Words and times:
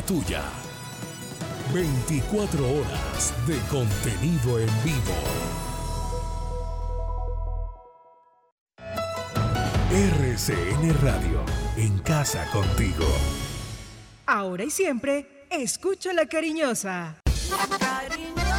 la 0.00 0.06
tuya. 0.06 0.42
24 1.74 2.64
horas 2.64 3.34
de 3.46 3.58
contenido 3.70 4.58
en 4.58 4.68
vivo. 4.84 5.14
RCN 9.92 10.94
Radio, 11.02 11.44
en 11.76 11.98
casa 11.98 12.46
contigo. 12.52 13.06
Ahora 14.26 14.64
y 14.64 14.70
siempre, 14.70 15.46
escucha 15.50 16.12
la 16.12 16.26
cariñosa. 16.26 17.16
La 17.50 17.78
cariñosa. 17.78 18.54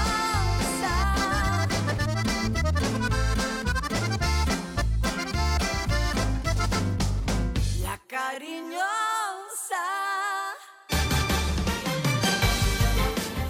La 7.82 7.98
cariñosa. 8.08 8.41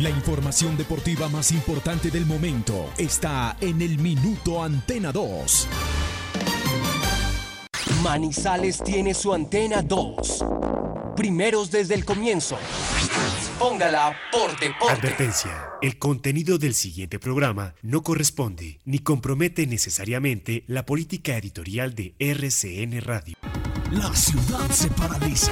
La 0.02 0.10
información 0.10 0.76
deportiva 0.78 1.30
más 1.30 1.52
importante 1.52 2.10
del 2.10 2.26
momento 2.26 2.90
está 2.98 3.56
en 3.62 3.84
el 3.84 4.00
Minuto 4.00 4.64
Antena 4.64 5.12
2. 5.12 5.68
Manizales 8.02 8.84
tiene 8.84 9.14
su 9.14 9.32
antena 9.32 9.84
2. 9.84 10.44
Primeros 11.16 11.70
desde 11.70 11.94
el 11.94 12.04
comienzo. 12.04 12.58
Póngala 13.60 14.18
por 14.32 14.60
deporte. 14.60 14.92
Advertencia. 14.92 15.70
El 15.84 16.00
contenido 16.00 16.58
del 16.58 16.74
siguiente 16.74 17.20
programa 17.20 17.76
no 17.84 18.02
corresponde 18.02 18.80
ni 18.86 18.98
compromete 18.98 19.68
necesariamente 19.68 20.64
la 20.66 20.84
política 20.84 21.38
editorial 21.38 21.94
de 21.94 22.16
RCN 22.18 23.02
Radio. 23.02 23.36
La 23.92 24.16
ciudad 24.16 24.68
se 24.72 24.88
paraliza. 24.90 25.52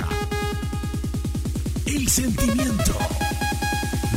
El 1.85 2.09
sentimiento. 2.09 2.97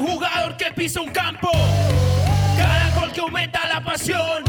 Jugador 0.00 0.56
que 0.56 0.70
pisa 0.72 1.00
un 1.00 1.10
campo, 1.10 1.50
cada 2.56 2.90
gol 2.98 3.12
que 3.12 3.20
aumenta 3.20 3.68
la 3.68 3.84
pasión, 3.84 4.42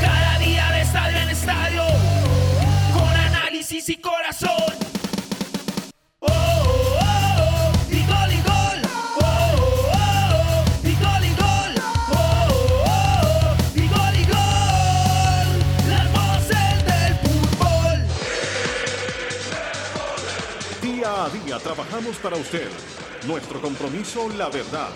cada 0.00 0.38
día 0.38 0.70
de 0.72 0.80
estadio 0.82 1.18
en 1.18 1.28
estadio, 1.28 1.84
con 2.92 3.08
análisis 3.08 3.88
y 3.88 3.96
corazón. 3.96 4.74
Oh, 6.18 6.28
oh, 6.28 6.98
oh, 7.00 7.72
y 7.90 8.04
gol 8.06 8.32
y 8.32 8.42
gol. 8.42 8.80
Oh, 9.20 9.22
oh, 9.22 9.94
oh, 9.94 10.64
y 10.82 10.94
gol 11.04 11.24
y 11.24 11.34
gol. 11.42 11.74
Oh, 12.10 12.16
oh, 12.16 12.90
oh, 12.90 13.54
y 13.76 13.86
gol 13.86 14.14
y 14.16 14.24
gol. 14.34 15.48
Las 15.88 16.06
voces 16.12 16.84
del 16.90 17.14
fútbol. 17.22 17.98
Día 20.82 21.10
a 21.24 21.28
día 21.30 21.58
trabajamos 21.58 22.16
para 22.16 22.36
usted. 22.36 22.70
Nuestro 23.26 23.60
compromiso, 23.60 24.30
la 24.30 24.48
verdad. 24.48 24.88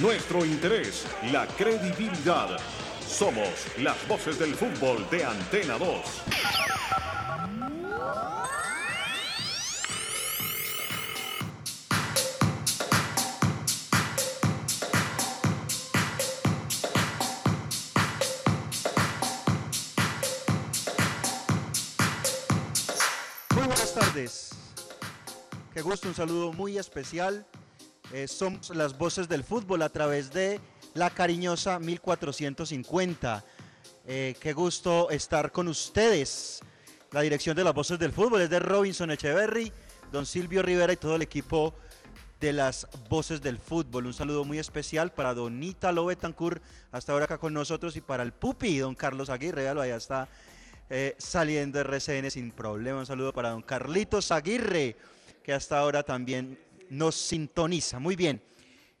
Nuestro 0.00 0.44
interés, 0.44 1.06
la 1.30 1.46
credibilidad. 1.46 2.58
Somos 3.06 3.48
las 3.78 3.96
voces 4.08 4.36
del 4.36 4.52
fútbol 4.54 5.08
de 5.10 5.24
Antena 5.24 5.78
2. 5.78 5.88
Muy 23.54 23.66
buenas 23.66 23.94
tardes. 23.94 24.50
Qué 25.72 25.80
gusto, 25.80 26.08
un 26.08 26.14
saludo 26.16 26.52
muy 26.52 26.76
especial. 26.76 27.46
Eh, 28.12 28.26
somos 28.26 28.70
las 28.70 28.96
voces 28.96 29.28
del 29.28 29.44
fútbol 29.44 29.82
a 29.82 29.90
través 29.90 30.32
de 30.32 30.60
la 30.94 31.10
cariñosa 31.10 31.78
1450. 31.78 33.44
Eh, 34.06 34.34
qué 34.40 34.54
gusto 34.54 35.10
estar 35.10 35.52
con 35.52 35.68
ustedes. 35.68 36.60
La 37.10 37.20
dirección 37.20 37.54
de 37.54 37.64
las 37.64 37.74
voces 37.74 37.98
del 37.98 38.12
fútbol 38.12 38.40
es 38.40 38.48
de 38.48 38.60
Robinson 38.60 39.10
Echeverry, 39.10 39.70
don 40.10 40.24
Silvio 40.24 40.62
Rivera 40.62 40.94
y 40.94 40.96
todo 40.96 41.16
el 41.16 41.22
equipo 41.22 41.74
de 42.40 42.54
las 42.54 42.88
voces 43.10 43.42
del 43.42 43.58
fútbol. 43.58 44.06
Un 44.06 44.14
saludo 44.14 44.42
muy 44.42 44.58
especial 44.58 45.12
para 45.12 45.34
don 45.34 45.62
Ítalo 45.62 46.06
Betancourt, 46.06 46.62
hasta 46.90 47.12
ahora 47.12 47.26
acá 47.26 47.36
con 47.36 47.52
nosotros, 47.52 47.94
y 47.96 48.00
para 48.00 48.22
el 48.22 48.32
pupi, 48.32 48.78
don 48.78 48.94
Carlos 48.94 49.28
Aguirre, 49.28 49.64
véalo, 49.64 49.82
allá 49.82 49.96
está 49.96 50.28
eh, 50.88 51.14
saliendo 51.18 51.78
RCN 51.80 52.30
sin 52.30 52.52
problema. 52.52 53.00
Un 53.00 53.06
saludo 53.06 53.34
para 53.34 53.50
don 53.50 53.60
Carlitos 53.60 54.32
Aguirre, 54.32 54.96
que 55.42 55.52
hasta 55.52 55.78
ahora 55.78 56.02
también 56.02 56.58
nos 56.90 57.14
sintoniza. 57.14 57.98
Muy 57.98 58.16
bien. 58.16 58.42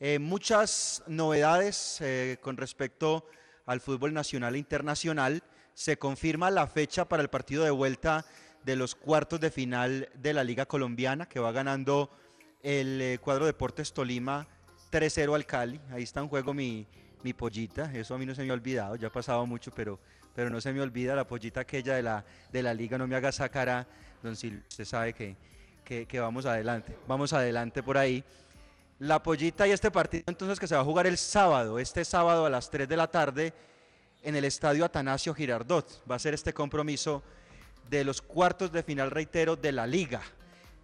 Eh, 0.00 0.18
muchas 0.18 1.02
novedades 1.06 2.00
eh, 2.00 2.38
con 2.40 2.56
respecto 2.56 3.26
al 3.66 3.80
fútbol 3.80 4.14
nacional 4.14 4.54
e 4.54 4.58
internacional. 4.58 5.42
Se 5.74 5.98
confirma 5.98 6.50
la 6.50 6.66
fecha 6.66 7.08
para 7.08 7.22
el 7.22 7.28
partido 7.28 7.64
de 7.64 7.70
vuelta 7.70 8.24
de 8.64 8.76
los 8.76 8.94
cuartos 8.94 9.40
de 9.40 9.50
final 9.50 10.08
de 10.14 10.32
la 10.34 10.44
Liga 10.44 10.66
Colombiana, 10.66 11.26
que 11.26 11.40
va 11.40 11.52
ganando 11.52 12.10
el 12.62 13.00
eh, 13.00 13.18
cuadro 13.18 13.46
Deportes 13.46 13.92
Tolima 13.92 14.46
3-0 14.90 15.34
al 15.34 15.46
Cali. 15.46 15.80
Ahí 15.90 16.02
está 16.02 16.20
en 16.20 16.28
juego 16.28 16.54
mi, 16.54 16.86
mi 17.22 17.32
pollita. 17.32 17.92
Eso 17.94 18.14
a 18.14 18.18
mí 18.18 18.26
no 18.26 18.34
se 18.34 18.42
me 18.42 18.50
ha 18.50 18.54
olvidado, 18.54 18.96
ya 18.96 19.08
ha 19.08 19.12
pasado 19.12 19.44
mucho, 19.46 19.70
pero, 19.70 19.98
pero 20.34 20.50
no 20.50 20.60
se 20.60 20.72
me 20.72 20.80
olvida 20.80 21.14
la 21.14 21.26
pollita 21.26 21.60
aquella 21.60 21.94
de 21.94 22.02
la, 22.02 22.24
de 22.52 22.62
la 22.62 22.74
liga. 22.74 22.98
No 22.98 23.06
me 23.06 23.16
haga 23.16 23.30
esa 23.30 23.48
cara, 23.48 23.86
don 24.22 24.36
Silvio. 24.36 24.62
Usted 24.68 24.84
sabe 24.84 25.12
que, 25.12 25.36
que, 25.88 26.04
que 26.04 26.20
vamos 26.20 26.44
adelante. 26.44 26.94
Vamos 27.06 27.32
adelante 27.32 27.82
por 27.82 27.96
ahí. 27.96 28.22
La 28.98 29.22
pollita 29.22 29.66
y 29.66 29.70
este 29.70 29.90
partido 29.90 30.24
entonces 30.26 30.60
que 30.60 30.66
se 30.66 30.74
va 30.74 30.82
a 30.82 30.84
jugar 30.84 31.06
el 31.06 31.16
sábado, 31.16 31.78
este 31.78 32.04
sábado 32.04 32.44
a 32.44 32.50
las 32.50 32.70
3 32.70 32.86
de 32.86 32.96
la 32.96 33.06
tarde 33.06 33.54
en 34.22 34.36
el 34.36 34.44
estadio 34.44 34.84
Atanasio 34.84 35.34
Girardot. 35.34 36.04
Va 36.08 36.16
a 36.16 36.18
ser 36.18 36.34
este 36.34 36.52
compromiso 36.52 37.22
de 37.88 38.04
los 38.04 38.20
cuartos 38.20 38.70
de 38.70 38.82
final, 38.82 39.10
reitero, 39.10 39.56
de 39.56 39.72
la 39.72 39.86
liga. 39.86 40.20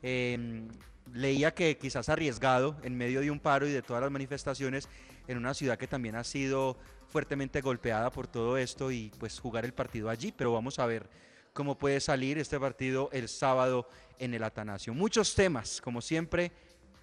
Eh, 0.03 0.66
leía 1.12 1.53
que 1.53 1.76
quizás 1.76 2.09
arriesgado 2.09 2.76
en 2.82 2.97
medio 2.97 3.21
de 3.21 3.31
un 3.31 3.41
paro 3.41 3.66
y 3.66 3.72
de 3.72 3.82
todas 3.82 4.00
las 4.00 4.10
manifestaciones 4.10 4.88
en 5.28 5.36
una 5.36 5.53
ciudad 5.53 5.76
que 5.76 5.86
también 5.86 6.16
ha 6.16 6.25
sido 6.25 6.78
fuertemente 7.09 7.60
golpeada 7.60 8.10
por 8.10 8.26
todo 8.26 8.56
esto 8.56 8.91
y 8.91 9.12
pues 9.19 9.38
jugar 9.38 9.66
el 9.66 9.75
partido 9.75 10.09
allí, 10.09 10.32
pero 10.32 10.53
vamos 10.54 10.78
a 10.78 10.86
ver 10.86 11.10
cómo 11.54 11.78
puede 11.78 12.00
salir 12.00 12.37
este 12.37 12.60
partido 12.60 13.09
el 13.12 13.28
sábado 13.28 13.88
en 14.19 14.34
el 14.34 14.42
Atanasio. 14.42 14.92
Muchos 14.92 15.34
temas, 15.34 15.81
como 15.81 16.03
siempre, 16.03 16.53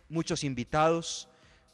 muchos 0.09 0.44
invitados. 0.44 1.28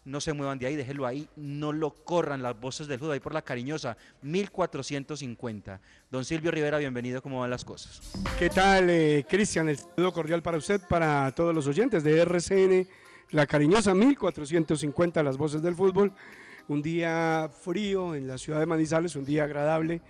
No 0.06 0.22
se 0.22 0.32
muevan 0.32 0.58
de 0.58 0.68
ahí, 0.68 0.78
déjenlo 0.78 1.06
ahí, 1.06 1.28
no 1.36 1.74
lo 1.74 1.90
corran 1.92 2.42
las 2.42 2.58
voces 2.58 2.88
del 2.88 2.98
fútbol 2.98 3.16
ahí 3.16 3.20
por 3.20 3.34
la 3.34 3.42
cariñosa, 3.42 3.98
1450. 4.22 5.82
Don 6.10 6.24
Silvio 6.24 6.50
Rivera, 6.50 6.78
bienvenido, 6.78 7.22
¿cómo 7.22 7.42
van 7.42 7.50
las 7.50 7.66
cosas? 7.66 8.14
¿Qué 8.40 8.50
tal, 8.50 8.90
eh, 8.90 9.26
Cristian? 9.28 9.68
El 9.68 9.78
saludo 9.78 10.14
cordial 10.14 10.42
para 10.42 10.58
usted, 10.58 10.80
para 10.88 11.30
todos 11.32 11.54
los 11.54 11.68
oyentes 11.68 12.06
de 12.06 12.22
RCN, 12.22 12.88
la 13.32 13.46
cariñosa 13.46 13.94
1450, 13.94 15.22
las 15.24 15.36
voces 15.36 15.62
del 15.62 15.76
fútbol. 15.76 16.14
Un 16.70 16.82
día 16.82 17.50
frío 17.62 18.16
en 18.16 18.28
la 18.28 18.38
ciudad 18.38 18.60
de 18.60 18.66
Manizales, 18.66 19.18
un 19.18 19.26
día 19.26 19.44
agradable, 19.44 20.02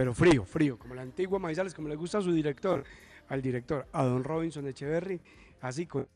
pero 0.00 0.14
frío, 0.14 0.46
frío, 0.46 0.78
como 0.78 0.94
la 0.94 1.02
antigua 1.02 1.38
Maizales, 1.38 1.74
como 1.74 1.86
le 1.86 1.94
gusta 1.94 2.16
a 2.16 2.22
su 2.22 2.32
director, 2.32 2.84
al 3.28 3.42
director, 3.42 3.86
a 3.92 4.02
don 4.04 4.24
Robinson 4.24 4.66
Echeverry, 4.66 5.20
así 5.60 5.86
con... 5.86 6.08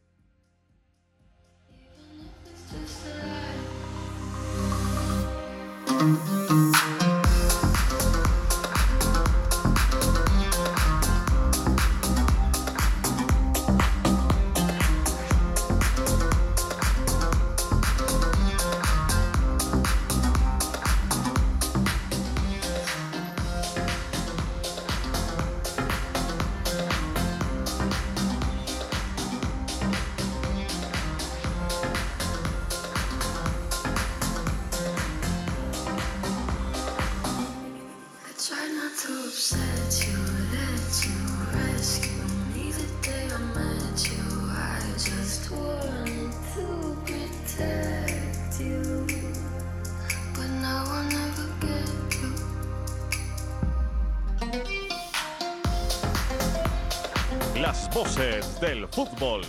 fútbol. 59.24 59.42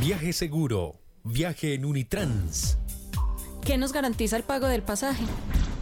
Viaje 0.00 0.32
seguro. 0.32 0.96
Viaje 1.24 1.74
en 1.74 1.84
Unitrans. 1.84 2.78
¿Qué 3.64 3.78
nos 3.78 3.92
garantiza 3.92 4.36
el 4.36 4.42
pago 4.42 4.66
del 4.66 4.82
pasaje? 4.82 5.24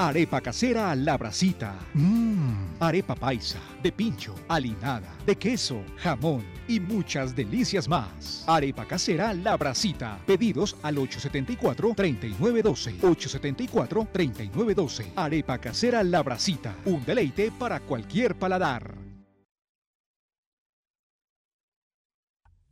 Arepa 0.00 0.40
casera 0.40 0.94
La 0.94 1.18
Bracita. 1.18 1.74
Mmm. 1.94 2.76
Arepa 2.78 3.16
paisa, 3.16 3.58
de 3.82 3.90
pincho, 3.90 4.32
alinada, 4.46 5.12
de 5.26 5.34
queso, 5.34 5.82
jamón 5.96 6.44
y 6.68 6.78
muchas 6.78 7.34
delicias 7.34 7.88
más. 7.88 8.44
Arepa 8.46 8.86
casera 8.86 9.34
La 9.34 9.56
Bracita. 9.56 10.20
Pedidos 10.24 10.76
al 10.84 10.98
874-3912. 10.98 13.00
874-3912. 13.00 15.14
Arepa 15.16 15.58
casera 15.58 16.04
La 16.04 16.22
Bracita. 16.22 16.76
Un 16.84 17.04
deleite 17.04 17.50
para 17.50 17.80
cualquier 17.80 18.38
paladar. 18.38 18.94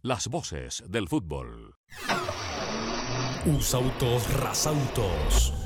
Las 0.02 0.28
voces 0.28 0.84
del 0.86 1.08
fútbol. 1.08 1.74
Usautos 3.46 4.32
Rasautos. 4.32 5.65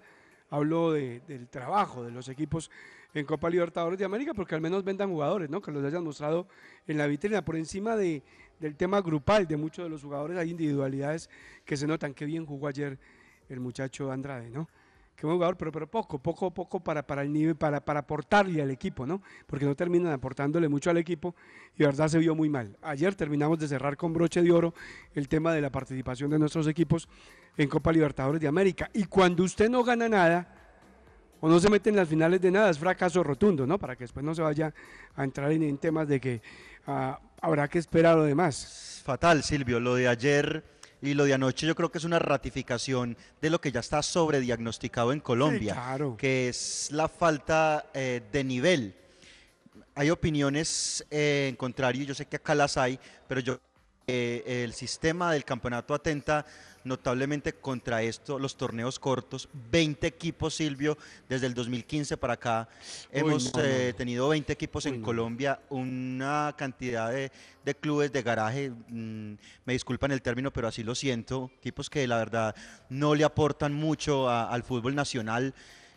hablo 0.50 0.94
de- 0.94 1.20
del 1.27 1.48
trabajo 1.50 2.03
de 2.03 2.12
los 2.12 2.29
equipos 2.29 2.72
en 3.13 3.25
Copa 3.25 3.50
Libertadores 3.50 4.00
de 4.00 4.06
América, 4.06 4.34
porque 4.34 4.56
al 4.56 4.62
menos 4.62 4.84
vendan 4.84 5.10
jugadores, 5.10 5.50
¿no? 5.50 5.62
que 5.62 5.72
los 5.72 5.84
hayan 5.84 6.03
mostrado 6.03 6.48
en 6.88 6.98
la 6.98 7.08
vitrina, 7.08 7.44
por 7.44 7.56
encima 7.58 7.96
de, 7.96 8.24
del 8.59 8.75
tema 8.75 9.01
grupal 9.01 9.47
de 9.47 9.57
muchos 9.57 9.85
de 9.85 9.89
los 9.89 10.01
jugadores, 10.01 10.37
hay 10.37 10.51
individualidades 10.51 11.29
que 11.65 11.77
se 11.77 11.87
notan, 11.87 12.13
que 12.13 12.25
bien 12.25 12.45
jugó 12.45 12.67
ayer 12.67 12.97
el 13.49 13.59
muchacho 13.59 14.11
Andrade, 14.11 14.49
¿no? 14.49 14.67
Qué 15.15 15.25
buen 15.25 15.37
jugador, 15.37 15.57
pero, 15.57 15.71
pero 15.71 15.87
poco, 15.87 16.19
poco, 16.19 16.51
poco 16.51 16.79
para, 16.79 17.01
para 17.01 17.23
el 17.23 17.33
nivel, 17.33 17.55
para, 17.55 17.83
para 17.83 18.01
aportarle 18.01 18.61
al 18.61 18.69
equipo, 18.69 19.07
¿no? 19.07 19.23
Porque 19.47 19.65
no 19.65 19.75
terminan 19.75 20.13
aportándole 20.13 20.67
mucho 20.67 20.91
al 20.91 20.97
equipo 20.97 21.33
y 21.75 21.83
verdad 21.83 22.07
se 22.07 22.19
vio 22.19 22.35
muy 22.35 22.49
mal. 22.49 22.77
Ayer 22.83 23.15
terminamos 23.15 23.57
de 23.57 23.67
cerrar 23.67 23.97
con 23.97 24.13
broche 24.13 24.43
de 24.43 24.51
oro 24.51 24.75
el 25.15 25.27
tema 25.27 25.53
de 25.53 25.61
la 25.61 25.71
participación 25.71 26.29
de 26.29 26.37
nuestros 26.37 26.67
equipos 26.67 27.09
en 27.57 27.67
Copa 27.67 27.91
Libertadores 27.91 28.39
de 28.39 28.47
América. 28.47 28.91
Y 28.93 29.05
cuando 29.05 29.43
usted 29.43 29.71
no 29.71 29.83
gana 29.83 30.07
nada, 30.07 30.56
o 31.39 31.50
no 31.50 31.60
se 31.60 31.70
mete 31.70 31.89
en 31.89 31.96
las 31.96 32.08
finales 32.08 32.41
de 32.41 32.51
nada, 32.51 32.70
es 32.70 32.79
fracaso 32.79 33.24
rotundo, 33.24 33.67
¿no? 33.67 33.77
Para 33.77 33.96
que 33.96 34.03
después 34.03 34.25
no 34.25 34.34
se 34.34 34.41
vaya 34.41 34.74
a 35.15 35.24
entrar 35.24 35.51
en, 35.51 35.63
en 35.63 35.77
temas 35.77 36.08
de 36.08 36.20
que 36.20 36.41
ah, 36.88 37.20
habrá 37.41 37.67
que 37.67 37.79
esperar 37.79 38.15
lo 38.15 38.24
demás. 38.24 39.01
Fatal, 39.06 39.44
Silvio, 39.44 39.79
lo 39.79 39.96
de 39.96 40.08
ayer 40.08 40.63
y 41.01 41.13
lo 41.13 41.25
de 41.25 41.34
anoche 41.34 41.67
yo 41.67 41.75
creo 41.75 41.91
que 41.91 42.00
es 42.00 42.03
una 42.03 42.20
ratificación 42.20 43.17
de 43.41 43.50
lo 43.50 43.62
que 43.62 43.72
ya 43.72 43.79
está 43.79 44.01
sobrediagnosticado 44.01 45.13
en 45.13 45.20
Colombia, 45.20 45.74
claro. 45.74 46.17
que 46.17 46.50
es 46.50 46.89
la 46.91 47.08
falta 47.08 47.86
eh, 47.94 48.22
de 48.32 48.44
nivel. 48.44 48.96
Hay 49.96 50.10
opiniones 50.10 51.06
eh, 51.10 51.48
en 51.50 51.56
contrario, 51.56 52.03
yo 52.03 52.13
sé 52.13 52.25
que 52.25 52.38
acá 52.38 52.56
las 52.56 52.77
hay, 52.77 53.00
pero 53.27 53.41
yo 53.41 53.60
eh, 54.08 54.63
el 54.63 54.74
sistema 54.74 55.34
del 55.34 55.44
campeonato 55.44 55.94
atenta 55.94 56.46
notablemente 56.88 57.53
contra 57.53 58.01
esto, 58.01 58.39
los 58.39 58.58
torneos 58.58 58.98
cortos, 59.00 59.50
20 59.72 60.08
equipos, 60.08 60.56
Silvio, 60.56 60.98
desde 61.29 61.46
el 61.48 61.53
2015 61.53 62.17
para 62.17 62.34
acá 62.34 62.70
Uy, 63.12 63.20
hemos 63.20 63.53
no, 63.56 63.62
eh, 63.63 63.89
no. 63.91 63.96
tenido 63.98 64.29
20 64.29 64.53
equipos 64.53 64.86
Uy, 64.86 64.94
en 64.94 65.01
no. 65.01 65.06
Colombia, 65.06 65.60
una 65.70 66.56
cantidad 66.58 67.12
de, 67.12 67.32
de 67.63 67.75
clubes 67.75 68.12
de 68.12 68.24
garaje, 68.24 68.70
mm, 68.72 69.34
me 69.65 69.74
disculpan 69.74 70.12
el 70.12 70.22
término, 70.22 70.51
pero 70.51 70.67
así 70.67 70.84
lo 70.84 70.96
siento, 70.96 71.51
equipos 71.58 71.89
que 71.89 72.08
la 72.08 72.17
verdad 72.17 72.56
no 72.89 73.13
le 73.13 73.24
aportan 73.24 73.74
mucho 73.74 74.29
a- 74.29 74.50
al 74.50 74.63
fútbol 74.63 74.96
nacional, 74.96 75.53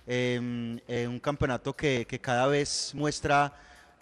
em, 0.07 0.79
eh, 0.89 1.07
un 1.07 1.21
campeonato 1.21 1.75
que, 1.77 2.07
que 2.07 2.19
cada 2.21 2.47
vez 2.47 2.93
muestra 2.95 3.53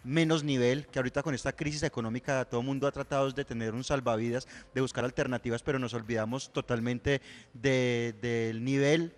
menos 0.04 0.44
nivel, 0.44 0.86
que 0.86 0.98
ahorita 0.98 1.22
con 1.22 1.34
esta 1.34 1.52
crisis 1.52 1.82
económica 1.82 2.44
todo 2.44 2.60
el 2.60 2.66
mundo 2.66 2.86
ha 2.86 2.92
tratado 2.92 3.30
de 3.30 3.44
tener 3.44 3.74
un 3.74 3.84
salvavidas, 3.84 4.46
de 4.74 4.80
buscar 4.80 5.04
alternativas, 5.04 5.62
pero 5.62 5.78
nos 5.78 5.94
olvidamos 5.94 6.52
totalmente 6.52 7.20
de- 7.52 8.14
del 8.20 8.64
nivel 8.64 9.14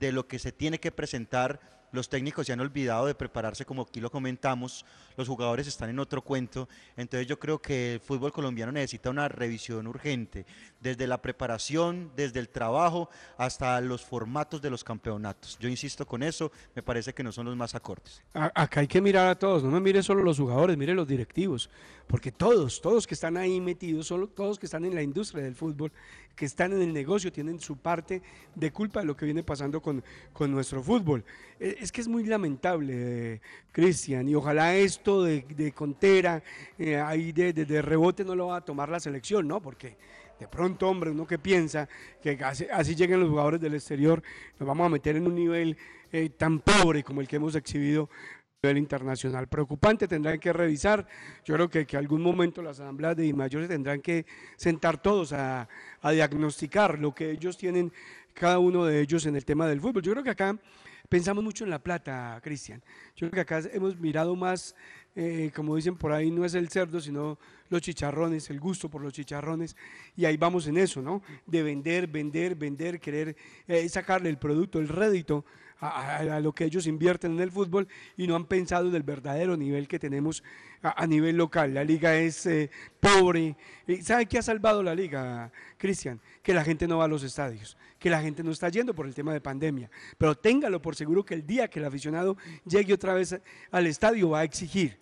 de 0.00 0.12
lo 0.12 0.26
que 0.26 0.38
se 0.38 0.52
tiene 0.52 0.80
que 0.80 0.90
presentar. 0.90 1.81
Los 1.92 2.08
técnicos 2.08 2.46
se 2.46 2.54
han 2.54 2.60
olvidado 2.60 3.06
de 3.06 3.14
prepararse, 3.14 3.66
como 3.66 3.82
aquí 3.82 4.00
lo 4.00 4.10
comentamos, 4.10 4.84
los 5.16 5.28
jugadores 5.28 5.66
están 5.66 5.90
en 5.90 5.98
otro 5.98 6.22
cuento, 6.22 6.68
entonces 6.96 7.26
yo 7.26 7.38
creo 7.38 7.60
que 7.60 7.94
el 7.94 8.00
fútbol 8.00 8.32
colombiano 8.32 8.72
necesita 8.72 9.10
una 9.10 9.28
revisión 9.28 9.86
urgente, 9.86 10.46
desde 10.80 11.06
la 11.06 11.20
preparación, 11.20 12.10
desde 12.16 12.40
el 12.40 12.48
trabajo, 12.48 13.10
hasta 13.36 13.78
los 13.82 14.02
formatos 14.02 14.62
de 14.62 14.70
los 14.70 14.82
campeonatos. 14.82 15.58
Yo 15.60 15.68
insisto 15.68 16.06
con 16.06 16.22
eso, 16.22 16.50
me 16.74 16.82
parece 16.82 17.12
que 17.12 17.22
no 17.22 17.30
son 17.30 17.44
los 17.44 17.56
más 17.56 17.74
acordes. 17.74 18.22
Acá 18.32 18.80
hay 18.80 18.88
que 18.88 19.02
mirar 19.02 19.28
a 19.28 19.38
todos, 19.38 19.62
no 19.62 19.70
me 19.70 19.80
mire 19.80 20.02
solo 20.02 20.22
los 20.22 20.38
jugadores, 20.38 20.78
mire 20.78 20.94
los 20.94 21.06
directivos, 21.06 21.68
porque 22.06 22.32
todos, 22.32 22.80
todos 22.80 23.06
que 23.06 23.14
están 23.14 23.36
ahí 23.36 23.60
metidos, 23.60 24.06
solo 24.06 24.28
todos 24.28 24.58
que 24.58 24.66
están 24.66 24.86
en 24.86 24.94
la 24.94 25.02
industria 25.02 25.44
del 25.44 25.54
fútbol, 25.54 25.92
que 26.34 26.46
están 26.46 26.72
en 26.72 26.82
el 26.82 26.92
negocio, 26.92 27.30
tienen 27.30 27.60
su 27.60 27.76
parte 27.76 28.22
de 28.54 28.72
culpa 28.72 29.00
de 29.00 29.06
lo 29.06 29.16
que 29.16 29.26
viene 29.26 29.42
pasando 29.42 29.80
con, 29.80 30.02
con 30.32 30.50
nuestro 30.50 30.82
fútbol. 30.82 31.24
Eh, 31.60 31.76
Es 31.82 31.90
que 31.90 32.00
es 32.00 32.06
muy 32.06 32.22
lamentable, 32.22 33.40
Cristian, 33.72 34.28
y 34.28 34.36
ojalá 34.36 34.76
esto 34.76 35.24
de, 35.24 35.42
de 35.48 35.72
Contera, 35.72 36.40
eh, 36.78 36.96
ahí 36.96 37.32
de, 37.32 37.52
de- 37.52 37.64
de 37.64 37.82
rebote 37.82 38.24
no 38.24 38.36
lo 38.36 38.46
va 38.46 38.58
a 38.58 38.60
tomar 38.60 38.88
la 38.88 39.00
selección, 39.00 39.48
¿no? 39.48 39.60
Porque 39.60 39.96
de 40.38 40.46
pronto, 40.46 40.88
hombre, 40.88 41.10
uno 41.10 41.26
que 41.26 41.40
piensa 41.40 41.88
que 42.22 42.38
así, 42.44 42.66
así 42.72 42.94
lleguen 42.94 43.18
los 43.18 43.28
jugadores 43.30 43.60
del 43.60 43.74
exterior, 43.74 44.22
nos 44.60 44.66
vamos 44.68 44.86
a 44.86 44.90
meter 44.90 45.16
en 45.16 45.26
un 45.26 45.34
nivel 45.34 45.76
eh, 46.12 46.28
tan 46.30 46.60
pobre 46.60 47.02
como 47.02 47.20
el 47.20 47.26
que 47.26 47.34
hemos 47.36 47.56
exhibido 47.56 48.08
a 48.62 48.66
nivel 48.68 48.78
internacional. 48.78 49.48
Preocupante, 49.48 50.06
tendrán 50.06 50.38
que 50.38 50.52
revisar. 50.52 51.04
Yo 51.44 51.54
creo 51.56 51.68
que, 51.68 51.84
que 51.84 51.96
algún 51.96 52.22
momento 52.22 52.62
las 52.62 52.78
asambleas 52.78 53.16
de 53.16 53.32
mayores 53.34 53.68
tendrán 53.68 54.00
que 54.00 54.24
sentar 54.56 55.02
todos 55.02 55.32
a, 55.32 55.68
a 56.00 56.10
diagnosticar 56.12 57.00
lo 57.00 57.12
que 57.12 57.32
ellos 57.32 57.56
tienen, 57.58 57.92
cada 58.34 58.60
uno 58.60 58.84
de 58.84 59.00
ellos 59.00 59.26
en 59.26 59.34
el 59.34 59.44
tema 59.44 59.66
del 59.66 59.80
fútbol. 59.80 60.00
Yo 60.02 60.12
creo 60.12 60.22
que 60.22 60.30
acá 60.30 60.56
pensamos 61.12 61.44
mucho 61.44 61.64
en 61.64 61.68
la 61.68 61.78
plata, 61.78 62.40
Cristian. 62.42 62.82
Yo 63.16 63.28
creo 63.28 63.32
que 63.32 63.40
acá 63.40 63.68
hemos 63.74 64.00
mirado 64.00 64.34
más, 64.34 64.74
eh, 65.14 65.50
como 65.54 65.76
dicen 65.76 65.94
por 65.94 66.10
ahí, 66.10 66.30
no 66.30 66.42
es 66.42 66.54
el 66.54 66.70
cerdo, 66.70 67.02
sino 67.02 67.38
los 67.68 67.82
chicharrones, 67.82 68.48
el 68.48 68.58
gusto 68.58 68.88
por 68.88 69.02
los 69.02 69.12
chicharrones. 69.12 69.76
Y 70.16 70.24
ahí 70.24 70.38
vamos 70.38 70.66
en 70.68 70.78
eso, 70.78 71.02
¿no? 71.02 71.20
De 71.44 71.62
vender, 71.62 72.06
vender, 72.06 72.54
vender, 72.54 72.98
querer 72.98 73.36
eh, 73.68 73.86
sacarle 73.90 74.30
el 74.30 74.38
producto, 74.38 74.78
el 74.78 74.88
rédito 74.88 75.44
a, 75.82 76.38
lo 76.40 76.52
que 76.52 76.64
ellos 76.64 76.86
invierten 76.86 77.32
en 77.32 77.40
el 77.40 77.50
fútbol 77.50 77.88
y 78.16 78.26
no 78.26 78.36
han 78.36 78.46
pensado 78.46 78.90
del 78.90 79.02
verdadero 79.02 79.56
nivel 79.56 79.88
que 79.88 79.98
tenemos 79.98 80.44
a, 80.80 81.06
nivel 81.06 81.36
local. 81.36 81.74
La 81.74 81.82
liga 81.82 82.14
es 82.14 82.46
eh, 82.46 82.70
pobre. 83.00 83.56
¿Y 83.86 83.96
¿Sabe 83.96 84.26
qué 84.26 84.38
ha 84.38 84.42
salvado 84.42 84.82
la 84.82 84.94
liga, 84.94 85.50
Cristian? 85.76 86.20
Que 86.42 86.54
la 86.54 86.64
gente 86.64 86.86
no 86.86 86.98
va 86.98 87.04
a 87.04 87.08
los 87.08 87.24
estadios, 87.24 87.76
que 87.98 88.10
la 88.10 88.22
gente 88.22 88.44
no 88.44 88.52
está 88.52 88.68
yendo 88.68 88.94
por 88.94 89.06
el 89.06 89.14
tema 89.14 89.32
de 89.32 89.40
pandemia. 89.40 89.90
Pero 90.16 90.36
téngalo 90.36 90.80
por 90.80 90.94
seguro 90.94 91.24
que 91.24 91.34
el 91.34 91.44
día 91.44 91.68
que 91.68 91.80
el 91.80 91.84
aficionado 91.84 92.36
llegue 92.64 92.94
otra 92.94 93.14
vez 93.14 93.40
al 93.70 93.86
estadio 93.86 94.30
va 94.30 94.40
a 94.40 94.44
exigir, 94.44 94.98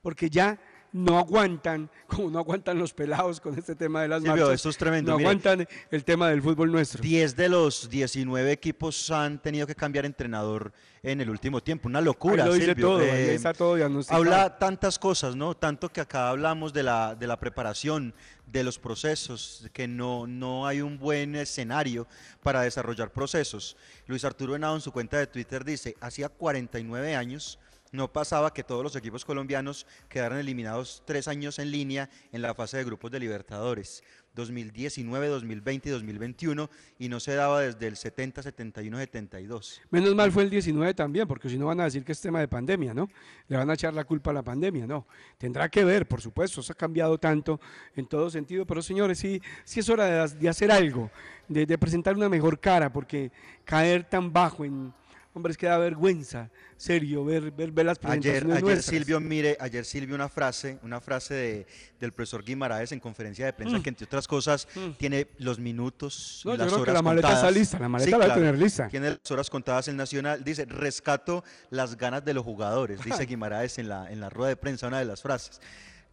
porque 0.00 0.30
ya 0.30 0.60
no 0.92 1.18
aguantan, 1.18 1.88
como 2.06 2.30
no 2.30 2.38
aguantan 2.38 2.78
los 2.78 2.92
pelados 2.92 3.40
con 3.40 3.56
este 3.58 3.74
tema 3.74 4.02
de 4.02 4.08
las 4.08 4.22
Silvio, 4.22 4.46
marchas, 4.46 4.66
es 4.66 4.76
tremendo, 4.76 5.12
no 5.12 5.18
mire. 5.18 5.28
aguantan 5.28 5.68
el 5.90 6.04
tema 6.04 6.28
del 6.28 6.42
fútbol 6.42 6.72
nuestro. 6.72 7.02
10 7.02 7.36
de 7.36 7.48
los 7.48 7.88
19 7.88 8.52
equipos 8.52 9.10
han 9.10 9.40
tenido 9.40 9.66
que 9.66 9.74
cambiar 9.74 10.04
entrenador 10.06 10.72
en 11.02 11.20
el 11.20 11.30
último 11.30 11.62
tiempo. 11.62 11.88
Una 11.88 12.00
locura. 12.00 12.44
Ahí 12.44 12.48
lo 12.50 12.54
dice 12.54 12.66
Silvio. 12.68 12.86
todo, 12.86 12.98
ahí 13.00 13.08
Eh, 13.08 13.34
está 13.34 13.54
todo 13.54 13.74
diagnosticado. 13.76 14.22
Habla 14.22 14.58
tantas 14.58 14.98
cosas, 14.98 15.34
¿no? 15.36 15.56
Tanto 15.56 15.88
que 15.88 16.00
acá 16.00 16.28
hablamos 16.28 16.72
de 16.72 16.82
la, 16.82 17.14
de 17.14 17.26
la 17.26 17.38
preparación, 17.38 18.12
de 18.46 18.64
los 18.64 18.78
procesos, 18.78 19.68
que 19.72 19.86
no, 19.86 20.26
no 20.26 20.66
hay 20.66 20.80
un 20.82 20.98
buen 20.98 21.36
escenario 21.36 22.06
para 22.42 22.62
desarrollar 22.62 23.12
procesos. 23.12 23.76
Luis 24.06 24.24
Arturo 24.24 24.56
Henao 24.56 24.74
en 24.74 24.80
su 24.80 24.90
cuenta 24.92 25.16
de 25.18 25.26
Twitter 25.28 25.64
dice, 25.64 25.96
hacía 26.00 26.28
49 26.28 27.14
años 27.14 27.58
no 27.92 28.12
pasaba 28.12 28.52
que 28.52 28.64
todos 28.64 28.82
los 28.82 28.96
equipos 28.96 29.24
colombianos 29.24 29.86
quedaran 30.08 30.38
eliminados 30.38 31.02
tres 31.04 31.28
años 31.28 31.58
en 31.58 31.70
línea 31.70 32.08
en 32.32 32.42
la 32.42 32.54
fase 32.54 32.76
de 32.76 32.84
grupos 32.84 33.10
de 33.10 33.20
Libertadores, 33.20 34.02
2019, 34.34 35.26
2020 35.26 35.88
y 35.88 35.92
2021, 35.92 36.70
y 36.98 37.08
no 37.08 37.18
se 37.18 37.34
daba 37.34 37.60
desde 37.60 37.88
el 37.88 37.96
70, 37.96 38.42
71, 38.42 38.98
72. 38.98 39.82
Menos 39.90 40.14
mal 40.14 40.30
fue 40.30 40.44
el 40.44 40.50
19 40.50 40.94
también, 40.94 41.26
porque 41.26 41.48
si 41.48 41.58
no 41.58 41.66
van 41.66 41.80
a 41.80 41.84
decir 41.84 42.04
que 42.04 42.12
es 42.12 42.20
tema 42.20 42.40
de 42.40 42.48
pandemia, 42.48 42.94
¿no? 42.94 43.10
Le 43.48 43.56
van 43.56 43.68
a 43.70 43.74
echar 43.74 43.92
la 43.92 44.04
culpa 44.04 44.30
a 44.30 44.34
la 44.34 44.42
pandemia, 44.42 44.86
¿no? 44.86 45.06
Tendrá 45.36 45.68
que 45.68 45.84
ver, 45.84 46.06
por 46.06 46.20
supuesto, 46.20 46.60
eso 46.60 46.72
ha 46.72 46.76
cambiado 46.76 47.18
tanto 47.18 47.60
en 47.96 48.06
todo 48.06 48.30
sentido, 48.30 48.64
pero 48.66 48.82
señores, 48.82 49.18
sí, 49.18 49.42
sí 49.64 49.80
es 49.80 49.88
hora 49.88 50.04
de, 50.28 50.36
de 50.36 50.48
hacer 50.48 50.70
algo, 50.70 51.10
de, 51.48 51.66
de 51.66 51.78
presentar 51.78 52.14
una 52.14 52.28
mejor 52.28 52.60
cara, 52.60 52.92
porque 52.92 53.32
caer 53.64 54.04
tan 54.04 54.32
bajo 54.32 54.64
en... 54.64 54.92
Hombre, 55.32 55.52
es 55.52 55.56
que 55.58 55.66
da 55.66 55.78
vergüenza, 55.78 56.50
serio, 56.76 57.24
ver, 57.24 57.52
ver, 57.52 57.70
ver 57.70 57.86
las 57.86 58.00
presentaciones 58.00 58.42
ayer 58.42 58.62
nuestras. 58.64 58.84
Silvio, 58.84 59.20
mire, 59.20 59.56
ayer 59.60 59.84
Silvio 59.84 60.16
una 60.16 60.28
frase, 60.28 60.80
una 60.82 61.00
frase 61.00 61.34
de, 61.34 61.66
del 62.00 62.12
profesor 62.12 62.42
Guimaraes 62.44 62.90
en 62.90 62.98
conferencia 62.98 63.46
de 63.46 63.52
prensa 63.52 63.78
Mm. 63.78 63.82
que 63.82 63.88
entre 63.90 64.04
otras 64.06 64.26
cosas 64.26 64.66
tiene 64.98 65.28
los 65.38 65.60
minutos, 65.60 66.42
No, 66.44 66.52
yo 66.52 66.56
las 66.58 66.66
creo 66.66 66.76
que 66.78 66.82
horas 66.82 66.94
la 66.94 67.02
maleta 67.02 67.32
está 67.32 67.50
lista, 67.52 67.78
la 67.78 67.88
maleta 67.88 68.18
la 68.18 68.24
debe 68.24 68.34
tener 68.40 68.58
lista. 68.58 68.88
Tiene 68.88 69.10
las 69.10 69.30
horas 69.30 69.48
contadas 69.48 69.86
el 69.86 69.96
Nacional, 69.96 70.42
dice, 70.42 70.64
rescato 70.64 71.44
las 71.70 71.96
ganas 71.96 72.24
de 72.24 72.34
los 72.34 72.42
jugadores, 72.44 73.00
dice 73.04 73.24
Guimaraes 73.24 73.78
en 73.78 73.88
la, 73.88 74.10
en 74.10 74.18
la 74.18 74.30
rueda 74.30 74.48
de 74.48 74.56
prensa, 74.56 74.88
una 74.88 74.98
de 74.98 75.04
las 75.04 75.22
frases. 75.22 75.60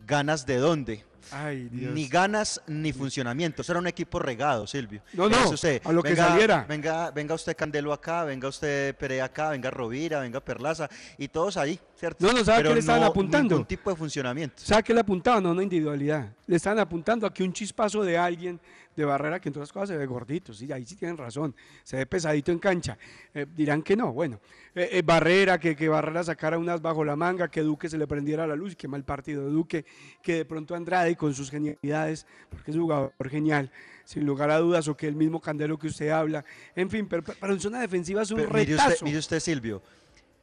¿Ganas 0.06 0.46
de 0.46 0.58
dónde? 0.58 1.04
Ay, 1.32 1.68
Dios. 1.70 1.94
Ni 1.94 2.08
ganas 2.08 2.62
ni 2.68 2.94
funcionamiento. 2.94 3.62
Eso 3.62 3.74
era 3.74 3.80
un 3.80 3.88
equipo 3.88 4.18
regado, 4.18 4.66
Silvio. 4.66 5.02
No, 5.12 5.28
no, 5.28 5.50
usted, 5.50 5.82
a 5.84 5.92
lo 5.92 6.02
que 6.02 6.12
venga, 6.12 6.28
saliera. 6.30 6.66
Venga, 6.68 7.12
venga 7.12 7.36
usted 7.36 7.56
Candelo 7.56 7.92
acá, 7.92 8.24
venga 8.24 8.48
usted 8.48 8.96
Perea 8.96 9.26
acá, 9.26 9.50
venga 9.50 9.70
Rovira, 9.70 10.22
venga 10.22 10.40
Perlaza, 10.40 10.90
y 11.18 11.28
todos 11.28 11.58
ahí, 11.58 11.80
¿cierto? 11.98 12.26
No, 12.26 12.32
no, 12.32 12.46
¿sabe 12.46 12.60
Pero 12.60 12.70
qué 12.70 12.76
le 12.76 12.80
estaban 12.80 13.02
no 13.02 13.08
apuntando? 13.08 13.56
ningún 13.56 13.68
tipo 13.68 13.90
de 13.90 13.98
funcionamiento. 13.98 14.64
¿Sabe 14.64 14.84
qué 14.84 14.94
le 14.94 15.02
apuntaban? 15.02 15.44
No, 15.44 15.52
una 15.52 15.64
individualidad. 15.64 16.30
Le 16.46 16.56
estaban 16.56 16.80
apuntando 16.80 17.28
a 17.28 17.34
que 17.34 17.44
un 17.44 17.52
chispazo 17.52 18.04
de 18.04 18.18
alguien 18.18 18.60
de 18.98 19.06
Barrera, 19.06 19.40
que 19.40 19.50
en 19.50 19.54
todas 19.54 19.70
las 19.70 19.74
cosas 19.74 19.90
se 19.90 19.98
ve 19.98 20.06
gordito, 20.06 20.54
sí, 20.54 20.72
ahí 20.72 20.86
sí 20.86 20.96
tienen 20.96 21.18
razón, 21.18 21.56
se 21.84 21.98
ve 21.98 22.06
pesadito 22.06 22.52
en 22.52 22.60
cancha. 22.60 22.98
Eh, 23.34 23.46
dirán 23.56 23.84
que 23.84 23.96
no, 23.96 24.12
bueno. 24.12 24.40
Eh, 24.76 24.90
eh, 24.92 25.02
Barrera, 25.06 25.60
que, 25.60 25.76
que 25.76 25.88
Barrera 25.88 26.24
sacara 26.24 26.58
unas 26.58 26.82
bajo 26.82 27.06
la 27.06 27.16
manga, 27.16 27.48
que 27.48 27.62
Duque 27.62 27.90
se 27.90 27.98
le 27.98 28.08
prendiera 28.08 28.46
la 28.48 28.56
luz, 28.56 28.76
que 28.76 28.88
mal 28.88 29.04
partido 29.04 29.46
de 29.46 29.52
Duque, 29.52 29.86
que 30.22 30.34
de 30.36 30.46
pronto 30.46 30.76
Andrade 30.76 31.16
con 31.16 31.34
sus 31.34 31.50
genialidades, 31.52 32.26
porque 32.50 32.72
es 32.72 32.78
un 32.78 32.84
jugador 32.84 33.14
genial, 33.30 33.72
sin 34.04 34.26
lugar 34.26 34.50
a 34.50 34.58
dudas, 34.58 34.88
o 34.88 34.98
que 34.98 35.08
el 35.08 35.16
mismo 35.16 35.40
Candelo 35.40 35.78
que 35.78 35.88
usted 35.88 36.10
habla, 36.10 36.44
en 36.76 36.90
fin, 36.90 37.08
pero, 37.08 37.24
pero 37.24 37.54
en 37.54 37.60
zona 37.60 37.80
defensiva 37.80 38.24
es 38.24 38.32
un 38.32 38.38
Pero 38.38 38.50
mire, 38.50 38.66
retazo. 38.66 38.90
usted, 38.90 39.06
mire 39.06 39.18
usted, 39.20 39.40
Silvio, 39.40 39.82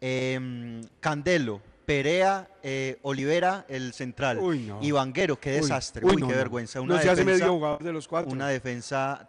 em, 0.00 0.80
Candelo, 1.00 1.61
Perea, 1.84 2.48
eh, 2.62 2.98
Olivera, 3.02 3.64
el 3.68 3.92
central, 3.92 4.38
Uy, 4.38 4.60
no. 4.60 4.78
y 4.82 4.90
Vanguero, 4.90 5.38
qué 5.38 5.50
desastre, 5.52 6.04
uy, 6.04 6.14
uy, 6.16 6.20
no, 6.22 6.28
qué 6.28 6.34
vergüenza. 6.34 6.78
No 6.78 6.84
Una 6.86 6.96
hace 6.96 7.08
defensa, 7.10 7.24
medio 7.44 7.52
jugador 7.54 7.82
de 7.82 7.92
los 7.92 8.08
cuatro. 8.08 8.32
Una 8.32 8.48
defensa 8.48 9.28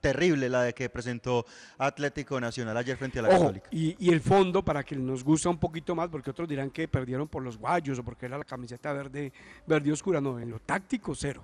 terrible 0.00 0.50
la 0.50 0.62
de 0.64 0.74
que 0.74 0.90
presentó 0.90 1.46
Atlético 1.78 2.38
Nacional 2.38 2.76
ayer 2.76 2.94
frente 2.98 3.20
a 3.20 3.22
la 3.22 3.28
Ojo, 3.30 3.38
Católica. 3.38 3.68
y, 3.70 3.96
y 3.98 4.10
el 4.12 4.20
fondo 4.20 4.62
para 4.62 4.82
que 4.84 4.94
nos 4.96 5.24
gusta 5.24 5.48
un 5.48 5.56
poquito 5.58 5.94
más, 5.94 6.08
porque 6.10 6.30
otros 6.30 6.46
dirán 6.46 6.70
que 6.70 6.86
perdieron 6.88 7.26
por 7.26 7.42
los 7.42 7.56
guayos 7.56 7.98
o 7.98 8.02
porque 8.04 8.26
era 8.26 8.36
la 8.36 8.44
camiseta 8.44 8.92
verde, 8.92 9.32
verde 9.66 9.90
oscura. 9.92 10.20
No, 10.20 10.38
en 10.38 10.50
lo 10.50 10.58
táctico, 10.58 11.14
cero. 11.14 11.42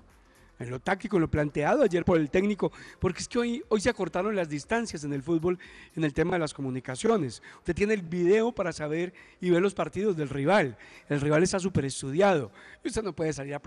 En 0.61 0.69
lo 0.69 0.79
táctico, 0.79 1.17
en 1.17 1.21
lo 1.21 1.31
planteado 1.31 1.83
ayer 1.83 2.05
por 2.05 2.19
el 2.19 2.29
técnico, 2.29 2.71
porque 2.99 3.21
es 3.21 3.27
que 3.27 3.39
hoy, 3.39 3.63
hoy 3.69 3.81
se 3.81 3.89
acortaron 3.89 4.35
las 4.35 4.47
distancias 4.47 5.03
en 5.03 5.11
el 5.11 5.23
fútbol 5.23 5.57
en 5.95 6.03
el 6.03 6.13
tema 6.13 6.33
de 6.33 6.39
las 6.39 6.53
comunicaciones. 6.53 7.41
Usted 7.57 7.73
tiene 7.73 7.95
el 7.95 8.03
video 8.03 8.51
para 8.51 8.71
saber 8.71 9.11
y 9.39 9.49
ver 9.49 9.61
los 9.61 9.73
partidos 9.73 10.15
del 10.15 10.29
rival. 10.29 10.77
El 11.09 11.19
rival 11.19 11.41
está 11.41 11.59
súper 11.59 11.85
estudiado. 11.85 12.51
Usted 12.85 13.01
no 13.01 13.13
puede 13.13 13.33
salir 13.33 13.55
a, 13.55 13.61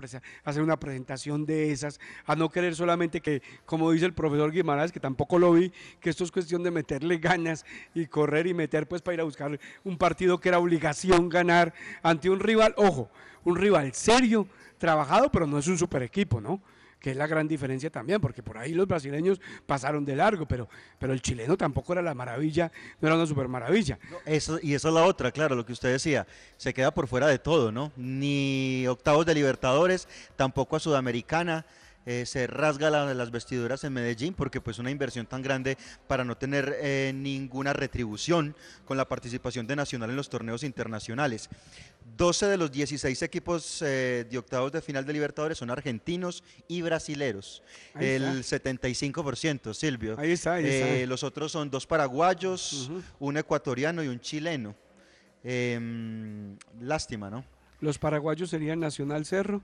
hacer 0.45 0.63
una 0.63 0.79
presentación 0.79 1.45
de 1.45 1.71
esas, 1.71 1.99
a 2.25 2.35
no 2.35 2.49
querer 2.49 2.75
solamente 2.75 3.19
que, 3.19 3.41
como 3.65 3.91
dice 3.91 4.05
el 4.05 4.13
profesor 4.13 4.51
Guimaraes, 4.51 4.93
que 4.93 5.01
tampoco 5.01 5.37
lo 5.37 5.51
vi, 5.51 5.73
que 5.99 6.09
esto 6.09 6.23
es 6.23 6.31
cuestión 6.31 6.63
de 6.63 6.71
meterle 6.71 7.17
ganas 7.17 7.65
y 7.93 8.05
correr 8.05 8.47
y 8.47 8.53
meter 8.53 8.87
pues 8.87 9.01
para 9.01 9.15
ir 9.15 9.21
a 9.21 9.25
buscar 9.25 9.59
un 9.83 9.97
partido 9.97 10.39
que 10.39 10.47
era 10.47 10.59
obligación 10.59 11.27
ganar 11.27 11.73
ante 12.01 12.29
un 12.29 12.39
rival, 12.39 12.73
ojo, 12.77 13.09
un 13.43 13.57
rival 13.57 13.93
serio, 13.93 14.47
trabajado, 14.77 15.29
pero 15.31 15.45
no 15.47 15.57
es 15.57 15.67
un 15.67 15.77
super 15.77 16.01
equipo, 16.03 16.39
¿no? 16.39 16.61
Que 17.05 17.11
es 17.11 17.17
la 17.17 17.27
gran 17.27 17.47
diferencia 17.47 17.91
también, 17.91 18.19
porque 18.19 18.41
por 18.41 18.57
ahí 18.57 18.73
los 18.73 18.87
brasileños 18.87 19.39
pasaron 19.67 20.03
de 20.05 20.15
largo, 20.15 20.47
pero, 20.47 20.67
pero 20.97 21.13
el 21.13 21.21
chileno 21.21 21.55
tampoco 21.55 21.93
era 21.93 22.01
la 22.01 22.15
maravilla, 22.15 22.71
no 22.99 23.07
era 23.07 23.15
una 23.15 23.27
super 23.27 23.47
maravilla. 23.47 23.99
Eso, 24.25 24.57
y 24.59 24.73
esa 24.73 24.87
es 24.87 24.93
la 24.95 25.03
otra, 25.03 25.31
claro, 25.31 25.53
lo 25.55 25.63
que 25.67 25.73
usted 25.73 25.91
decía, 25.91 26.25
se 26.57 26.73
queda 26.73 26.89
por 26.89 27.07
fuera 27.07 27.27
de 27.27 27.37
todo, 27.37 27.71
¿no? 27.71 27.91
Ni 27.95 28.87
octavos 28.87 29.23
de 29.27 29.35
Libertadores, 29.35 30.07
tampoco 30.35 30.77
a 30.77 30.79
Sudamericana, 30.79 31.67
eh, 32.05 32.25
se 32.25 32.47
rasga 32.47 32.89
la- 32.89 33.13
las 33.13 33.31
vestiduras 33.31 33.83
en 33.83 33.93
Medellín 33.93 34.33
porque 34.33 34.61
pues 34.61 34.77
una 34.79 34.91
inversión 34.91 35.25
tan 35.25 35.41
grande 35.41 35.77
para 36.07 36.23
no 36.23 36.37
tener 36.37 36.75
eh, 36.79 37.11
ninguna 37.15 37.73
retribución 37.73 38.55
con 38.85 38.97
la 38.97 39.07
participación 39.07 39.65
de 39.67 39.75
Nacional 39.75 40.09
en 40.11 40.15
los 40.15 40.29
torneos 40.29 40.63
internacionales. 40.63 41.49
12 42.17 42.45
de 42.45 42.57
los 42.57 42.71
16 42.71 43.21
equipos 43.23 43.81
eh, 43.81 44.25
de 44.29 44.37
octavos 44.37 44.71
de 44.71 44.81
final 44.81 45.05
de 45.05 45.13
Libertadores 45.13 45.57
son 45.57 45.71
argentinos 45.71 46.43
y 46.67 46.81
brasileros. 46.83 47.63
El 47.99 48.43
75%, 48.43 49.73
Silvio. 49.73 50.15
Ahí 50.19 50.31
está, 50.31 50.53
ahí 50.53 50.65
está. 50.67 50.89
Eh, 50.89 51.07
los 51.07 51.23
otros 51.23 51.51
son 51.51 51.69
dos 51.71 51.87
paraguayos, 51.87 52.91
un 53.19 53.37
ecuatoriano 53.37 54.03
y 54.03 54.07
un 54.07 54.19
chileno. 54.19 54.75
Em, 55.43 56.57
lástima, 56.79 57.29
¿no? 57.29 57.45
Los 57.81 57.99
paraguayos 57.99 58.49
serían 58.49 58.79
Nacional 58.79 59.25
Cerro, 59.25 59.61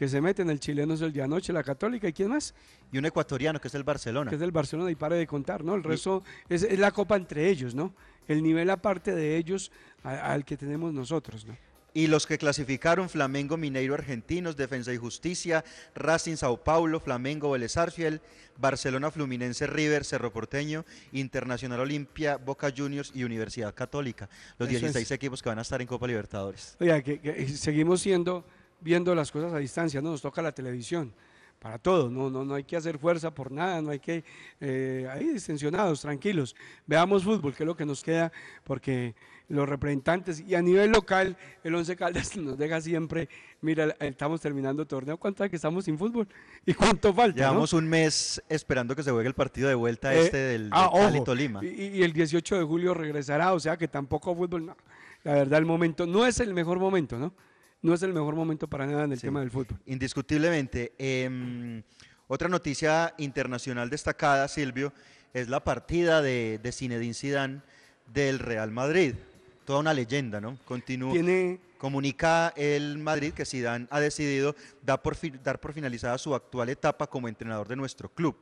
que 0.00 0.08
se 0.08 0.18
meten, 0.22 0.48
el 0.48 0.58
chileno 0.58 0.94
es 0.94 1.02
el 1.02 1.12
de 1.12 1.20
anoche, 1.20 1.52
la 1.52 1.62
Católica, 1.62 2.08
¿y 2.08 2.14
quién 2.14 2.30
más? 2.30 2.54
Y 2.90 2.96
un 2.96 3.04
ecuatoriano 3.04 3.60
que 3.60 3.68
es 3.68 3.74
el 3.74 3.84
Barcelona. 3.84 4.30
Que 4.30 4.36
es 4.36 4.40
del 4.40 4.50
Barcelona 4.50 4.90
y 4.90 4.94
pare 4.94 5.16
de 5.16 5.26
contar, 5.26 5.62
¿no? 5.62 5.74
El 5.74 5.82
resto 5.84 6.24
es, 6.48 6.62
es 6.62 6.78
la 6.78 6.90
copa 6.90 7.16
entre 7.16 7.50
ellos, 7.50 7.74
¿no? 7.74 7.92
El 8.26 8.42
nivel 8.42 8.70
aparte 8.70 9.14
de 9.14 9.36
ellos 9.36 9.70
a- 10.02 10.32
al 10.32 10.46
que 10.46 10.56
tenemos 10.56 10.94
nosotros, 10.94 11.44
¿no? 11.44 11.54
Y 11.92 12.06
los 12.06 12.26
que 12.26 12.38
clasificaron 12.38 13.10
Flamengo, 13.10 13.58
Mineiro 13.58 13.92
Argentinos, 13.92 14.56
Defensa 14.56 14.90
y 14.90 14.96
Justicia, 14.96 15.64
Racing 15.94 16.36
Sao 16.36 16.56
Paulo, 16.64 16.98
Flamengo 16.98 17.50
Vélez 17.50 17.72
Sarsfield, 17.72 18.22
Barcelona 18.56 19.10
Fluminense 19.10 19.66
River, 19.66 20.06
Cerro 20.06 20.32
Porteño, 20.32 20.86
Internacional 21.12 21.80
Olimpia, 21.80 22.38
Boca 22.38 22.72
Juniors 22.74 23.12
y 23.14 23.24
Universidad 23.24 23.74
Católica. 23.74 24.30
Los 24.58 24.70
Eso 24.70 24.76
es. 24.76 24.82
16 24.94 25.10
equipos 25.10 25.42
que 25.42 25.50
van 25.50 25.58
a 25.58 25.62
estar 25.62 25.82
en 25.82 25.86
Copa 25.88 26.06
Libertadores. 26.06 26.74
Oiga, 26.80 27.02
que, 27.02 27.18
que 27.20 27.48
seguimos 27.48 28.00
siendo, 28.00 28.46
viendo 28.80 29.14
las 29.14 29.30
cosas 29.30 29.52
a 29.52 29.58
distancia, 29.58 30.00
¿no? 30.00 30.10
Nos 30.10 30.22
toca 30.22 30.42
la 30.42 30.52
televisión. 30.52 31.12
Para 31.58 31.76
todo, 31.76 32.08
no, 32.08 32.30
no, 32.30 32.42
no 32.42 32.54
hay 32.54 32.64
que 32.64 32.74
hacer 32.74 32.98
fuerza 32.98 33.34
por 33.34 33.52
nada, 33.52 33.82
no 33.82 33.90
hay 33.90 33.98
que, 33.98 34.24
eh, 34.62 35.06
ahí 35.12 35.28
distensionados, 35.28 36.00
tranquilos. 36.00 36.56
Veamos 36.86 37.22
fútbol, 37.22 37.54
que 37.54 37.64
es 37.64 37.66
lo 37.66 37.76
que 37.76 37.84
nos 37.84 38.02
queda, 38.02 38.32
porque 38.64 39.14
los 39.50 39.68
representantes 39.68 40.40
y 40.40 40.54
a 40.54 40.62
nivel 40.62 40.90
local, 40.90 41.36
el 41.62 41.74
Once 41.74 41.94
Caldas 41.96 42.34
nos 42.38 42.56
deja 42.56 42.80
siempre, 42.80 43.28
mira, 43.60 43.94
estamos 44.00 44.40
terminando 44.40 44.86
torneo, 44.86 45.18
¿cuánto 45.18 45.42
hay 45.42 45.50
que 45.50 45.56
estamos 45.56 45.84
sin 45.84 45.98
fútbol? 45.98 46.26
¿Y 46.64 46.72
cuánto 46.72 47.12
falta? 47.12 47.42
no? 47.42 47.48
Llevamos 47.48 47.74
un 47.74 47.86
mes 47.86 48.42
esperando 48.48 48.96
que 48.96 49.02
se 49.02 49.10
juegue 49.10 49.28
el 49.28 49.34
partido 49.34 49.68
de 49.68 49.74
vuelta 49.74 50.14
Eh, 50.14 50.20
este 50.22 50.36
del, 50.38 50.62
del 50.62 50.72
ah, 50.72 50.90
Cali 50.90 51.22
Tolima. 51.22 51.62
Y, 51.62 51.98
y 51.98 52.02
el 52.02 52.14
18 52.14 52.58
de 52.58 52.64
julio 52.64 52.94
regresará, 52.94 53.52
o 53.52 53.60
sea 53.60 53.76
que 53.76 53.86
tampoco 53.86 54.34
fútbol, 54.34 54.64
no. 54.64 54.76
La 55.24 55.34
verdad, 55.34 55.58
el 55.58 55.66
momento 55.66 56.06
no 56.06 56.24
es 56.24 56.40
el 56.40 56.54
mejor 56.54 56.78
momento, 56.78 57.18
¿no? 57.18 57.34
No 57.82 57.94
es 57.94 58.02
el 58.02 58.12
mejor 58.12 58.34
momento 58.34 58.68
para 58.68 58.86
nada 58.86 59.04
en 59.04 59.12
el 59.12 59.20
tema 59.20 59.40
del 59.40 59.50
fútbol. 59.50 59.78
Indiscutiblemente. 59.86 60.92
Em, 60.98 61.82
otra 62.28 62.48
noticia 62.48 63.14
internacional 63.18 63.88
destacada, 63.88 64.46
Silvio, 64.48 64.92
es 65.32 65.48
la 65.48 65.64
partida 65.64 66.20
de, 66.20 66.60
de 66.62 66.72
Zinedine 66.72 67.14
Zidane 67.14 67.60
del 68.12 68.38
Real 68.38 68.70
Madrid. 68.70 69.14
Toda 69.64 69.78
una 69.80 69.94
leyenda, 69.94 70.40
¿no? 70.40 70.58
Continúa. 70.64 71.12
Tiene- 71.12 71.58
Comunica 71.78 72.52
el 72.56 72.98
Madrid 72.98 73.32
que 73.32 73.46
Zidane 73.46 73.86
ha 73.88 74.00
decidido 74.00 74.54
dar 74.82 75.00
por, 75.00 75.14
fi- 75.14 75.32
dar 75.42 75.58
por 75.58 75.72
finalizada 75.72 76.18
su 76.18 76.34
actual 76.34 76.68
etapa 76.68 77.06
como 77.06 77.26
entrenador 77.26 77.66
de 77.68 77.76
nuestro 77.76 78.10
club. 78.10 78.36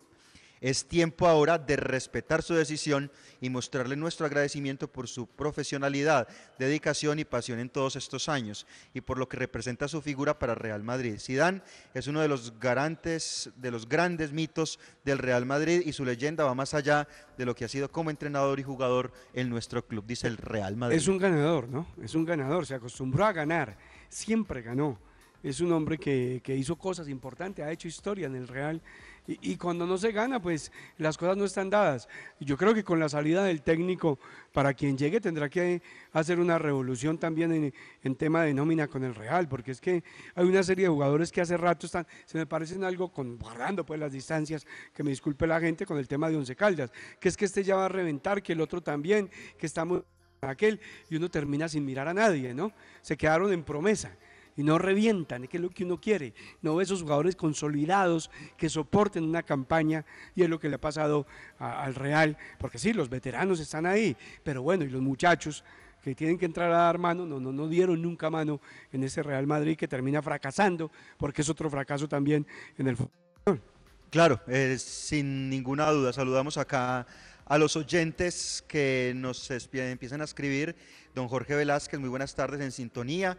Es 0.61 0.87
tiempo 0.87 1.27
ahora 1.27 1.59
de 1.59 1.77
respetar 1.77 2.43
su 2.43 2.55
decisión 2.55 3.11
y 3.41 3.51
mostrarle 3.51 3.97
nuestro 3.97 4.27
agradecimiento 4.27 4.91
por 4.91 5.09
su 5.09 5.27
profesionalidad, 5.27 6.29
dedicación 6.59 7.19
y 7.19 7.25
pasión 7.25 7.59
en 7.59 7.71
todos 7.71 7.97
estos 7.97 8.29
años 8.29 8.67
y 8.95 9.01
por 9.01 9.19
lo 9.19 9.29
que 9.29 9.37
representa 9.37 9.89
su 9.89 10.03
figura 10.03 10.39
para 10.39 10.55
Real 10.55 10.83
Madrid. 10.83 11.19
Zidane 11.19 11.63
es 11.95 12.07
uno 12.07 12.21
de 12.21 12.29
los 12.29 12.59
garantes, 12.59 13.51
de 13.57 13.71
los 13.71 13.89
grandes 13.89 14.33
mitos 14.33 14.79
del 15.05 15.19
Real 15.19 15.47
Madrid 15.47 15.83
y 15.85 15.93
su 15.93 16.05
leyenda 16.05 16.45
va 16.45 16.55
más 16.55 16.75
allá 16.75 17.07
de 17.37 17.45
lo 17.45 17.55
que 17.55 17.65
ha 17.65 17.69
sido 17.69 17.91
como 17.91 18.11
entrenador 18.11 18.59
y 18.59 18.65
jugador 18.65 19.13
en 19.35 19.49
nuestro 19.49 19.87
club, 19.87 20.05
dice 20.07 20.27
el 20.27 20.37
Real 20.37 20.77
Madrid. 20.77 20.97
Es 20.97 21.09
un 21.09 21.19
ganador, 21.19 21.69
¿no? 21.69 21.87
Es 22.03 22.15
un 22.15 22.25
ganador, 22.25 22.67
se 22.67 22.75
acostumbró 22.75 23.25
a 23.25 23.33
ganar, 23.33 23.77
siempre 24.09 24.63
ganó. 24.63 24.99
Es 25.41 25.61
un 25.61 25.73
hombre 25.73 25.99
que, 25.99 26.41
que 26.43 26.57
hizo 26.57 26.77
cosas 26.77 27.09
importantes, 27.09 27.65
ha 27.65 27.71
hecho 27.71 27.87
historia 27.87 28.27
en 28.27 28.35
el 28.35 28.49
Real. 28.49 28.83
Y, 29.31 29.57
cuando 29.59 29.87
no 29.87 29.99
se 29.99 30.11
gana, 30.11 30.41
pues 30.41 30.73
las 30.97 31.19
cosas 31.19 31.37
no 31.37 31.45
están 31.45 31.69
dadas. 31.69 32.09
Yo 32.41 32.57
creo 32.57 32.73
que 32.73 32.83
con 32.83 32.99
la 32.99 33.11
salida 33.11 33.45
del 33.45 33.61
técnico, 33.61 34.19
para 34.55 34.73
quien 34.73 34.97
llegue 34.97 35.21
tendrá 35.21 35.51
que 35.51 35.83
hacer 36.13 36.41
una 36.41 36.59
revolución 36.59 37.19
también 37.19 37.53
en, 37.53 37.75
en 38.03 38.15
tema 38.17 38.45
de 38.45 38.55
nómina 38.55 38.89
con 38.89 39.05
el 39.05 39.15
Real, 39.15 39.47
porque 39.47 39.73
es 39.73 39.83
que 39.83 40.03
hay 40.35 40.47
una 40.47 40.63
serie 40.63 40.87
de 40.87 40.89
jugadores 40.89 41.31
que 41.31 41.43
hace 41.43 41.59
rato 41.59 41.85
están, 41.85 42.07
se 42.25 42.39
me 42.39 42.47
parecen 42.47 42.85
algo, 42.85 43.13
con, 43.13 43.37
guardando 43.37 43.85
pues 43.85 44.01
las 44.01 44.13
distancias, 44.13 44.67
que 44.95 45.03
me 45.03 45.11
disculpe 45.11 45.47
la 45.47 45.61
gente 45.61 45.85
con 45.85 45.99
el 45.99 46.09
tema 46.09 46.31
de 46.31 46.37
Once 46.37 46.57
Caldas, 46.57 46.91
que 47.21 47.29
es 47.29 47.37
que 47.37 47.45
este 47.45 47.63
ya 47.63 47.77
va 47.77 47.85
a 47.85 47.91
reventar, 47.91 48.43
que 48.43 48.55
el 48.55 48.63
otro 48.63 48.81
también, 48.81 49.29
que 49.59 49.67
estamos 49.67 50.05
aquel, 50.41 50.81
y 51.11 51.17
uno 51.17 51.29
termina 51.29 51.69
sin 51.69 51.85
mirar 51.85 52.09
a 52.09 52.15
nadie, 52.15 52.55
¿no? 52.55 52.73
Se 53.03 53.19
quedaron 53.19 53.53
en 53.53 53.63
promesa 53.63 54.17
y 54.59 54.65
no 54.65 54.77
revientan, 54.77 55.47
que 55.47 55.57
es 55.57 55.63
lo 55.63 55.71
que 55.71 55.85
uno 55.85 56.01
quiere. 56.01 56.35
No 56.61 56.77
ve 56.77 56.83
esos 56.83 57.03
jugadores 57.03 57.37
consolidados 57.37 58.29
que 58.57 58.69
soporten 58.69 59.23
una 59.23 59.45
campaña 59.45 60.05
y 60.35 60.43
es 60.43 60.51
lo 60.51 60.59
que 60.59 60.69
le 60.69 60.75
ha 60.75 60.81
pasado 60.81 61.27
al 61.59 61.95
Real, 61.95 62.37
porque 62.59 62.79
sí, 62.79 62.93
los 62.93 63.09
veteranos 63.09 63.61
están 63.61 63.87
ahí, 63.87 64.17
pero 64.43 64.61
bueno, 64.61 64.85
y 64.85 64.89
los 64.89 65.01
muchachos 65.01 65.65
que 66.03 66.15
tienen 66.15 66.39
que 66.39 66.45
entrar 66.45 66.73
a 66.73 66.79
dar 66.79 66.99
mano, 66.99 67.25
no, 67.25 67.39
no, 67.39 67.53
no 67.53 67.69
dieron 67.69 68.03
nunca 68.03 68.31
mano 68.31 68.61
en 68.93 69.05
ese 69.05 69.23
Real 69.23 69.47
Madrid 69.47 69.77
que 69.77 69.87
termina 69.87 70.21
fracasando, 70.23 70.91
porque 71.17 71.43
es 71.43 71.49
otro 71.49 71.71
fracaso 71.71 72.09
también 72.09 72.45
en 72.77 72.89
el 72.89 72.97
fútbol. 72.97 73.63
Claro, 74.11 74.41
eh, 74.49 74.77
sin 74.79 75.51
ninguna 75.51 75.89
duda. 75.91 76.13
Saludamos 76.13 76.57
acá 76.57 77.07
a 77.45 77.59
los 77.59 77.77
oyentes 77.77 78.65
que 78.67 79.13
nos 79.15 79.51
empiezan 79.51 80.21
a 80.21 80.25
escribir. 80.25 80.75
Don 81.15 81.29
Jorge 81.29 81.55
Velázquez, 81.55 82.01
muy 82.01 82.09
buenas 82.09 82.35
tardes 82.35 82.61
en 82.61 82.73
sintonía. 82.73 83.37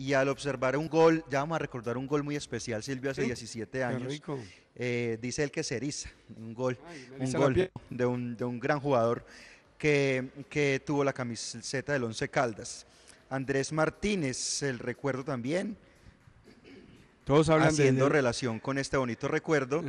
Y 0.00 0.14
al 0.14 0.30
observar 0.30 0.78
un 0.78 0.88
gol, 0.88 1.22
ya 1.30 1.40
vamos 1.40 1.56
a 1.56 1.58
recordar 1.58 1.98
un 1.98 2.06
gol 2.06 2.22
muy 2.22 2.34
especial, 2.34 2.82
Silvio, 2.82 3.10
hace 3.10 3.20
Sí, 3.20 3.26
17 3.26 3.70
qué 3.70 3.84
años. 3.84 4.08
rico. 4.08 4.38
Eh, 4.74 5.18
dice 5.20 5.42
él 5.42 5.50
que 5.50 5.62
se 5.62 5.76
eriza, 5.76 6.08
un 6.38 6.54
gol, 6.54 6.78
un 7.18 7.30
gol 7.32 7.70
de 7.90 8.06
un, 8.06 8.34
de 8.34 8.44
un 8.46 8.58
gran 8.58 8.80
jugador 8.80 9.26
que, 9.76 10.30
que 10.48 10.80
tuvo 10.86 11.04
la 11.04 11.12
camiseta 11.12 11.92
del 11.92 12.04
Once 12.04 12.26
Caldas. 12.30 12.86
Andrés 13.28 13.72
Martínez, 13.72 14.62
el 14.62 14.78
recuerdo 14.78 15.22
también, 15.22 15.76
Todos 17.30 17.48
hablan 17.48 17.68
haciendo 17.68 18.06
de, 18.06 18.10
relación 18.10 18.58
con 18.58 18.76
este 18.76 18.96
bonito 18.96 19.28
recuerdo. 19.28 19.84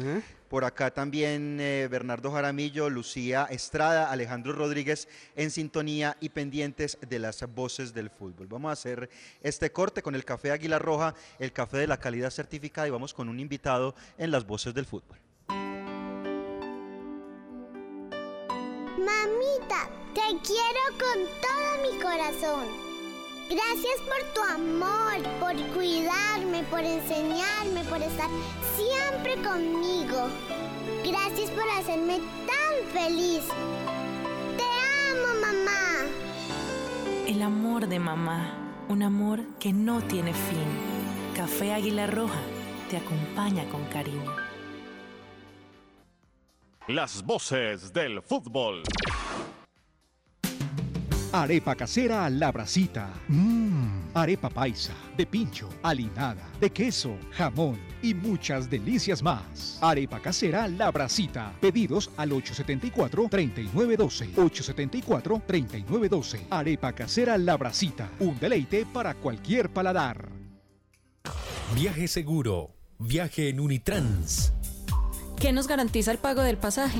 Por 0.48 0.64
acá 0.64 0.92
también 0.94 1.58
eh, 1.60 1.88
Bernardo 1.90 2.32
Jaramillo, 2.32 2.88
Lucía 2.88 3.48
Estrada, 3.50 4.12
Alejandro 4.12 4.54
Rodríguez 4.54 5.08
en 5.36 5.50
sintonía 5.50 6.16
y 6.20 6.30
pendientes 6.30 7.00
de 7.02 7.18
las 7.18 7.44
voces 7.52 7.96
del 7.96 8.12
fútbol. 8.12 8.46
Vamos 8.46 8.70
a 8.70 8.74
hacer 8.74 9.10
este 9.42 9.72
corte 9.72 10.04
con 10.04 10.14
el 10.14 10.24
café 10.24 10.52
Águila 10.52 10.78
Roja, 10.78 11.16
el 11.40 11.52
café 11.52 11.78
de 11.78 11.88
la 11.88 11.98
calidad 11.98 12.30
certificada 12.30 12.88
y 12.88 12.92
vamos 12.92 13.12
con 13.12 13.28
un 13.28 13.40
invitado 13.40 13.96
en 14.20 14.30
las 14.30 14.46
voces 14.46 14.76
del 14.76 14.86
fútbol. 14.86 15.18
Mamita, 19.00 19.90
te 20.14 20.22
quiero 20.46 20.84
con 21.00 21.26
todo 21.42 21.92
mi 21.92 22.00
corazón. 22.00 22.91
Gracias 23.52 24.00
por 24.08 24.34
tu 24.34 24.42
amor, 24.50 25.22
por 25.42 25.54
cuidarme, 25.76 26.64
por 26.70 26.80
enseñarme, 26.80 27.84
por 27.90 28.02
estar 28.02 28.30
siempre 28.78 29.36
conmigo. 29.44 30.30
Gracias 31.04 31.52
por 31.52 31.68
hacerme 31.78 32.22
tan 32.48 32.94
feliz. 32.94 33.44
Te 34.56 34.64
amo, 34.64 35.42
mamá. 35.42 36.08
El 37.28 37.42
amor 37.42 37.88
de 37.88 38.00
mamá, 38.00 38.54
un 38.88 39.04
amor 39.04 39.44
que 39.60 39.74
no 39.74 40.00
tiene 40.00 40.34
fin. 40.34 41.36
Café 41.36 41.74
Águila 41.74 42.08
Roja 42.08 42.40
te 42.90 42.96
acompaña 42.96 43.66
con 43.66 43.84
cariño. 43.88 44.34
Las 46.88 47.22
voces 47.22 47.92
del 47.92 48.22
fútbol. 48.22 48.84
Arepa 51.34 51.76
casera 51.76 52.30
La 52.30 52.52
Bracita. 52.52 53.10
Mmm. 53.30 54.10
Arepa 54.14 54.50
paisa, 54.50 54.92
de 55.16 55.26
pincho, 55.26 55.70
alinada, 55.82 56.46
de 56.60 56.70
queso, 56.70 57.16
jamón 57.32 57.80
y 58.02 58.14
muchas 58.14 58.70
delicias 58.70 59.24
más. 59.24 59.78
Arepa 59.82 60.20
casera 60.20 60.68
La 60.68 60.92
Bracita. 60.92 61.54
Pedidos 61.62 62.10
al 62.18 62.32
874-3912. 62.32 64.34
874-3912. 64.36 66.48
Arepa 66.50 66.92
casera 66.92 67.38
La 67.38 67.56
Bracita. 67.56 68.10
Un 68.20 68.38
deleite 68.38 68.86
para 68.86 69.14
cualquier 69.14 69.70
paladar. 69.70 70.28
Viaje 71.74 72.10
seguro. 72.10 72.76
Viaje 73.00 73.48
en 73.48 73.62
Unitrans. 73.62 74.52
¿Qué 75.40 75.54
nos 75.54 75.68
garantiza 75.68 76.12
el 76.12 76.18
pago 76.18 76.44
del 76.44 76.58
pasaje? 76.58 77.00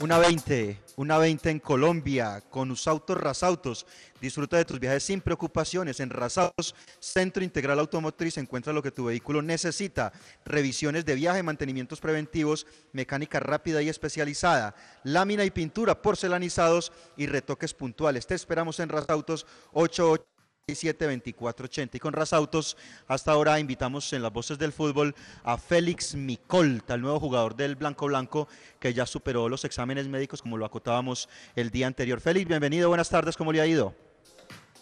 Una 0.00 0.18
20, 0.18 0.80
una 0.94 1.18
20 1.18 1.50
en 1.50 1.58
Colombia 1.58 2.40
con 2.50 2.70
Usautos 2.70 3.16
Rasautos. 3.16 3.84
Disfruta 4.20 4.56
de 4.56 4.64
tus 4.64 4.78
viajes 4.78 5.02
sin 5.02 5.20
preocupaciones. 5.20 5.98
En 5.98 6.10
Rasautos, 6.10 6.76
Centro 7.00 7.42
Integral 7.42 7.80
Automotriz, 7.80 8.38
encuentra 8.38 8.72
lo 8.72 8.80
que 8.80 8.92
tu 8.92 9.06
vehículo 9.06 9.42
necesita. 9.42 10.12
Revisiones 10.44 11.04
de 11.04 11.16
viaje, 11.16 11.42
mantenimientos 11.42 12.00
preventivos, 12.00 12.68
mecánica 12.92 13.40
rápida 13.40 13.82
y 13.82 13.88
especializada, 13.88 14.76
lámina 15.02 15.44
y 15.44 15.50
pintura, 15.50 16.00
porcelanizados 16.00 16.92
y 17.16 17.26
retoques 17.26 17.74
puntuales. 17.74 18.24
Te 18.28 18.36
esperamos 18.36 18.78
en 18.78 18.90
Rasautos 18.90 19.46
88. 19.72 20.37
72480 20.74 21.96
y 21.96 22.00
con 22.00 22.12
Rasautos 22.12 22.76
hasta 23.06 23.32
ahora 23.32 23.58
invitamos 23.58 24.12
en 24.12 24.22
las 24.22 24.32
voces 24.32 24.58
del 24.58 24.72
fútbol 24.72 25.14
a 25.42 25.56
Félix 25.56 26.14
Micolta, 26.14 26.94
el 26.94 27.00
nuevo 27.00 27.18
jugador 27.18 27.56
del 27.56 27.76
Blanco 27.76 28.06
Blanco 28.06 28.48
que 28.78 28.92
ya 28.92 29.06
superó 29.06 29.48
los 29.48 29.64
exámenes 29.64 30.08
médicos 30.08 30.42
como 30.42 30.56
lo 30.56 30.66
acotábamos 30.66 31.28
el 31.56 31.70
día 31.70 31.86
anterior. 31.86 32.20
Félix, 32.20 32.46
bienvenido, 32.46 32.88
buenas 32.88 33.08
tardes, 33.08 33.36
¿cómo 33.36 33.52
le 33.52 33.60
ha 33.60 33.66
ido? 33.66 33.94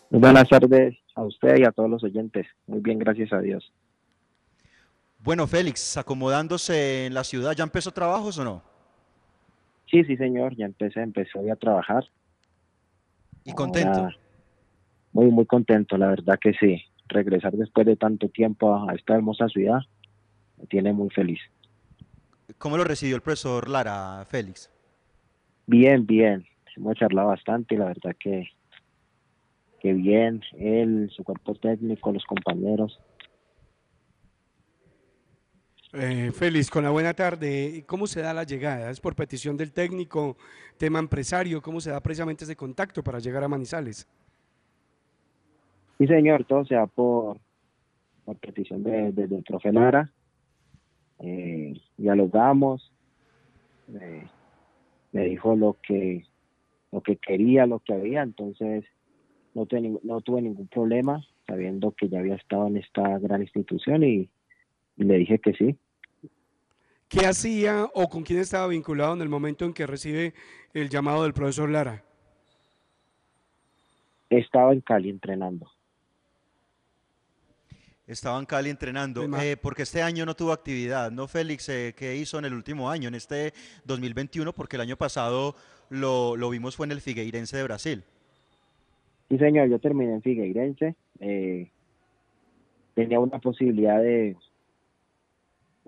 buenas 0.09 0.49
tardes 0.49 0.97
a 1.15 1.23
usted 1.23 1.59
y 1.59 1.65
a 1.65 1.73
todos 1.73 1.91
los 1.91 2.03
oyentes. 2.05 2.47
Muy 2.67 2.81
bien, 2.81 2.99
gracias 2.99 3.33
a 3.33 3.41
Dios. 3.41 3.73
Bueno, 5.19 5.47
Félix, 5.47 5.97
acomodándose 5.97 7.07
en 7.07 7.15
la 7.15 7.25
ciudad, 7.25 7.53
¿ya 7.53 7.65
empezó 7.65 7.91
trabajos 7.91 8.39
o 8.39 8.45
no? 8.45 8.63
Sí, 9.91 10.05
sí, 10.05 10.17
señor, 10.17 10.55
ya 10.57 10.67
empecé, 10.67 11.01
empecé 11.01 11.51
a 11.51 11.57
trabajar. 11.57 12.05
¿Y 13.45 13.53
contento? 13.53 14.09
Muy, 15.17 15.31
muy 15.31 15.47
contento, 15.47 15.97
la 15.97 16.09
verdad 16.09 16.39
que 16.39 16.53
sí. 16.53 16.83
Regresar 17.09 17.53
después 17.53 17.87
de 17.87 17.97
tanto 17.97 18.29
tiempo 18.29 18.75
a, 18.75 18.95
esta 18.95 19.15
hermosa 19.15 19.49
ciudad 19.49 19.81
me 20.59 20.67
tiene 20.67 20.93
muy 20.93 21.09
feliz. 21.09 21.41
¿Cómo 22.59 22.77
lo 22.77 22.85
recibió 22.85 23.17
el 23.17 23.23
profesor 23.23 23.69
Lara, 23.69 24.25
Félix? 24.29 24.71
Bien, 25.67 26.07
bien. 26.07 26.45
Hemos 26.77 26.97
charlado 26.97 27.29
bastante 27.29 27.75
y 27.75 27.79
la 27.79 27.87
verdad 27.87 28.15
que, 28.21 28.47
que 29.81 29.95
bien. 29.95 30.43
Él, 30.59 31.11
su 31.17 31.25
cuerpo 31.25 31.55
técnico, 31.55 32.13
los 32.13 32.25
compañeros. 32.25 33.01
Eh, 35.95 36.31
Félix, 36.35 36.71
con 36.71 36.85
la 36.85 36.91
buena 36.91 37.15
tarde, 37.15 37.85
¿cómo 37.87 38.07
se 38.07 38.21
da 38.21 38.35
la 38.35 38.45
llegada? 38.45 38.91
¿Es 38.91 39.01
por 39.01 39.15
petición 39.15 39.57
del 39.57 39.73
técnico, 39.73 40.37
tema 40.77 40.99
empresario? 40.99 41.63
¿Cómo 41.63 41.81
se 41.81 41.91
da 41.91 42.01
precisamente 42.01 42.45
ese 42.45 42.55
contacto 42.55 43.03
para 43.03 43.19
llegar 43.19 43.43
a 43.43 43.49
Manizales? 43.49 44.07
Sí, 45.99 46.07
señor, 46.07 46.45
todo 46.45 46.65
se 46.65 46.75
da 46.75 46.87
por, 46.87 47.39
por 48.25 48.37
petición 48.37 48.83
de, 48.83 49.13
del 49.13 49.43
profe 49.43 49.73
Lara. 49.73 50.13
Eh, 51.19 51.81
dialogamos, 51.97 52.93
me 55.13 55.25
dijo 55.25 55.57
lo 55.57 55.79
que 55.83 56.25
lo 56.93 57.03
que 57.03 57.17
quería, 57.17 57.67
lo 57.67 57.81
que 57.81 57.93
había, 57.93 58.23
entonces 58.23 58.85
no, 59.55 59.67
no 60.03 60.21
tuve 60.21 60.43
ningún 60.43 60.69
problema, 60.69 61.27
sabiendo 61.47 61.93
que 61.93 62.09
ya 62.09 62.21
había 62.21 62.37
estado 62.37 62.69
en 62.69 62.77
esta 62.79 63.19
gran 63.19 63.43
institución 63.43 64.03
y, 64.05 64.31
y 64.97 65.05
le 65.05 65.19
dije 65.19 65.39
que 65.39 65.53
sí. 65.55 65.77
¿Qué 67.09 67.27
hacía 67.27 67.87
o 67.95 68.09
con 68.09 68.23
quién 68.23 68.41
estaba 68.41 68.67
vinculado 68.69 69.15
en 69.15 69.23
el 69.23 69.29
momento 69.29 69.65
en 69.65 69.73
que 69.73 69.87
recibe 69.87 70.35
el 70.75 70.89
llamado 70.89 71.23
del 71.23 71.35
profesor 71.35 71.71
Lara? 71.71 72.03
Estaba 74.29 74.73
en 74.73 74.81
Cali 74.81 75.11
entrenando. 75.11 75.71
Estaba 78.07 78.39
en 78.39 78.47
Cali 78.47 78.71
entrenando, 78.71 79.25
eh, 79.41 79.57
porque 79.57 79.83
este 79.83 80.01
año 80.01 80.25
no 80.25 80.35
tuvo 80.35 80.53
actividad, 80.53 81.11
¿no, 81.11 81.27
Félix? 81.27 81.69
Eh, 81.69 81.93
¿Qué 81.97 82.15
hizo 82.15 82.39
en 82.39 82.45
el 82.45 82.55
último 82.55 82.89
año, 82.89 83.09
en 83.09 83.17
este 83.17 83.53
2021? 83.85 84.53
Porque 84.53 84.77
el 84.77 84.83
año 84.83 84.97
pasado 84.97 85.57
lo, 85.91 86.37
lo 86.37 86.51
vimos 86.51 86.77
fue 86.77 86.87
en 86.87 86.93
el 86.93 87.01
Figueirense 87.01 87.57
de 87.57 87.65
Brasil. 87.65 88.05
Sí, 89.29 89.39
señor, 89.39 89.69
yo 89.69 89.79
terminé 89.81 90.15
en 90.15 90.23
Figueirense. 90.23 90.95
Eh, 91.19 91.69
tenía 92.95 93.19
una 93.19 93.41
posibilidad 93.41 94.01
de, 94.01 94.37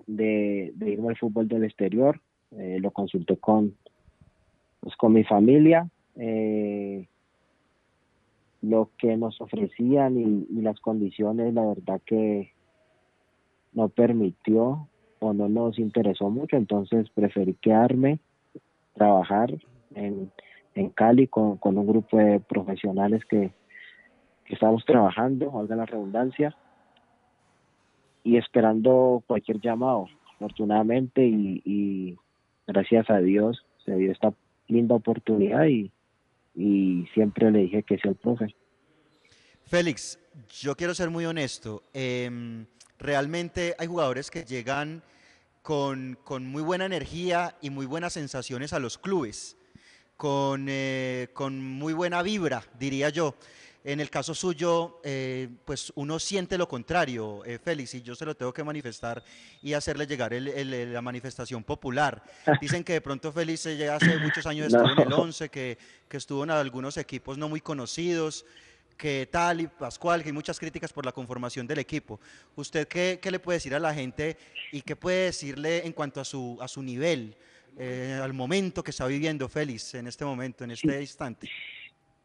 de, 0.07 0.73
irme 0.85 1.09
al 1.09 1.17
fútbol 1.17 1.47
del 1.47 1.63
exterior. 1.63 2.19
Eh, 2.51 2.79
lo 2.81 2.91
consulté 2.91 3.37
con, 3.37 3.75
pues, 4.81 4.95
con 4.97 5.13
mi 5.13 5.23
familia. 5.23 5.87
Eh, 6.17 7.07
lo 8.61 8.89
que 8.97 9.15
nos 9.15 9.39
ofrecían 9.41 10.17
y, 10.17 10.61
las 10.61 10.79
condiciones, 10.79 11.53
la 11.53 11.65
verdad 11.65 12.01
que 12.05 12.51
no 13.73 13.89
permitió 13.89 14.87
o 15.19 15.33
no 15.33 15.47
nos 15.47 15.79
interesó 15.79 16.29
mucho, 16.29 16.57
entonces 16.57 17.09
preferí 17.11 17.53
quedarme, 17.55 18.19
trabajar 18.95 19.53
en, 19.95 20.31
en 20.75 20.89
Cali 20.89 21.27
con, 21.27 21.57
con 21.57 21.77
un 21.77 21.87
grupo 21.87 22.17
de 22.17 22.39
profesionales 22.39 23.23
que, 23.25 23.51
que 24.45 24.53
estamos 24.53 24.83
trabajando, 24.85 25.51
valga 25.51 25.75
la 25.75 25.85
redundancia, 25.85 26.55
y 28.23 28.37
esperando 28.37 29.23
cualquier 29.25 29.61
llamado, 29.61 30.07
afortunadamente, 30.35 31.25
y, 31.25 31.61
y 31.63 32.17
gracias 32.67 33.09
a 33.09 33.19
Dios 33.19 33.65
se 33.85 33.95
dio 33.95 34.11
esta 34.11 34.33
linda 34.67 34.95
oportunidad 34.95 35.65
y, 35.65 35.91
y 36.59 37.07
siempre 37.13 37.49
le 37.51 37.59
dije 37.59 37.83
que 37.83 37.97
sea 37.97 38.11
el 38.11 38.17
profe. 38.17 38.53
Félix, 39.65 40.19
yo 40.61 40.75
quiero 40.75 40.93
ser 40.93 41.09
muy 41.09 41.25
honesto. 41.25 41.83
Em, 41.93 42.65
realmente 42.97 43.75
hay 43.79 43.87
jugadores 43.87 44.29
que 44.29 44.43
llegan 44.43 45.01
con, 45.61 46.17
muy 46.41 46.61
buena 46.61 46.85
energía 46.85 47.55
y 47.61 47.69
muy 47.69 47.85
buenas 47.85 48.11
sensaciones 48.13 48.73
a 48.73 48.79
los 48.79 48.97
clubes, 48.97 49.55
con, 50.17 50.65
eh, 50.67 51.29
con 51.33 51.63
muy 51.63 51.93
buena 51.93 52.21
vibra, 52.23 52.63
diría 52.77 53.07
yo. 53.07 53.35
En 53.83 54.01
el 54.01 54.09
caso 54.09 54.35
suyo, 54.35 54.99
eh, 55.03 55.47
pues 55.63 55.93
uno 55.95 56.19
siente 56.19 56.57
lo 56.57 56.67
contrario, 56.67 57.45
eh, 57.45 57.59
Félix, 57.59 57.95
y 57.95 58.01
yo 58.01 58.13
se 58.13 58.25
lo 58.25 58.35
tengo 58.35 58.53
que 58.53 58.63
manifestar 58.63 59.23
y 59.61 59.73
hacerle 59.73 60.05
llegar 60.05 60.33
la 60.33 61.01
manifestación 61.01 61.63
popular. 61.63 62.21
Dicen 62.59 62.83
que 62.83 62.93
de 62.93 63.01
pronto 63.01 63.31
Félix 63.31 63.63
ya 63.77 63.95
hace 63.95 64.17
muchos 64.19 64.45
años 64.45 64.67
estuvo 64.73 64.91
en 64.91 64.99
el 64.99 65.13
11, 65.13 65.49
que, 65.49 65.77
que 66.09 66.17
estuvo 66.17 66.43
en 66.43 66.51
algunos 66.51 66.97
equipos 66.97 67.37
no 67.37 67.47
muy 67.47 67.61
conocidos, 67.61 68.45
que 68.99 69.29
tal 69.31 69.61
y 69.61 69.67
Pascual, 69.67 70.21
que 70.21 70.27
hay 70.27 70.33
muchas 70.33 70.59
críticas 70.59 70.91
por 70.91 71.05
la 71.05 71.13
conformación 71.13 71.65
del 71.65 71.79
equipo. 71.79 72.19
¿Usted 72.57 72.85
qué, 72.85 73.19
qué, 73.21 73.31
le 73.31 73.39
puede 73.39 73.55
decir 73.55 73.73
a 73.73 73.79
la 73.79 73.93
gente 73.93 74.35
y 74.73 74.81
qué 74.81 74.97
puede 74.97 75.25
decirle 75.25 75.87
en 75.87 75.93
cuanto 75.93 76.19
a 76.19 76.25
su, 76.25 76.57
a 76.59 76.67
su 76.67 76.83
nivel, 76.83 77.33
eh, 77.77 78.19
al 78.21 78.33
momento 78.33 78.83
que 78.83 78.91
está 78.91 79.07
viviendo 79.07 79.47
Félix 79.47 79.95
en 79.95 80.07
este 80.07 80.25
momento, 80.25 80.65
en 80.65 80.71
este 80.71 80.99
instante? 80.99 81.49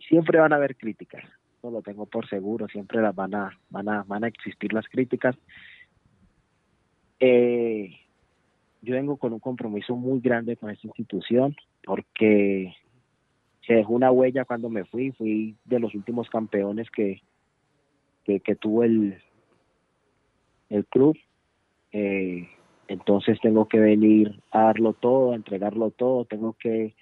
Siempre 0.09 0.41
van 0.41 0.53
a 0.53 0.57
haber 0.57 0.77
críticas, 0.77 1.23
lo 1.71 1.83
tengo 1.83 2.07
por 2.07 2.29
seguro, 2.29 2.69
siempre 2.69 3.01
las 3.01 3.15
van 3.15 3.35
a, 3.35 3.59
van 3.71 3.89
a, 3.89 4.03
van 4.05 4.25
a 4.25 4.29
existir 4.29 4.73
las 4.73 4.87
críticas. 4.89 5.37
Eh, 7.21 7.91
yo 8.83 8.95
vengo 8.95 9.17
con 9.17 9.33
un 9.33 9.41
compromiso 9.41 9.97
muy 9.97 10.21
grande 10.21 10.57
con 10.57 10.71
esta 10.71 10.87
institución 10.87 11.57
porque 11.85 12.75
se 13.67 13.75
dejó 13.75 13.95
una 13.95 14.11
huella 14.11 14.45
cuando 14.45 14.69
me 14.69 14.85
fui, 14.85 15.13
fui 15.13 15.57
de 15.65 15.81
los 15.81 15.95
últimos 15.95 16.29
campeones 16.29 16.91
que, 16.91 17.23
que, 18.25 18.41
que 18.41 18.57
tuvo 18.57 18.85
el, 18.85 19.23
el 20.69 20.85
club. 20.87 21.17
Eh, 21.93 22.49
entonces 22.89 23.39
tengo 23.41 23.67
que 23.69 23.79
venir 23.79 24.43
a 24.51 24.65
darlo 24.65 24.93
todo, 24.93 25.33
a 25.33 25.37
entregarlo 25.37 25.91
todo, 25.91 26.25
tengo 26.27 26.55
que, 26.55 26.95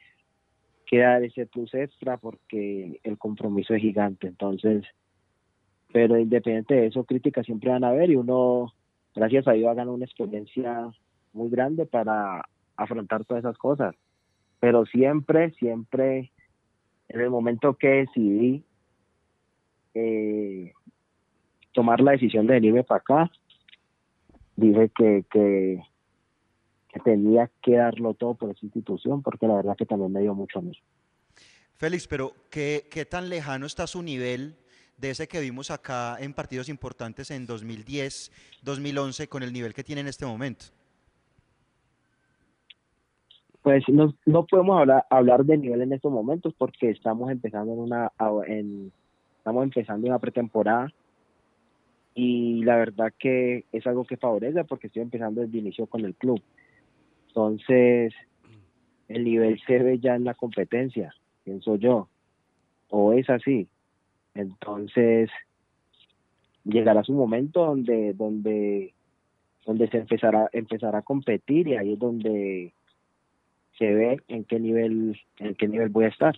que 0.92 0.98
dar 0.98 1.24
ese 1.24 1.46
plus 1.46 1.72
extra 1.72 2.18
porque 2.18 3.00
el 3.02 3.16
compromiso 3.16 3.72
es 3.72 3.81
gigante. 3.81 4.26
Entonces, 4.26 4.85
pero 5.90 6.18
independiente 6.18 6.74
de 6.74 6.87
eso, 6.88 7.05
críticas 7.05 7.46
siempre 7.46 7.70
van 7.70 7.83
a 7.83 7.88
haber 7.88 8.11
y 8.11 8.16
uno, 8.16 8.74
gracias 9.14 9.48
a 9.48 9.52
Dios, 9.52 9.78
ha 9.78 9.90
una 9.90 10.05
experiencia 10.05 10.90
muy 11.33 11.48
grande 11.48 11.87
para 11.87 12.44
afrontar 12.76 13.24
todas 13.24 13.42
esas 13.42 13.57
cosas. 13.57 13.94
Pero 14.61 14.85
siempre, 14.85 15.52
siempre, 15.52 16.31
en 17.09 17.20
el 17.22 17.31
momento 17.31 17.72
que 17.72 17.88
decidí 17.88 18.62
eh, 19.94 20.72
tomar 21.72 22.02
la 22.02 22.12
decisión 22.12 22.46
de 22.46 22.52
venirme 22.52 22.85
para 22.85 23.00
acá, 23.00 23.31
dije 24.57 24.90
que, 24.94 25.24
que, 25.31 25.83
que 26.92 27.00
tenía 27.00 27.50
que 27.62 27.76
darlo 27.76 28.14
todo 28.14 28.35
por 28.35 28.50
esa 28.50 28.64
institución, 28.66 29.22
porque 29.22 29.46
la 29.46 29.55
verdad 29.55 29.76
que 29.76 29.87
también 29.87 30.12
me 30.12 30.20
dio 30.20 30.35
mucho 30.35 30.59
a 30.59 30.62
mí. 30.62 30.72
Félix, 31.74 32.07
pero 32.07 32.33
¿qué, 32.50 32.87
¿qué 32.90 33.05
tan 33.05 33.28
lejano 33.28 33.66
está 33.66 33.87
su 33.87 34.02
nivel 34.02 34.57
de 34.98 35.11
ese 35.11 35.26
que 35.26 35.40
vimos 35.40 35.70
acá 35.70 36.16
en 36.20 36.33
partidos 36.35 36.68
importantes 36.68 37.31
en 37.31 37.46
2010, 37.46 38.31
2011, 38.62 39.28
con 39.28 39.42
el 39.42 39.52
nivel 39.52 39.74
que 39.74 39.83
tiene 39.83 40.02
en 40.02 40.07
este 40.07 40.26
momento? 40.26 40.66
Pues 43.62 43.85
no, 43.88 44.14
no 44.26 44.44
podemos 44.46 44.81
hablar, 44.81 45.07
hablar 45.09 45.44
de 45.44 45.57
nivel 45.57 45.83
en 45.83 45.92
estos 45.92 46.12
momentos 46.12 46.52
porque 46.59 46.90
estamos 46.90 47.31
empezando 47.31 47.72
en 47.72 47.78
una 47.78 48.12
en, 48.46 48.92
estamos 49.38 49.64
empezando 49.64 50.07
una 50.07 50.18
pretemporada 50.18 50.92
y 52.14 52.64
la 52.64 52.76
verdad 52.76 53.12
que 53.18 53.64
es 53.72 53.87
algo 53.87 54.05
que 54.05 54.16
favorece 54.16 54.64
porque 54.64 54.88
estoy 54.88 55.02
empezando 55.02 55.40
desde 55.40 55.59
inicio 55.59 55.87
con 55.87 56.05
el 56.05 56.14
club. 56.14 56.42
Entonces, 57.33 58.12
el 59.09 59.25
nivel 59.25 59.59
se 59.66 59.79
ve 59.79 59.99
ya 59.99 60.16
en 60.16 60.25
la 60.25 60.35
competencia, 60.35 61.14
pienso 61.45 61.77
yo, 61.77 62.11
o 62.90 63.14
es 63.14 63.31
así. 63.31 63.68
Entonces, 64.35 65.31
llegará 66.64 67.03
su 67.03 67.14
momento 67.14 67.64
donde 67.64 68.12
donde 68.12 68.92
donde 69.64 69.88
se 69.88 69.97
empezará 69.97 70.51
empezará 70.53 70.99
a 70.99 71.03
competir 71.03 71.68
y 71.68 71.77
ahí 71.77 71.95
es 71.95 71.99
donde 71.99 72.75
se 73.79 73.95
ve 73.95 74.21
en 74.29 74.45
qué 74.45 74.61
nivel 74.61 75.18
en 75.38 75.55
qué 75.55 75.68
nivel 75.68 75.88
voy 75.88 76.05
a 76.05 76.09
estar. 76.09 76.37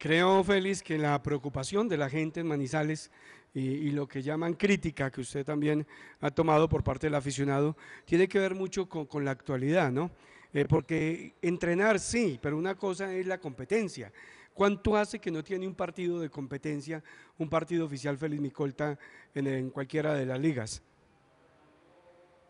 Creo, 0.00 0.42
Félix, 0.42 0.82
que 0.82 0.96
la 0.96 1.22
preocupación 1.22 1.86
de 1.86 1.98
la 1.98 2.08
gente 2.08 2.40
en 2.40 2.46
Manizales 2.46 3.10
y, 3.52 3.90
lo 3.90 4.08
que 4.08 4.22
llaman 4.22 4.54
crítica, 4.54 5.10
que 5.10 5.20
usted 5.20 5.44
también 5.44 5.86
ha 6.22 6.30
tomado 6.30 6.70
por 6.70 6.82
parte 6.82 7.06
del 7.06 7.16
aficionado, 7.16 7.76
tiene 8.06 8.26
que 8.26 8.38
ver 8.38 8.54
mucho 8.54 8.88
con, 8.88 9.04
con 9.04 9.26
la 9.26 9.32
actualidad, 9.32 9.92
¿no? 9.92 10.10
Eh, 10.54 10.64
porque 10.66 11.34
entrenar 11.42 11.98
sí, 11.98 12.38
pero 12.40 12.56
una 12.56 12.76
cosa 12.76 13.14
es 13.14 13.26
la 13.26 13.36
competencia. 13.36 14.10
¿Cuánto 14.54 14.96
hace 14.96 15.18
que 15.18 15.30
no 15.30 15.44
tiene 15.44 15.66
un 15.66 15.74
partido 15.74 16.18
de 16.18 16.30
competencia, 16.30 17.02
un 17.36 17.50
partido 17.50 17.84
oficial 17.84 18.16
Félix 18.16 18.40
Micolta 18.40 18.98
en, 19.34 19.68
cualquiera 19.68 20.14
de 20.14 20.24
las 20.24 20.40
ligas? 20.40 20.82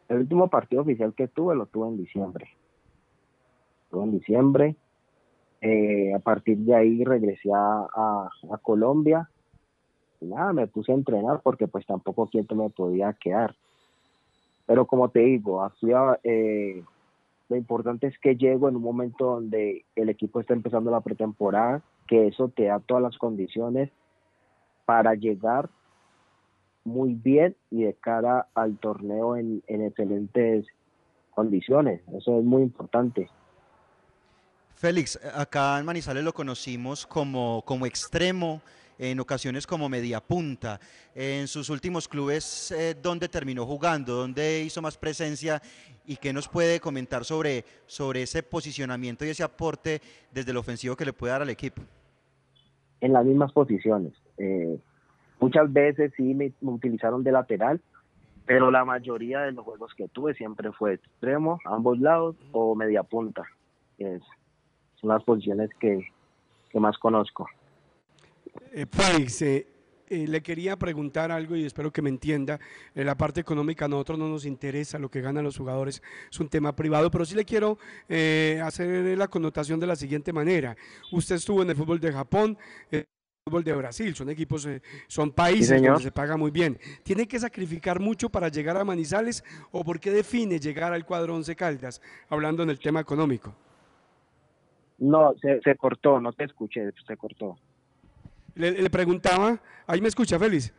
El 0.09 0.19
último 0.19 0.49
partido 0.49 0.83
oficial 0.83 1.13
que 1.17 1.27
tuve 1.27 1.57
lo 1.57 1.67
tuve 1.67 1.89
en 1.89 1.97
diciembre. 1.97 2.49
Estuve 3.87 4.05
en 4.05 4.13
diciembre. 4.13 4.77
Eh, 5.61 6.15
a 6.15 6.19
partir 6.21 6.57
de 6.59 6.75
ahí 6.75 7.05
regresé 7.05 7.51
a, 7.53 7.87
a, 7.93 8.59
Colombia. 8.63 9.29
Nada, 10.21 10.53
me 10.53 10.67
puse 10.67 10.93
a 10.93 10.95
entrenar 10.95 11.41
porque 11.43 11.69
pues 11.69 11.87
tampoco 11.87 12.29
quieto 12.29 12.55
me 12.55 12.71
podía 12.71 13.13
quedar. 13.13 13.55
Pero 14.67 14.87
como 14.87 15.09
te 15.11 15.21
digo, 15.21 15.63
así, 15.63 15.89
eh, 16.23 16.83
lo 17.49 17.57
importante 17.57 18.07
es 18.07 18.19
que 18.19 18.37
llego 18.37 18.69
en 18.69 18.77
un 18.77 18.83
momento 18.83 19.25
donde 19.27 19.85
el 19.97 20.09
equipo 20.09 20.41
está 20.41 20.55
empezando 20.55 20.91
la 20.91 21.01
pretemporada, 21.01 21.83
que 22.07 22.29
eso 22.29 22.49
te 22.49 22.65
da 22.65 22.79
todas 22.81 23.03
las 23.03 23.19
condiciones 23.19 23.91
para 24.85 25.15
llegar 25.15 25.69
muy 26.85 27.15
bien 27.15 27.57
y 27.71 27.83
de 27.85 27.95
cara 27.95 28.47
al 28.55 28.79
torneo 28.79 29.37
en, 29.37 29.63
en 29.67 29.85
excelentes 29.85 30.67
condiciones. 31.35 32.01
Eso 32.15 32.39
es 32.39 32.45
muy 32.45 32.63
importante. 32.63 33.29
Félix, 34.81 35.21
acá 35.35 35.79
en 35.79 35.85
Manizales 35.85 36.25
lo 36.25 36.33
conocimos 36.33 37.07
como, 37.07 37.63
como 37.67 37.85
extremo, 37.85 38.63
en 38.99 39.21
ocasiones 39.21 39.67
como 39.67 39.91
media 39.91 40.23
punta. 40.23 40.81
En 41.15 41.49
sus 41.49 41.69
últimos 41.69 42.09
clubes, 42.09 42.73
eh, 42.73 42.95
¿dónde 42.95 43.29
terminó 43.29 43.67
jugando? 43.67 44.15
¿Dónde 44.15 44.63
hizo 44.63 44.81
más 44.81 44.97
presencia? 44.97 45.61
¿Y 46.07 46.17
qué 46.17 46.33
nos 46.33 46.49
puede 46.49 46.81
comentar 46.81 47.27
sobre, 47.27 47.67
sobre 47.85 48.23
ese 48.23 48.43
posicionamiento 48.43 49.27
y 49.27 49.29
ese 49.29 49.43
aporte 49.43 50.01
desde 50.33 50.51
el 50.53 50.57
ofensivo 50.57 50.97
que 50.97 51.05
le 51.05 51.13
puede 51.13 51.35
dar 51.35 51.43
al 51.43 51.51
equipo? 51.51 51.83
En 53.03 53.13
las 53.13 53.27
mismas 53.27 53.53
posiciones. 53.53 54.15
Eh, 54.39 54.79
muchas 55.41 55.71
veces 55.71 56.11
sí 56.17 56.33
me, 56.33 56.55
me 56.63 56.71
utilizaron 56.71 57.23
de 57.23 57.33
lateral, 57.33 57.83
pero 58.47 58.71
la 58.71 58.87
mayoría 58.87 59.41
de 59.41 59.53
los 59.53 59.63
juegos 59.63 59.93
que 59.95 60.09
tuve 60.09 60.33
siempre 60.33 60.73
fue 60.73 60.95
extremo, 60.95 61.59
ambos 61.67 62.01
lados 62.01 62.35
o 62.53 62.75
media 62.75 63.03
punta. 63.03 63.45
Es, 63.99 64.23
son 65.01 65.11
las 65.11 65.23
posiciones 65.25 65.71
que, 65.79 66.11
que 66.71 66.81
más 66.81 66.99
conozco. 66.99 67.49
Eh, 68.73 68.87
Félix, 68.91 69.43
eh, 69.43 69.67
eh, 70.11 70.27
le 70.27 70.43
quería 70.43 70.77
preguntar 70.77 71.31
algo 71.31 71.55
y 71.55 71.65
espero 71.65 71.93
que 71.93 72.03
me 72.03 72.11
entienda. 72.11 72.59
En 72.97 73.07
la 73.07 73.17
parte 73.17 73.41
económica 73.41 73.85
a 73.85 73.89
nosotros 73.89 74.19
no 74.19 74.29
nos 74.29 74.45
interesa 74.45 74.99
lo 74.99 75.09
que 75.09 75.21
ganan 75.21 75.45
los 75.45 75.57
jugadores, 75.57 76.03
es 76.29 76.41
un 76.41 76.49
tema 76.49 76.75
privado, 76.75 77.13
pero 77.13 77.25
sí 77.25 77.37
le 77.37 77.45
quiero 77.45 77.79
eh, 78.09 78.61
hacer 78.63 79.17
la 79.17 79.29
connotación 79.29 79.79
de 79.79 79.87
la 79.87 79.95
siguiente 79.95 80.33
manera. 80.33 80.77
Usted 81.13 81.37
estuvo 81.37 81.63
en 81.63 81.71
el 81.71 81.77
fútbol 81.77 82.01
de 82.01 82.13
Japón. 82.13 82.59
Eh, 82.91 83.05
fútbol 83.47 83.63
de 83.63 83.73
Brasil, 83.73 84.15
son 84.15 84.29
equipos, 84.31 84.69
son 85.07 85.31
países 85.31 85.81
Sí, 85.81 85.87
donde 85.87 86.03
se 86.03 86.13
paga 86.13 86.37
muy 86.37 86.51
bien. 86.51 86.79
¿Tiene 87.05 87.27
que 87.27 87.39
sacrificar 87.39 87.99
mucho 87.99 88.29
para 88.29 88.49
llegar 88.49 88.77
a 88.77 88.85
Manizales 88.85 89.45
o 89.71 89.83
por 89.83 89.99
qué 89.99 90.11
define 90.11 90.59
llegar 90.59 90.93
al 90.93 91.07
cuadro 91.07 91.37
Once 91.37 91.55
Caldas, 91.57 92.03
hablando 92.29 92.63
en 92.65 92.71
el 92.71 92.79
tema 92.79 93.01
económico? 93.01 93.55
No, 95.01 95.35
se, 95.41 95.61
se 95.63 95.75
cortó, 95.77 96.21
no 96.21 96.33
te 96.33 96.45
escuché, 96.45 96.93
se 97.07 97.17
cortó. 97.17 97.59
Le, 98.55 98.71
le 98.71 98.91
preguntaba, 98.91 99.59
ahí 99.87 100.01
me 100.01 100.09
escucha, 100.09 100.39
Félix. 100.39 100.73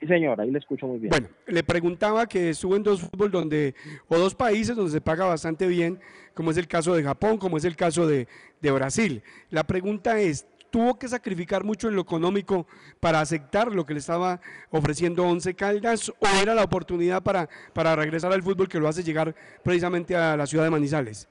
Sí, 0.00 0.08
señor, 0.08 0.40
ahí 0.40 0.50
le 0.50 0.58
escucho 0.58 0.86
muy 0.88 0.98
bien. 0.98 1.10
Bueno, 1.10 1.28
le 1.46 1.62
preguntaba 1.62 2.26
que 2.26 2.50
estuvo 2.50 2.74
en 2.74 2.82
dos 2.82 3.02
fútbol 3.02 3.30
donde, 3.30 3.74
o 4.08 4.18
dos 4.18 4.34
países 4.34 4.74
donde 4.74 4.90
se 4.90 5.00
paga 5.00 5.26
bastante 5.26 5.68
bien, 5.68 6.00
como 6.34 6.50
es 6.50 6.56
el 6.56 6.66
caso 6.66 6.94
de 6.94 7.04
Japón, 7.04 7.38
como 7.38 7.56
es 7.56 7.64
el 7.64 7.76
caso 7.76 8.06
de, 8.06 8.26
de 8.60 8.70
Brasil. 8.72 9.22
La 9.50 9.62
pregunta 9.62 10.18
es, 10.18 10.44
¿tuvo 10.70 10.98
que 10.98 11.06
sacrificar 11.06 11.62
mucho 11.62 11.88
en 11.88 11.94
lo 11.94 12.02
económico 12.02 12.66
para 12.98 13.20
aceptar 13.20 13.72
lo 13.72 13.86
que 13.86 13.92
le 13.92 14.00
estaba 14.00 14.40
ofreciendo 14.70 15.24
Once 15.24 15.54
Caldas 15.54 16.08
o 16.08 16.26
era 16.40 16.54
la 16.54 16.64
oportunidad 16.64 17.22
para, 17.22 17.48
para 17.72 17.94
regresar 17.94 18.32
al 18.32 18.42
fútbol 18.42 18.68
que 18.68 18.80
lo 18.80 18.88
hace 18.88 19.04
llegar 19.04 19.34
precisamente 19.62 20.16
a 20.16 20.36
la 20.36 20.46
ciudad 20.46 20.64
de 20.64 20.70
Manizales? 20.70 21.28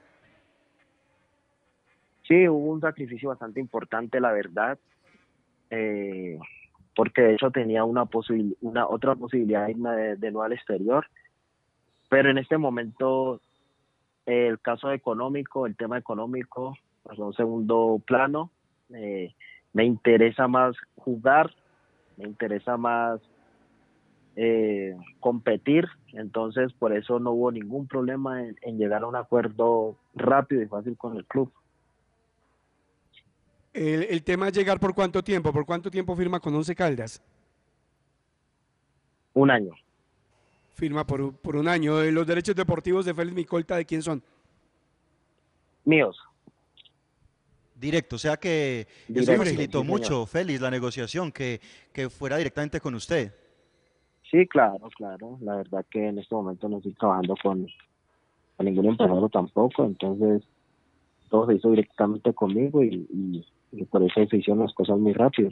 Sí, 2.32 2.48
hubo 2.48 2.72
un 2.72 2.80
sacrificio 2.80 3.28
bastante 3.28 3.60
importante, 3.60 4.22
la 4.22 4.32
verdad, 4.32 4.80
eh, 5.70 6.40
porque 6.96 7.24
de 7.24 7.34
hecho 7.34 7.52
tenía 7.52 7.84
una, 7.84 8.06
posibil 8.06 8.56
una 8.62 8.88
otra 8.88 9.16
posibilidad 9.16 9.68
de 9.68 10.16
de, 10.16 10.32
nuevo 10.32 10.44
al 10.44 10.54
exterior, 10.54 11.08
pero 12.08 12.30
en 12.30 12.38
este 12.38 12.58
momento 12.58 13.42
eh, 14.26 14.48
el 14.48 14.62
caso 14.62 14.94
económico, 14.94 15.66
el 15.66 15.76
tema 15.76 15.98
económico, 15.98 16.78
pasó 17.04 17.24
a 17.24 17.28
un 17.28 17.34
segundo 17.34 18.02
plano. 18.08 18.50
Eh, 18.94 19.36
me 19.74 19.84
interesa 19.84 20.48
más 20.48 20.78
jugar, 20.96 21.54
me 22.16 22.30
interesa 22.30 22.78
más 22.78 23.20
eh, 24.38 24.96
competir, 25.20 25.86
entonces 26.14 26.72
por 26.72 26.96
eso 26.96 27.20
no 27.20 27.32
hubo 27.32 27.52
ningún 27.52 27.88
problema 27.90 28.42
en 28.42 28.78
llegar 28.78 29.04
a 29.04 29.08
un 29.08 29.18
acuerdo 29.18 29.98
rápido 30.16 30.62
y 30.62 30.68
fácil 30.68 30.96
con 30.96 31.18
el 31.18 31.26
club. 31.26 31.52
El, 33.74 34.04
el, 34.04 34.24
tema 34.24 34.48
es 34.50 34.54
llegar 34.54 34.80
por 34.80 34.94
cuánto 34.94 35.24
tiempo, 35.24 35.54
por 35.54 35.66
cuánto 35.66 35.90
tiempo 35.90 36.16
firma 36.16 36.40
con 36.40 36.54
Once 36.54 36.76
Caldas. 36.76 37.22
Un 39.34 39.50
año. 39.50 39.72
Firma 40.74 41.06
por, 41.06 41.36
por 41.38 41.56
un 41.56 41.68
año. 41.68 42.02
¿Los 42.04 42.28
derechos 42.28 42.56
deportivos 42.56 43.06
de 43.06 43.14
Félix 43.14 43.36
Micolta 43.36 43.78
de 43.78 43.86
quién 43.86 44.02
son? 44.02 44.22
Míos. 45.86 46.18
Directo, 47.76 48.18
o 48.18 48.20
sea 48.20 48.38
que 48.38 48.88
Directo, 49.08 49.32
eso 49.32 49.44
facilitó 49.44 49.82
sí, 49.82 49.88
mucho, 49.88 50.06
señor. 50.08 50.28
Félix, 50.28 50.62
la 50.62 50.70
negociación, 50.70 51.32
que, 51.32 51.60
que 51.92 52.10
fuera 52.10 52.38
directamente 52.38 52.80
con 52.80 52.94
usted. 52.94 53.34
Sí, 54.30 54.48
claro, 54.48 54.90
claro. 54.96 55.38
La 55.42 55.58
verdad 55.58 55.86
que 55.90 56.08
en 56.08 56.20
este 56.20 56.34
momento 56.34 56.70
no 56.70 56.78
estoy 56.78 56.94
trabajando 56.94 57.36
con, 57.42 57.68
ningún 58.60 58.86
empresario 58.86 59.28
tampoco, 59.30 59.84
entonces 59.86 60.44
todo 61.30 61.48
se 61.48 61.56
hizo 61.56 61.72
directamente 61.72 62.32
conmigo 62.34 62.84
y, 62.84 63.08
y, 63.10 63.46
y 63.72 63.86
por 63.86 64.04
eso 64.04 64.26
se 64.30 64.38
hicieron 64.38 64.64
las 64.64 64.74
cosas 64.74 64.98
muy 64.98 65.14
rápido. 65.14 65.50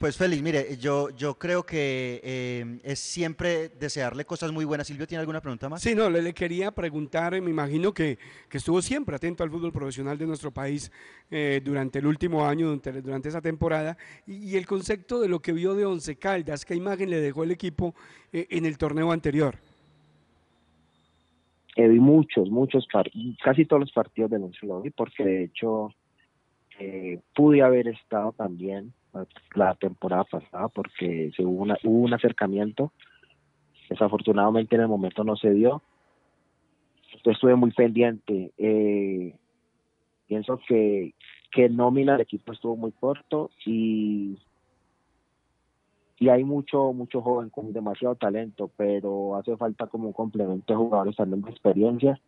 Pues 0.00 0.16
Félix, 0.16 0.40
mire, 0.42 0.76
yo, 0.76 1.10
yo 1.10 1.34
creo 1.34 1.64
que 1.64 2.20
eh, 2.22 2.78
es 2.84 3.00
siempre 3.00 3.68
desearle 3.68 4.24
cosas 4.24 4.52
muy 4.52 4.64
buenas. 4.64 4.86
Silvio, 4.86 5.08
¿tiene 5.08 5.18
alguna 5.18 5.40
pregunta 5.40 5.68
más? 5.68 5.82
Sí, 5.82 5.92
no, 5.92 6.08
le, 6.08 6.22
le 6.22 6.32
quería 6.32 6.70
preguntar, 6.70 7.34
eh, 7.34 7.40
me 7.40 7.50
imagino 7.50 7.92
que, 7.92 8.16
que 8.48 8.58
estuvo 8.58 8.80
siempre 8.80 9.16
atento 9.16 9.42
al 9.42 9.50
fútbol 9.50 9.72
profesional 9.72 10.16
de 10.16 10.24
nuestro 10.24 10.52
país 10.52 10.92
eh, 11.32 11.60
durante 11.64 11.98
el 11.98 12.06
último 12.06 12.46
año, 12.46 12.66
durante, 12.66 13.02
durante 13.02 13.28
esa 13.28 13.40
temporada, 13.40 13.98
y, 14.24 14.50
y 14.50 14.56
el 14.56 14.66
concepto 14.66 15.20
de 15.20 15.28
lo 15.28 15.40
que 15.40 15.52
vio 15.52 15.74
de 15.74 15.84
Once 15.84 16.14
Caldas, 16.14 16.64
¿qué 16.64 16.76
imagen 16.76 17.10
le 17.10 17.20
dejó 17.20 17.42
el 17.42 17.50
equipo 17.50 17.96
eh, 18.32 18.46
en 18.50 18.66
el 18.66 18.78
torneo 18.78 19.10
anterior? 19.10 19.56
Eh, 21.74 21.88
vi 21.88 21.98
muchos, 21.98 22.48
muchos, 22.50 22.86
casi 23.42 23.64
todos 23.64 23.80
los 23.80 23.92
partidos 23.92 24.30
del 24.30 24.44
Once 24.44 24.64
lo 24.64 24.80
vi, 24.80 24.90
porque 24.90 25.24
de 25.24 25.44
hecho 25.44 25.92
eh, 26.78 27.20
pude 27.34 27.62
haber 27.62 27.88
estado 27.88 28.32
también 28.32 28.92
eh, 29.14 29.24
la 29.54 29.74
temporada 29.74 30.24
pasada, 30.24 30.68
porque 30.68 31.32
se 31.36 31.44
hubo, 31.44 31.66
un 31.84 32.14
acercamiento, 32.14 32.92
desafortunadamente 33.90 34.76
en 34.76 34.82
el 34.82 34.88
momento 34.88 35.24
no 35.24 35.36
se 35.36 35.50
dio, 35.50 35.82
entonces 37.06 37.34
estuve 37.34 37.56
muy 37.56 37.72
pendiente. 37.72 38.52
Eh, 38.58 39.34
pienso 40.28 40.60
que, 40.68 41.14
que 41.50 41.68
nómina 41.68 42.14
el 42.14 42.20
equipo 42.20 42.52
estuvo 42.52 42.76
muy 42.76 42.92
corto 42.92 43.50
y 43.66 44.38
y 46.20 46.30
hay 46.30 46.42
mucho 46.42 46.92
mucho 46.92 47.22
joven 47.22 47.48
con 47.48 47.72
demasiado 47.72 48.16
talento, 48.16 48.70
pero 48.76 49.36
hace 49.36 49.56
falta 49.56 49.86
como 49.86 50.08
un 50.08 50.12
complemento 50.12 50.72
de 50.72 50.76
jugadores 50.76 51.14
también 51.14 51.42
de 51.42 51.50
experiencia 51.50 52.20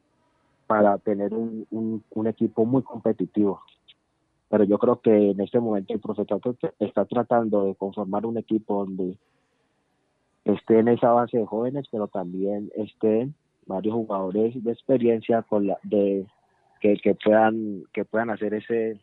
para 0.68 0.96
tener 0.98 1.34
un, 1.34 1.66
un 2.10 2.26
equipo 2.28 2.64
muy 2.64 2.82
competitivo. 2.84 3.60
Pero 4.50 4.64
yo 4.64 4.78
creo 4.78 5.00
que 5.00 5.30
en 5.30 5.40
este 5.40 5.60
momento 5.60 5.94
el 5.94 6.00
profesato 6.00 6.56
está 6.80 7.04
tratando 7.04 7.64
de 7.64 7.76
conformar 7.76 8.26
un 8.26 8.36
equipo 8.36 8.84
donde 8.84 9.16
esté 10.44 10.80
en 10.80 10.88
esa 10.88 11.12
base 11.12 11.38
de 11.38 11.46
jóvenes, 11.46 11.86
pero 11.90 12.08
también 12.08 12.70
estén 12.76 13.34
varios 13.66 13.94
jugadores 13.94 14.62
de 14.62 14.72
experiencia 14.72 15.42
con 15.42 15.68
la, 15.68 15.78
de 15.84 16.26
que, 16.80 17.14
puedan 17.14 17.84
que 17.92 18.04
puedan 18.04 18.30
hacer 18.30 18.54
ese 18.54 18.98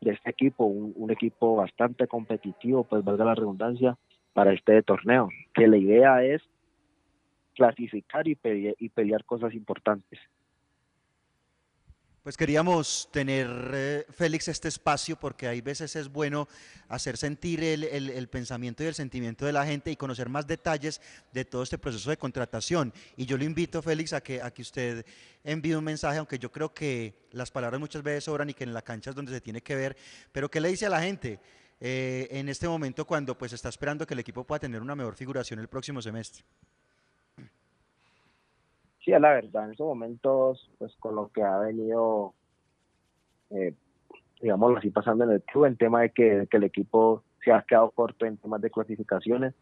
de 0.00 0.12
este 0.12 0.30
equipo 0.30 0.64
un, 0.64 1.10
equipo 1.10 1.56
bastante 1.56 2.06
competitivo, 2.06 2.84
pues 2.84 3.04
valga 3.04 3.26
la 3.26 3.34
redundancia, 3.34 3.98
para 4.32 4.54
este 4.54 4.82
torneo, 4.82 5.28
que 5.52 5.66
la 5.66 5.76
idea 5.76 6.24
es 6.24 6.40
clasificar 7.54 8.26
y 8.26 8.34
pelear, 8.34 8.74
y 8.78 8.88
pelear 8.88 9.24
cosas 9.24 9.52
importantes. 9.52 10.18
Pues 12.30 12.36
queríamos 12.36 13.08
tener, 13.10 13.48
eh, 13.74 14.06
Félix, 14.08 14.46
este 14.46 14.68
espacio 14.68 15.16
porque 15.16 15.48
hay 15.48 15.60
veces 15.62 15.96
es 15.96 16.08
bueno 16.08 16.46
hacer 16.88 17.16
sentir 17.16 17.60
el, 17.64 18.28
pensamiento 18.28 18.84
y 18.84 18.86
el 18.86 18.94
sentimiento 18.94 19.46
de 19.46 19.52
la 19.52 19.66
gente 19.66 19.90
y 19.90 19.96
conocer 19.96 20.28
más 20.28 20.46
detalles 20.46 21.00
de 21.32 21.44
todo 21.44 21.64
este 21.64 21.76
proceso 21.76 22.08
de 22.08 22.16
contratación. 22.16 22.94
Y 23.16 23.26
yo 23.26 23.36
lo 23.36 23.42
invito, 23.42 23.82
Félix, 23.82 24.12
a 24.12 24.20
que, 24.20 24.40
a 24.40 24.52
que 24.52 24.62
usted 24.62 25.04
envíe 25.42 25.74
un 25.74 25.82
mensaje, 25.82 26.18
aunque 26.18 26.38
yo 26.38 26.52
creo 26.52 26.72
que 26.72 27.26
las 27.32 27.50
palabras 27.50 27.80
muchas 27.80 28.04
veces 28.04 28.22
sobran 28.22 28.48
y 28.48 28.54
que 28.54 28.62
en 28.62 28.74
la 28.74 28.82
cancha 28.82 29.10
es 29.10 29.16
donde 29.16 29.32
se 29.32 29.40
tiene 29.40 29.60
que 29.60 29.74
ver, 29.74 29.96
pero 30.30 30.48
¿qué 30.48 30.60
le 30.60 30.68
dice 30.68 30.86
a 30.86 30.90
la 30.90 31.02
gente 31.02 31.40
eh, 31.80 32.28
en 32.30 32.48
este 32.48 32.68
momento 32.68 33.04
cuando 33.08 33.36
pues 33.36 33.52
está 33.54 33.70
esperando 33.70 34.06
que 34.06 34.14
el 34.14 34.20
equipo 34.20 34.44
pueda 34.44 34.60
tener 34.60 34.80
una 34.80 34.94
mejor 34.94 35.16
figuración 35.16 35.58
el 35.58 35.66
próximo 35.66 36.00
semestre? 36.00 36.44
Sí, 39.04 39.12
la 39.12 39.30
verdad, 39.30 39.64
en 39.64 39.70
estos 39.72 39.86
momentos, 39.86 40.70
pues 40.78 40.94
con 40.96 41.14
lo 41.16 41.28
que 41.28 41.42
ha 41.42 41.58
venido, 41.58 42.34
eh, 43.50 43.74
digámoslo 44.42 44.76
así, 44.76 44.90
pasando 44.90 45.24
en 45.24 45.30
el 45.30 45.42
club, 45.42 45.64
en 45.64 45.76
tema 45.76 46.02
de 46.02 46.10
que, 46.10 46.46
el 46.50 46.64
equipo 46.64 47.22
se 47.42 47.50
ha 47.50 47.62
quedado 47.62 47.90
corto 47.92 48.26
en 48.26 48.36
temas 48.36 48.60
de 48.60 48.70
clasificaciones. 48.70 49.54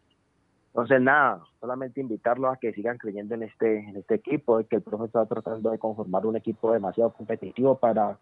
Entonces, 0.67 1.01
nada, 1.01 1.41
solamente 1.61 2.01
invitarlos 2.01 2.53
a 2.53 2.57
que 2.57 2.73
sigan 2.73 2.97
creyendo 2.97 3.33
en 3.35 3.43
este, 3.43 3.79
en 3.79 3.95
este 3.95 4.15
equipo, 4.15 4.57
de 4.57 4.65
que 4.65 4.75
el 4.75 4.81
profe 4.81 5.05
está 5.05 5.25
tratando 5.25 5.71
de 5.71 5.79
conformar 5.79 6.25
un 6.25 6.35
equipo 6.35 6.73
demasiado 6.73 7.13
competitivo 7.13 7.79
para, 7.79 8.19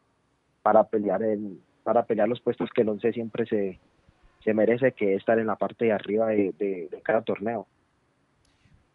para 0.62 0.84
pelear 0.84 1.24
en, 1.24 1.60
para 1.84 2.06
pelear 2.06 2.30
los 2.30 2.42
puestos 2.42 2.70
que 2.70 2.84
el 2.84 2.90
once 2.90 3.12
siempre 3.12 3.48
se, 3.48 3.80
se 4.44 4.54
merece, 4.54 4.92
que 4.92 5.16
es 5.16 5.22
estar 5.22 5.40
en 5.40 5.48
la 5.48 5.56
parte 5.56 5.86
de 5.86 5.94
arriba 5.94 6.28
de 6.28 7.02
cada 7.04 7.24
torneo. 7.24 7.66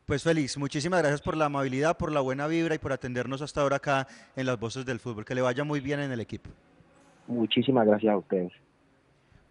Pues 0.06 0.24
Félix, 0.24 0.58
muchísimas 0.58 1.00
gracias 1.00 1.22
por 1.22 1.36
la 1.36 1.44
amabilidad, 1.44 1.96
por 1.96 2.10
la 2.10 2.20
buena 2.20 2.48
vibra 2.48 2.74
y 2.74 2.78
por 2.78 2.92
atendernos 2.92 3.40
hasta 3.40 3.60
ahora 3.60 3.76
acá 3.76 4.08
en 4.34 4.46
las 4.46 4.58
voces 4.58 4.84
del 4.84 4.98
fútbol. 4.98 5.24
Que 5.24 5.34
le 5.34 5.42
vaya 5.42 5.62
muy 5.62 5.80
bien 5.80 6.00
en 6.00 6.10
el 6.10 6.20
equipo. 6.20 6.50
Muchísimas 7.28 7.86
gracias 7.86 8.12
a 8.12 8.16
ustedes. 8.16 8.52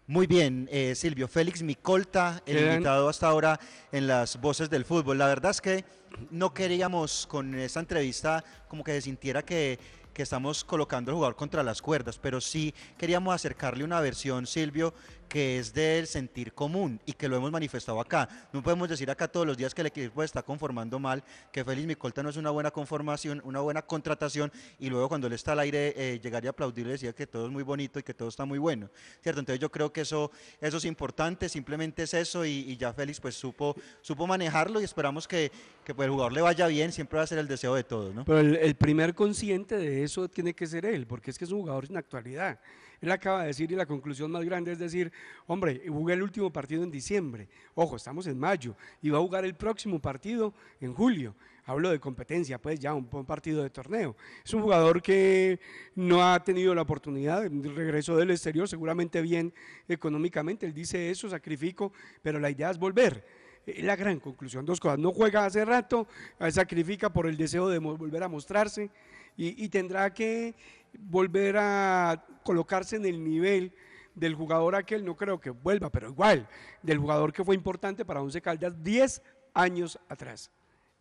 Muy 0.08 0.28
bien, 0.28 0.68
eh, 0.70 0.94
Silvio. 0.94 1.30
Félix 1.30 1.64
Micolta, 1.64 2.42
el 2.46 2.68
invitado 2.68 3.08
hasta 3.08 3.28
ahora 3.28 3.58
en 3.94 4.08
las 4.08 4.42
voces 4.42 4.70
del 4.70 4.84
fútbol. 4.84 5.18
La 5.18 5.28
verdad 5.28 5.52
es 5.52 5.62
que 5.62 5.86
no 6.32 6.54
queríamos 6.54 7.28
con 7.28 7.56
esta 7.56 7.80
entrevista 7.80 8.44
como 8.68 8.84
que 8.84 8.92
se 8.92 9.02
sintiera 9.02 9.44
que, 9.44 9.80
que 10.14 10.24
estamos 10.24 10.66
colocando 10.66 11.12
al 11.12 11.16
jugador 11.16 11.36
contra 11.38 11.64
las 11.64 11.82
cuerdas, 11.82 12.20
pero 12.20 12.42
sí 12.42 12.74
queríamos 12.98 13.34
acercarle 13.34 13.86
una 13.86 14.02
versión, 14.02 14.46
Silvio, 14.48 14.94
que 15.32 15.60
es 15.60 15.74
del 15.74 16.08
sentir 16.08 16.52
común 16.52 17.00
y 17.06 17.13
que 17.13 17.30
lo 17.30 17.38
hemos 17.38 17.54
manifestado 17.54 18.02
acá. 18.02 18.28
No 18.52 18.62
podemos 18.62 18.89
decir 18.89 19.10
acá 19.10 19.30
todos 19.30 19.48
los 19.48 19.56
días 19.56 19.74
que 19.74 19.80
el 19.80 19.88
equipo 19.88 20.22
está 20.24 20.44
conformando 20.44 21.00
mal, 21.00 21.24
que 21.54 21.63
Félix 21.63 21.88
Micolta 21.88 22.22
no 22.22 22.30
es 22.30 22.36
una 22.36 22.50
buena 22.50 22.70
conformación, 22.70 23.41
una 23.46 23.62
buena 23.62 23.82
contratación 23.82 24.52
y 24.78 24.89
luego 24.89 25.08
cuando 25.08 25.28
él 25.28 25.34
está 25.34 25.54
al 25.54 25.60
aire 25.60 25.94
eh, 25.96 26.20
llegar 26.22 26.44
y 26.44 26.50
aplaudir 26.50 26.86
y 26.86 26.89
decir 26.89 27.13
que 27.13 27.28
todo 27.28 27.46
es 27.46 27.52
muy 27.52 27.63
bonito 27.63 27.98
y 27.98 28.04
que 28.04 28.13
todo 28.13 28.28
está 28.28 28.44
muy 28.44 28.60
bueno, 28.60 28.89
¿cierto? 29.24 29.39
Entonces 29.39 29.62
yo 29.62 29.72
creo 29.72 29.94
que 29.94 30.02
eso, 30.02 30.32
eso 30.60 30.76
es 30.76 30.84
importante, 30.84 31.48
simplemente 31.48 32.04
es 32.04 32.13
eso 32.13 32.46
y, 32.46 32.70
y 32.70 32.76
ya 32.76 32.91
Félix 32.91 33.22
pues 33.22 33.36
supo, 33.36 33.74
supo 34.02 34.28
manejarlo 34.28 34.82
y 34.82 34.84
esperamos 34.84 35.30
que, 35.30 35.50
que 35.86 35.96
pues, 35.96 36.08
el 36.08 36.12
jugador 36.12 36.34
le 36.34 36.41
vaya 36.41 36.67
bien, 36.67 36.91
siempre 36.91 37.15
va 37.15 37.24
a 37.24 37.28
ser 37.28 37.38
el 37.38 37.48
deseo 37.48 37.74
de 37.74 37.86
todos, 37.86 38.13
¿no? 38.13 38.26
Pero 38.26 38.39
el, 38.39 38.58
el 38.58 38.76
primer 38.76 39.15
consciente 39.15 39.78
de 39.78 40.04
eso 40.04 40.28
tiene 40.28 40.54
que 40.54 40.67
ser 40.67 40.86
él, 40.86 41.08
porque 41.08 41.32
es 41.32 41.39
que 41.39 41.46
es 41.46 41.52
un 41.52 41.62
jugador 41.62 41.88
sin 41.88 41.96
actualidad. 41.96 42.60
Él 43.02 43.12
acaba 43.12 43.42
de 43.42 43.48
decir, 43.48 43.72
y 43.72 43.76
la 43.76 43.88
conclusión 43.88 44.32
más 44.32 44.46
grande 44.46 44.72
es 44.72 44.80
decir, 44.80 45.12
hombre, 45.48 45.82
jugué 45.88 46.14
el 46.14 46.22
último 46.22 46.54
partido 46.54 46.84
en 46.84 46.92
diciembre, 46.92 47.50
ojo, 47.74 47.96
estamos 47.96 48.28
en 48.28 48.38
mayo, 48.38 48.76
y 49.02 49.10
va 49.10 49.18
a 49.18 49.22
jugar 49.22 49.44
el 49.44 49.56
próximo 49.56 50.00
partido 50.00 50.54
en 50.80 50.94
julio. 50.94 51.36
Hablo 51.66 51.92
de 51.92 52.00
competencia, 52.00 52.58
pues 52.60 52.80
ya 52.80 52.94
un, 52.94 53.08
un 53.12 53.26
partido 53.26 53.62
de 53.64 53.70
torneo. 53.70 54.16
Es 54.44 54.54
un 54.54 54.62
jugador 54.64 55.02
que 55.02 55.60
no 55.96 56.24
ha 56.24 56.44
tenido 56.44 56.74
la 56.74 56.82
oportunidad 56.82 57.50
de 57.50 57.70
regreso 57.70 58.18
del 58.18 58.32
exterior, 58.32 58.68
seguramente 58.68 59.22
bien 59.22 59.54
económicamente. 59.88 60.66
Él 60.66 60.74
dice 60.74 61.12
eso, 61.12 61.30
sacrifico, 61.30 61.94
pero 62.22 62.40
la 62.40 62.50
idea 62.50 62.72
es 62.72 62.80
volver. 62.80 63.24
Eh, 63.68 63.84
La 63.84 63.96
gran 63.96 64.20
conclusión, 64.20 64.66
dos 64.66 64.80
cosas. 64.80 64.98
No 64.98 65.12
juega 65.12 65.46
hace 65.46 65.64
rato, 65.64 66.08
eh, 66.40 66.52
sacrifica 66.52 67.14
por 67.14 67.28
el 67.28 67.38
deseo 67.38 67.70
de 67.70 67.78
volver 67.78 68.24
a 68.24 68.28
mostrarse 68.28 68.90
y 69.38 69.70
tendrá 69.70 70.14
que 70.14 70.54
volver 70.99 71.58
a 71.58 72.23
colocarse 72.43 72.95
en 72.95 73.06
el 73.06 73.23
nivel 73.23 73.73
del 74.15 74.36
jugador 74.36 74.75
aquel, 74.75 75.06
no 75.06 75.15
creo 75.15 75.39
que 75.39 75.49
vuelva, 75.51 75.89
pero 75.89 76.10
igual, 76.10 76.47
del 76.82 76.97
jugador 76.97 77.32
que 77.34 77.43
fue 77.43 77.56
importante 77.56 78.06
para 78.06 78.21
Once 78.21 78.41
Caldas 78.41 78.84
10 78.84 79.21
años 79.54 79.99
atrás. 80.10 80.51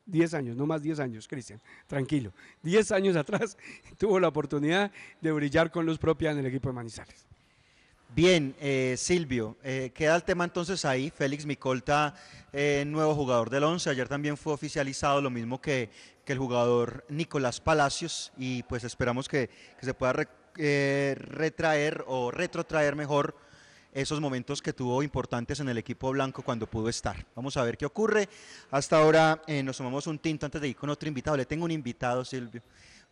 10 0.07 0.35
años, 0.35 0.57
no 0.57 0.66
más 0.66 0.83
10 0.83 1.00
años, 1.00 1.29
Cristian, 1.29 1.61
tranquilo. 1.87 2.33
10 2.62 2.92
años 2.92 3.16
atrás 3.16 3.57
tuvo 3.98 4.18
la 4.18 4.29
oportunidad 4.29 4.90
de 5.20 5.33
brillar 5.33 5.70
con 5.70 5.87
luz 5.87 5.98
propia 5.98 6.31
en 6.31 6.38
el 6.38 6.46
equipo 6.46 6.68
de 6.68 6.74
Manizales. 6.74 7.26
Bien, 8.12 8.57
eh, 8.61 8.96
Silvio, 8.98 9.57
eh, 9.62 9.92
queda 9.94 10.16
el 10.16 10.24
tema 10.24 10.42
entonces 10.42 10.85
ahí. 10.85 11.10
Félix 11.10 11.46
Micolta, 11.46 12.12
eh, 12.52 12.83
nuevo 12.85 13.15
jugador 13.15 13.50
del 13.50 13.62
11. 13.62 13.88
Ayer 13.88 14.08
también 14.08 14.37
fue 14.37 14.52
oficializado 14.52 15.21
lo 15.21 15.31
mismo 15.31 15.60
que, 15.60 15.90
que 16.31 16.35
el 16.35 16.38
jugador 16.38 17.04
Nicolás 17.08 17.60
Palacios 17.60 18.31
y 18.38 18.62
pues 18.62 18.85
esperamos 18.85 19.28
que, 19.28 19.50
que 19.81 19.85
se 19.85 19.94
pueda 19.94 20.28
eh, 20.58 21.16
retraer 21.18 22.04
o 22.06 22.31
retrotraer 22.31 22.94
mejor 22.94 23.35
esos 23.92 24.20
momentos 24.20 24.62
que 24.62 24.72
tuvo 24.72 25.02
importantes 25.02 25.58
en 25.58 25.68
el 25.68 25.76
equipo 25.78 26.12
blanco 26.12 26.44
cuando 26.44 26.68
pudo 26.68 26.88
estar. 26.88 27.26
Vamos 27.35 27.56
a 27.56 27.64
ver 27.64 27.76
qué 27.76 27.85
ocurre. 27.85 28.28
Hasta 28.70 28.98
ahora 28.98 29.42
eh, 29.48 29.64
nos 29.64 29.78
tomamos 29.78 30.06
un 30.06 30.20
tinto 30.20 30.46
antes 30.46 30.60
de 30.60 30.68
ir 30.68 30.76
con 30.76 30.88
otro 30.88 31.08
invitado. 31.08 31.37
Le 31.37 31.46
tengo 31.46 31.64
un 31.64 31.72
invitado, 31.72 32.24
Silvio. 32.24 32.62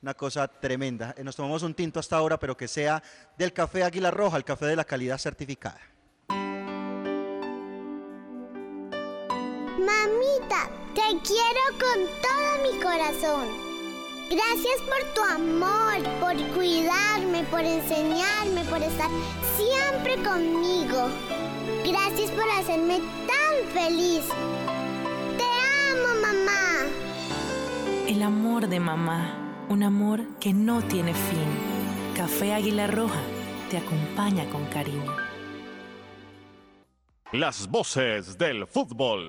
Una 0.01 0.15
cosa 0.15 0.47
tremenda. 0.47 1.13
Eh, 1.19 1.25
Nos 1.25 1.35
tomamos 1.35 1.65
un 1.65 1.75
tinto 1.75 1.99
hasta 1.99 2.15
ahora, 2.15 2.39
pero 2.39 2.57
que 2.57 2.69
sea 2.69 3.03
del 3.37 3.53
café 3.53 3.83
Águila 3.83 4.13
Roja, 4.13 4.37
el 4.37 4.45
café 4.45 4.67
de 4.67 4.77
la 4.77 4.85
calidad 4.85 5.19
certificada. 5.19 5.81
Mamita, 9.79 10.69
te 10.93 11.17
quiero 11.23 11.63
con 11.79 11.99
todo 12.21 12.63
mi 12.65 12.83
corazón. 12.83 13.47
Gracias 14.29 14.81
por 14.83 15.15
tu 15.15 15.23
amor, 15.23 16.03
por 16.19 16.37
cuidarme, 16.57 17.45
por 17.45 17.61
enseñarme, 17.61 18.65
por 18.65 18.83
estar 18.83 19.09
siempre 19.57 20.17
conmigo. 20.17 21.09
Gracias 21.87 22.29
por 22.33 22.51
hacerme 22.51 22.99
tan 23.29 23.73
feliz. 23.73 24.25
Te 25.37 25.45
amo, 25.93 26.23
mamá. 26.23 26.87
El 28.09 28.17
El 28.17 28.23
amor 28.25 28.67
de 28.67 28.81
mamá, 28.81 29.67
un 29.69 29.85
amor 29.85 30.25
que 30.41 30.53
no 30.53 30.83
tiene 30.83 31.15
fin. 31.15 32.17
Café 32.17 32.53
Águila 32.53 32.89
Roja 32.89 33.23
te 33.71 33.77
acompaña 33.77 34.45
con 34.51 34.67
cariño. 34.67 35.15
Las 37.31 37.69
voces 37.69 38.37
del 38.39 38.67
fútbol. 38.67 39.29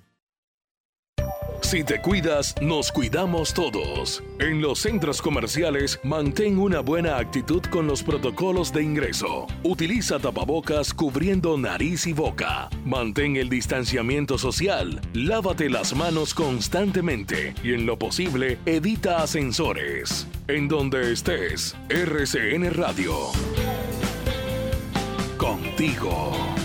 Si 1.61 1.83
te 1.83 2.01
cuidas, 2.01 2.53
nos 2.61 2.91
cuidamos 2.91 3.53
todos. 3.53 4.23
En 4.39 4.61
los 4.61 4.79
centros 4.79 5.21
comerciales, 5.21 5.99
mantén 6.03 6.57
una 6.57 6.81
buena 6.81 7.17
actitud 7.17 7.61
con 7.63 7.87
los 7.87 8.03
protocolos 8.03 8.73
de 8.73 8.83
ingreso. 8.83 9.47
Utiliza 9.63 10.19
tapabocas 10.19 10.93
cubriendo 10.93 11.57
nariz 11.57 12.07
y 12.07 12.13
boca. 12.13 12.69
Mantén 12.83 13.37
el 13.37 13.47
distanciamiento 13.47 14.37
social. 14.37 14.99
Lávate 15.13 15.69
las 15.69 15.95
manos 15.95 16.33
constantemente 16.33 17.53
y 17.63 17.73
en 17.73 17.85
lo 17.85 17.97
posible 17.97 18.57
evita 18.65 19.23
ascensores. 19.23 20.27
En 20.47 20.67
donde 20.67 21.13
estés, 21.13 21.75
RCN 21.89 22.71
Radio. 22.73 23.13
Contigo. 25.37 26.60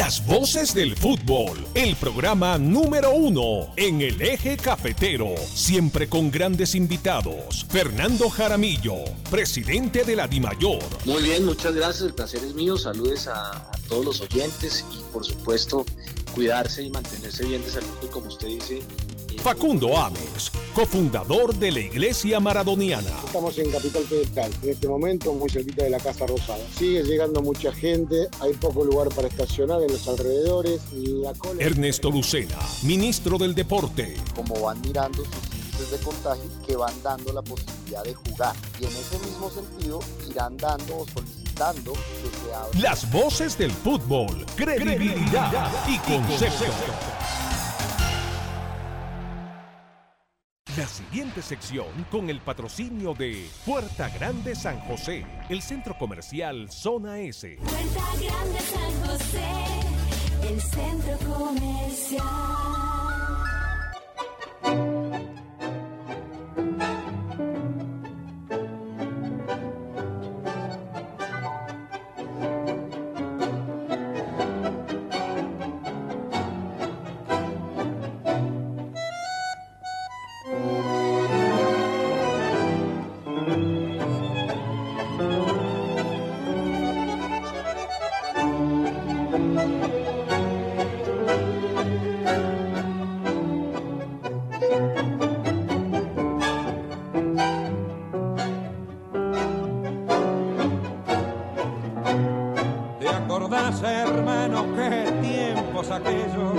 Las 0.00 0.26
voces 0.26 0.72
del 0.72 0.96
fútbol, 0.96 1.58
el 1.74 1.94
programa 1.94 2.56
número 2.56 3.10
uno 3.10 3.70
en 3.76 4.00
el 4.00 4.22
eje 4.22 4.56
cafetero, 4.56 5.34
siempre 5.36 6.08
con 6.08 6.30
grandes 6.30 6.74
invitados. 6.74 7.66
Fernando 7.68 8.30
Jaramillo, 8.30 8.94
presidente 9.30 10.04
de 10.04 10.16
la 10.16 10.26
DIMAYOR. 10.26 10.82
Muy 11.04 11.22
bien, 11.24 11.44
muchas 11.44 11.74
gracias, 11.74 12.00
el 12.00 12.14
placer 12.14 12.42
es 12.42 12.54
mío. 12.54 12.78
Saludes 12.78 13.26
a, 13.26 13.50
a 13.50 13.72
todos 13.90 14.06
los 14.06 14.20
oyentes 14.22 14.86
y 14.90 15.12
por 15.12 15.22
supuesto 15.22 15.84
cuidarse 16.34 16.82
y 16.82 16.88
mantenerse 16.88 17.44
bien 17.44 17.62
de 17.62 17.70
salud, 17.70 17.90
como 18.10 18.28
usted 18.28 18.48
dice, 18.48 18.80
Facundo 19.42 19.96
Ames, 19.96 20.52
cofundador 20.74 21.54
de 21.54 21.72
la 21.72 21.80
Iglesia 21.80 22.40
Maradoniana. 22.40 23.10
Estamos 23.24 23.56
en 23.56 23.70
Capital 23.70 24.04
Federal, 24.04 24.50
en 24.62 24.68
este 24.68 24.86
momento 24.86 25.32
muy 25.32 25.48
cerquita 25.48 25.84
de 25.84 25.90
la 25.90 25.98
Casa 25.98 26.26
Rosada. 26.26 26.62
Sigue 26.76 27.02
llegando 27.04 27.40
mucha 27.40 27.72
gente, 27.72 28.28
hay 28.40 28.52
poco 28.52 28.84
lugar 28.84 29.08
para 29.08 29.28
estacionar 29.28 29.80
en 29.80 29.92
los 29.92 30.06
alrededores. 30.08 30.82
La 30.92 31.32
cola... 31.32 31.62
Ernesto 31.62 32.10
Lucena, 32.10 32.58
ministro 32.82 33.38
del 33.38 33.54
Deporte. 33.54 34.14
Como 34.36 34.60
van 34.60 34.78
mirando 34.82 35.24
sus 35.24 35.54
índices 35.54 35.90
de 35.90 35.98
contagio 36.04 36.50
que 36.66 36.76
van 36.76 37.02
dando 37.02 37.32
la 37.32 37.40
posibilidad 37.40 38.04
de 38.04 38.14
jugar. 38.14 38.54
Y 38.78 38.84
en 38.84 38.90
ese 38.90 39.18
mismo 39.20 39.50
sentido 39.50 40.00
irán 40.28 40.58
dando 40.58 40.98
o 40.98 41.06
solicitando 41.06 41.94
que 41.94 42.44
se 42.44 42.54
abra. 42.54 42.78
Las 42.78 43.10
voces 43.10 43.56
del 43.56 43.70
fútbol, 43.70 44.44
credibilidad, 44.54 45.70
y 45.88 45.96
concepto. 45.98 46.66
La 50.76 50.86
siguiente 50.86 51.42
sección 51.42 51.88
con 52.12 52.30
el 52.30 52.40
patrocinio 52.40 53.12
de 53.12 53.48
Puerta 53.66 54.08
Grande 54.08 54.54
San 54.54 54.78
José, 54.82 55.26
el 55.48 55.62
centro 55.62 55.98
comercial 55.98 56.70
Zona 56.70 57.18
S. 57.18 57.56
Puerta 57.56 58.04
Grande 58.20 58.60
San 58.60 59.10
José, 59.10 60.48
el 60.48 60.60
centro 60.60 61.18
comercial. 61.34 62.89
Qué 104.76 105.12
tiempos 105.22 105.90
aquellos? 105.90 106.54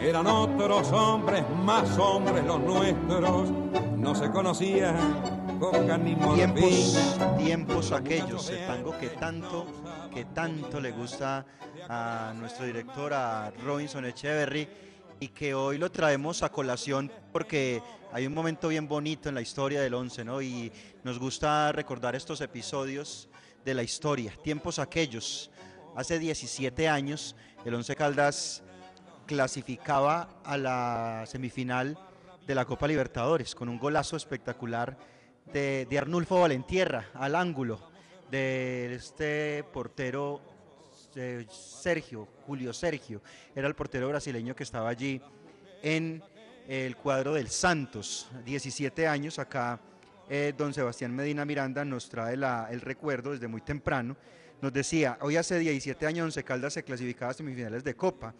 Eran 0.00 0.26
otros 0.26 0.90
hombres, 0.92 1.44
más 1.64 1.98
hombres 1.98 2.44
los 2.44 2.60
nuestros. 2.60 3.50
No 3.96 4.14
se 4.14 4.30
conocían 4.30 5.42
coca 5.62 5.96
ni 5.96 6.16
Tiempos, 6.16 6.60
morfina. 6.60 7.36
tiempos 7.36 7.92
aquellos, 7.92 8.50
el 8.50 8.66
tango 8.66 8.98
que 8.98 9.10
tanto, 9.10 9.64
que 10.12 10.24
tanto 10.24 10.80
le 10.80 10.90
gusta 10.90 11.46
a 11.88 12.34
nuestro 12.36 12.66
director, 12.66 13.14
a 13.14 13.52
Robinson 13.64 14.04
Echeverry, 14.04 14.68
y 15.20 15.28
que 15.28 15.54
hoy 15.54 15.78
lo 15.78 15.88
traemos 15.92 16.42
a 16.42 16.50
colación 16.50 17.12
porque 17.30 17.80
hay 18.12 18.26
un 18.26 18.34
momento 18.34 18.66
bien 18.66 18.88
bonito 18.88 19.28
en 19.28 19.36
la 19.36 19.40
historia 19.40 19.80
del 19.80 19.94
once, 19.94 20.24
¿no? 20.24 20.42
Y 20.42 20.72
nos 21.04 21.20
gusta 21.20 21.70
recordar 21.70 22.16
estos 22.16 22.40
episodios 22.40 23.28
de 23.64 23.74
la 23.74 23.84
historia, 23.84 24.34
tiempos 24.42 24.80
aquellos. 24.80 25.51
Hace 25.94 26.18
17 26.18 26.88
años, 26.88 27.36
el 27.66 27.74
Once 27.74 27.94
Caldas 27.94 28.62
clasificaba 29.26 30.40
a 30.42 30.56
la 30.56 31.24
semifinal 31.26 31.98
de 32.46 32.54
la 32.54 32.64
Copa 32.64 32.88
Libertadores 32.88 33.54
con 33.54 33.68
un 33.68 33.78
golazo 33.78 34.16
espectacular 34.16 34.96
de, 35.52 35.86
Arnulfo 35.98 36.40
Valentierra 36.40 37.10
al 37.12 37.34
ángulo 37.34 37.78
de 38.30 38.94
este 38.94 39.64
portero 39.70 40.40
eh, 41.14 41.44
Sergio, 41.50 42.26
Julio 42.46 42.72
Sergio, 42.72 43.20
era 43.54 43.68
el 43.68 43.74
portero 43.74 44.08
brasileño 44.08 44.56
que 44.56 44.62
estaba 44.62 44.88
allí 44.88 45.20
en 45.82 46.22
el 46.66 46.96
cuadro 46.96 47.34
del 47.34 47.48
Santos, 47.48 48.30
17 48.46 49.06
años, 49.06 49.38
acá 49.38 49.78
eh, 50.30 50.54
don 50.56 50.72
Sebastián 50.72 51.14
Medina 51.14 51.44
Miranda 51.44 51.84
nos 51.84 52.08
trae 52.08 52.32
el 52.32 52.80
recuerdo 52.80 53.32
desde 53.32 53.46
muy 53.46 53.60
temprano. 53.60 54.16
Nos 54.62 54.72
decía, 54.72 55.18
hoy 55.20 55.36
hace 55.36 55.58
17 55.58 56.06
años 56.06 56.24
Once 56.24 56.44
Caldas 56.44 56.72
se 56.74 56.84
clasificaba 56.84 57.32
a 57.32 57.34
semifinales 57.34 57.82
de 57.84 57.94
Copa. 57.94 58.32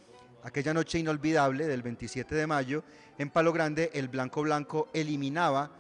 Aquella 0.44 0.72
noche 0.72 0.98
inolvidable 0.98 1.66
del 1.66 1.82
27 1.82 2.34
de 2.34 2.46
mayo, 2.46 2.84
en 3.18 3.28
Palo 3.30 3.52
Grande, 3.52 3.90
el 3.92 4.08
Blanco 4.08 4.42
Blanco 4.42 4.88
eliminaba 4.92 5.70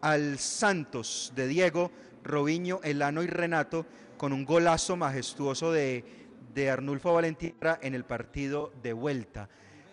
al 0.00 0.38
Santos 0.38 1.32
de 1.34 1.46
Diego, 1.48 1.90
Robinho, 2.24 2.80
Elano 2.82 3.22
y 3.22 3.26
Renato 3.28 3.86
con 4.16 4.32
un 4.32 4.44
golazo 4.44 4.96
majestuoso 4.96 5.70
de, 5.72 6.04
de 6.52 6.70
Arnulfo 6.70 7.14
Valentierra 7.14 7.78
en 7.80 7.94
el 7.94 8.04
partido 8.04 8.72
de 8.82 8.92
vuelta. 8.92 9.48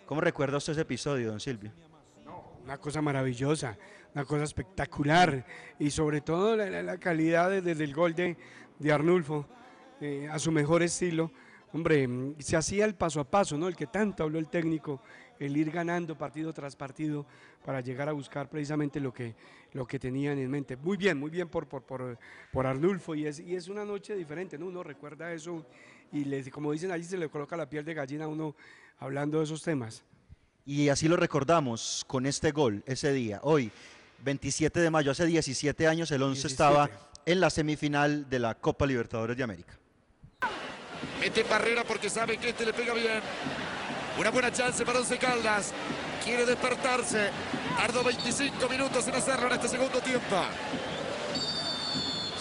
¿Cómo 0.06 0.20
recuerda 0.20 0.58
usted 0.58 0.72
ese 0.72 0.82
episodio, 0.82 1.30
don 1.30 1.40
Silvio? 1.40 1.72
Una 2.64 2.78
cosa 2.78 3.00
maravillosa, 3.02 3.76
una 4.14 4.24
cosa 4.24 4.44
espectacular 4.44 5.44
y 5.78 5.90
sobre 5.90 6.20
todo 6.20 6.56
la, 6.56 6.82
la- 6.82 6.98
calidad 6.98 7.50
de- 7.50 7.62
desde 7.62 7.84
el 7.84 7.94
gol 7.94 8.14
de, 8.14 8.36
de 8.78 8.92
Arnulfo 8.92 9.46
eh, 10.04 10.28
a 10.30 10.38
su 10.38 10.52
mejor 10.52 10.82
estilo. 10.82 11.30
Hombre, 11.72 12.06
mm, 12.06 12.34
se 12.38 12.56
hacía 12.56 12.84
el 12.84 12.94
paso 12.94 13.20
a 13.20 13.24
paso, 13.24 13.56
¿no? 13.56 13.68
El 13.68 13.74
que 13.74 13.86
tanto 13.86 14.22
habló 14.22 14.38
el 14.38 14.48
técnico, 14.48 15.00
el 15.38 15.56
ir 15.56 15.70
ganando 15.70 16.16
partido 16.18 16.52
tras 16.52 16.76
partido 16.76 17.24
para 17.64 17.80
llegar 17.80 18.10
a 18.10 18.12
buscar 18.12 18.50
precisamente 18.50 19.00
lo 19.00 19.14
que, 19.14 19.34
lo 19.72 19.86
que 19.86 19.98
tenían 19.98 20.38
en 20.38 20.50
mente. 20.50 20.76
Muy 20.76 20.98
bien, 20.98 21.18
muy 21.18 21.30
bien 21.30 21.48
por, 21.48 21.66
por, 21.66 21.84
por, 21.84 22.18
por 22.52 22.66
Arnulfo 22.66 23.14
y 23.14 23.26
es, 23.26 23.40
y 23.40 23.56
es 23.56 23.68
una 23.68 23.86
noche 23.86 24.14
diferente, 24.14 24.58
¿no? 24.58 24.66
Uno 24.66 24.82
recuerda 24.82 25.32
eso 25.32 25.64
y 26.12 26.24
les, 26.24 26.50
como 26.50 26.70
dicen 26.70 26.90
allí 26.90 27.04
se 27.04 27.16
le 27.16 27.30
coloca 27.30 27.56
la 27.56 27.68
piel 27.68 27.84
de 27.84 27.94
gallina 27.94 28.26
a 28.26 28.28
uno 28.28 28.54
hablando 28.98 29.38
de 29.38 29.44
esos 29.44 29.62
temas. 29.62 30.04
Y 30.66 30.90
así 30.90 31.08
lo 31.08 31.16
recordamos 31.16 32.04
con 32.06 32.26
este 32.26 32.52
gol 32.52 32.82
ese 32.84 33.10
día. 33.12 33.40
Hoy, 33.42 33.70
27 34.22 34.80
de 34.80 34.90
mayo, 34.90 35.10
hace 35.10 35.24
17 35.24 35.86
años, 35.88 36.10
el 36.10 36.22
11 36.22 36.46
estaba 36.46 36.90
en 37.26 37.40
la 37.40 37.50
semifinal 37.50 38.28
de 38.28 38.38
la 38.38 38.54
Copa 38.54 38.86
Libertadores 38.86 39.36
de 39.36 39.42
América. 39.42 39.78
Mete 41.24 41.42
barrera 41.44 41.84
porque 41.84 42.10
sabe 42.10 42.36
que 42.36 42.50
este 42.50 42.66
le 42.66 42.74
pega 42.74 42.92
bien. 42.92 43.22
Una 44.18 44.28
buena 44.28 44.52
chance 44.52 44.84
para 44.84 44.98
Once 44.98 45.16
Caldas. 45.16 45.72
Quiere 46.22 46.44
despertarse. 46.44 47.30
Tardó 47.78 48.04
25 48.04 48.68
minutos 48.68 49.08
en 49.08 49.14
hacerlo 49.14 49.46
en 49.46 49.54
este 49.54 49.68
segundo 49.68 50.00
tiempo. 50.00 50.36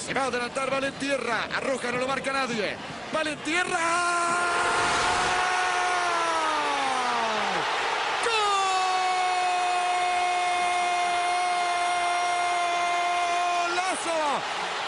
Se 0.05 0.13
va 0.13 0.23
a 0.23 0.25
adelantar 0.25 0.69
Valentierra. 0.69 1.45
Arroja, 1.55 1.93
no 1.93 1.99
lo 1.99 2.07
marca 2.09 2.33
nadie. 2.33 2.75
Valentierra. 3.13 3.79
¡Golazo! 13.63 14.19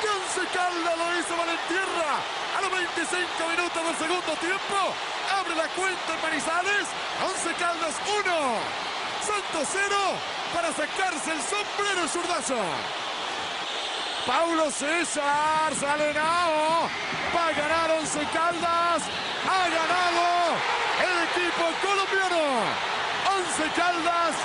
¡Que 0.01 0.09
Once 0.09 0.41
Caldas 0.53 0.97
lo 0.97 1.17
hizo 1.17 1.37
Valentierra! 1.37 2.44
A 2.65 2.67
los 2.67 2.79
25 2.79 3.49
minutos 3.49 3.83
del 3.85 3.95
segundo 3.95 4.33
tiempo. 4.41 4.77
Abre 5.37 5.55
la 5.55 5.67
cuenta 5.75 6.13
en 6.15 6.21
Manizales. 6.21 6.87
Once 7.21 7.53
Caldas 7.59 7.93
1. 8.09 8.33
Santos 9.21 9.67
0 9.71 9.95
para 10.53 10.69
sacarse 10.73 11.31
el 11.31 11.41
sombrero 11.41 12.07
zurdazo. 12.07 12.57
Paulo 14.25 14.71
César 14.71 15.75
sale 15.79 16.13
Nao. 16.13 16.89
Va 17.35 17.47
a 17.47 17.53
ganar 17.53 17.91
Once 17.91 18.19
Caldas. 18.33 19.03
Ha 19.45 19.69
ganado 19.69 20.57
el 21.05 21.15
equipo 21.29 21.65
colombiano. 21.85 22.63
Once 23.29 23.63
Caldas 23.75 24.35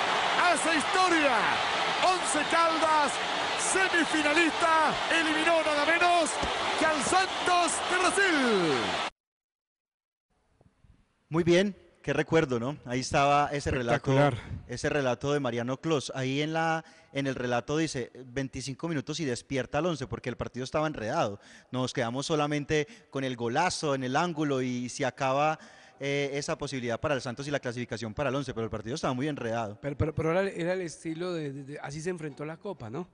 hace 0.45 0.77
historia. 0.77 1.37
Once 2.05 2.45
Caldas 2.51 3.13
semifinalista 3.73 4.95
eliminó 5.13 5.63
nada 5.63 5.85
menos 5.87 6.31
que 6.79 6.87
al 6.87 7.03
Santos 7.03 7.73
de 7.91 7.99
Brasil. 7.99 8.77
Muy 11.29 11.45
bien, 11.45 11.77
qué 12.03 12.13
recuerdo, 12.13 12.59
¿no? 12.59 12.77
Ahí 12.85 13.01
estaba 13.01 13.49
ese 13.53 13.71
relato, 13.71 14.13
ese 14.67 14.89
relato 14.89 15.33
de 15.33 15.41
Mariano 15.41 15.77
Clos. 15.81 16.11
Ahí 16.15 16.43
en 16.43 16.53
la 16.53 16.85
en 17.13 17.27
el 17.27 17.35
relato 17.35 17.77
dice 17.77 18.11
25 18.27 18.89
minutos 18.89 19.19
y 19.21 19.25
despierta 19.25 19.79
al 19.79 19.87
11 19.87 20.07
porque 20.07 20.29
el 20.29 20.37
partido 20.37 20.65
estaba 20.65 20.87
enredado. 20.87 21.41
Nos 21.71 21.93
quedamos 21.93 22.27
solamente 22.27 22.87
con 23.11 23.25
el 23.25 23.37
golazo 23.37 23.95
en 23.95 24.05
el 24.05 24.17
ángulo 24.17 24.63
y 24.63 24.89
se 24.89 25.05
acaba 25.07 25.59
eh, 26.01 26.31
esa 26.35 26.57
posibilidad 26.57 26.99
para 27.01 27.15
el 27.15 27.21
Santos 27.21 27.47
y 27.47 27.51
la 27.51 27.61
clasificación 27.61 28.15
para 28.15 28.31
el 28.31 28.35
11, 28.37 28.55
pero 28.55 28.65
el 28.65 28.71
partido 28.71 28.95
estaba 28.95 29.13
muy 29.15 29.29
enredado. 29.29 29.79
Pero, 29.81 29.97
pero, 29.97 30.15
pero 30.15 30.31
era, 30.33 30.49
era 30.51 30.73
el 30.73 30.81
estilo 30.81 31.33
de, 31.33 31.53
de- 31.53 31.65
de- 31.65 31.79
Así 31.81 32.01
se 32.01 32.11
enfrentó 32.11 32.45
la 32.45 32.57
Copa, 32.57 32.91
¿no? 32.91 33.09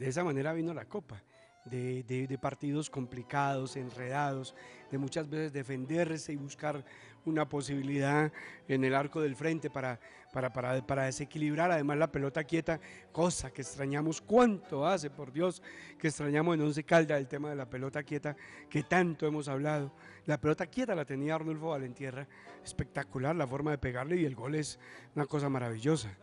De 0.00 0.08
esa 0.08 0.24
manera 0.24 0.54
vino 0.54 0.72
la 0.72 0.86
Copa. 0.86 1.22
De, 1.66 2.38
partidos 2.40 2.88
complicados, 2.88 3.76
enredados, 3.76 4.54
de 4.90 4.96
muchas 4.96 5.28
veces 5.28 5.52
defenderse 5.52 6.32
y 6.32 6.36
buscar 6.36 6.82
una 7.26 7.46
posibilidad 7.46 8.32
en 8.66 8.82
el 8.82 8.94
arco 8.94 9.20
del 9.20 9.36
frente 9.36 9.68
para, 9.68 10.00
para, 10.32 10.50
para, 10.54 10.80
para 10.86 11.04
desequilibrar 11.04 11.70
además 11.70 11.98
la 11.98 12.10
pelota 12.10 12.44
quieta, 12.44 12.80
cosa 13.12 13.50
que 13.50 13.60
extrañamos 13.60 14.22
cuánto 14.22 14.86
hace, 14.86 15.10
por 15.10 15.32
Dios, 15.32 15.62
que 15.98 16.08
extrañamos 16.08 16.54
en 16.54 16.62
Once 16.62 16.82
Calda 16.82 17.18
el 17.18 17.28
tema 17.28 17.50
de 17.50 17.56
la 17.56 17.68
pelota 17.68 18.02
quieta 18.02 18.34
que 18.70 18.84
tanto 18.84 19.26
hemos 19.26 19.48
hablado. 19.48 19.92
La 20.24 20.40
pelota 20.40 20.66
quieta 20.66 20.94
la 20.94 21.04
tenía 21.04 21.34
Arnulfo 21.34 21.68
Valentierra, 21.68 22.26
espectacular 22.64 23.36
la 23.36 23.46
forma 23.46 23.72
de 23.72 23.78
pegarle 23.78 24.16
y 24.16 24.24
el 24.24 24.34
gol 24.34 24.54
es 24.54 24.78
una 25.14 25.26
cosa 25.26 25.50
maravillosa. 25.50 26.16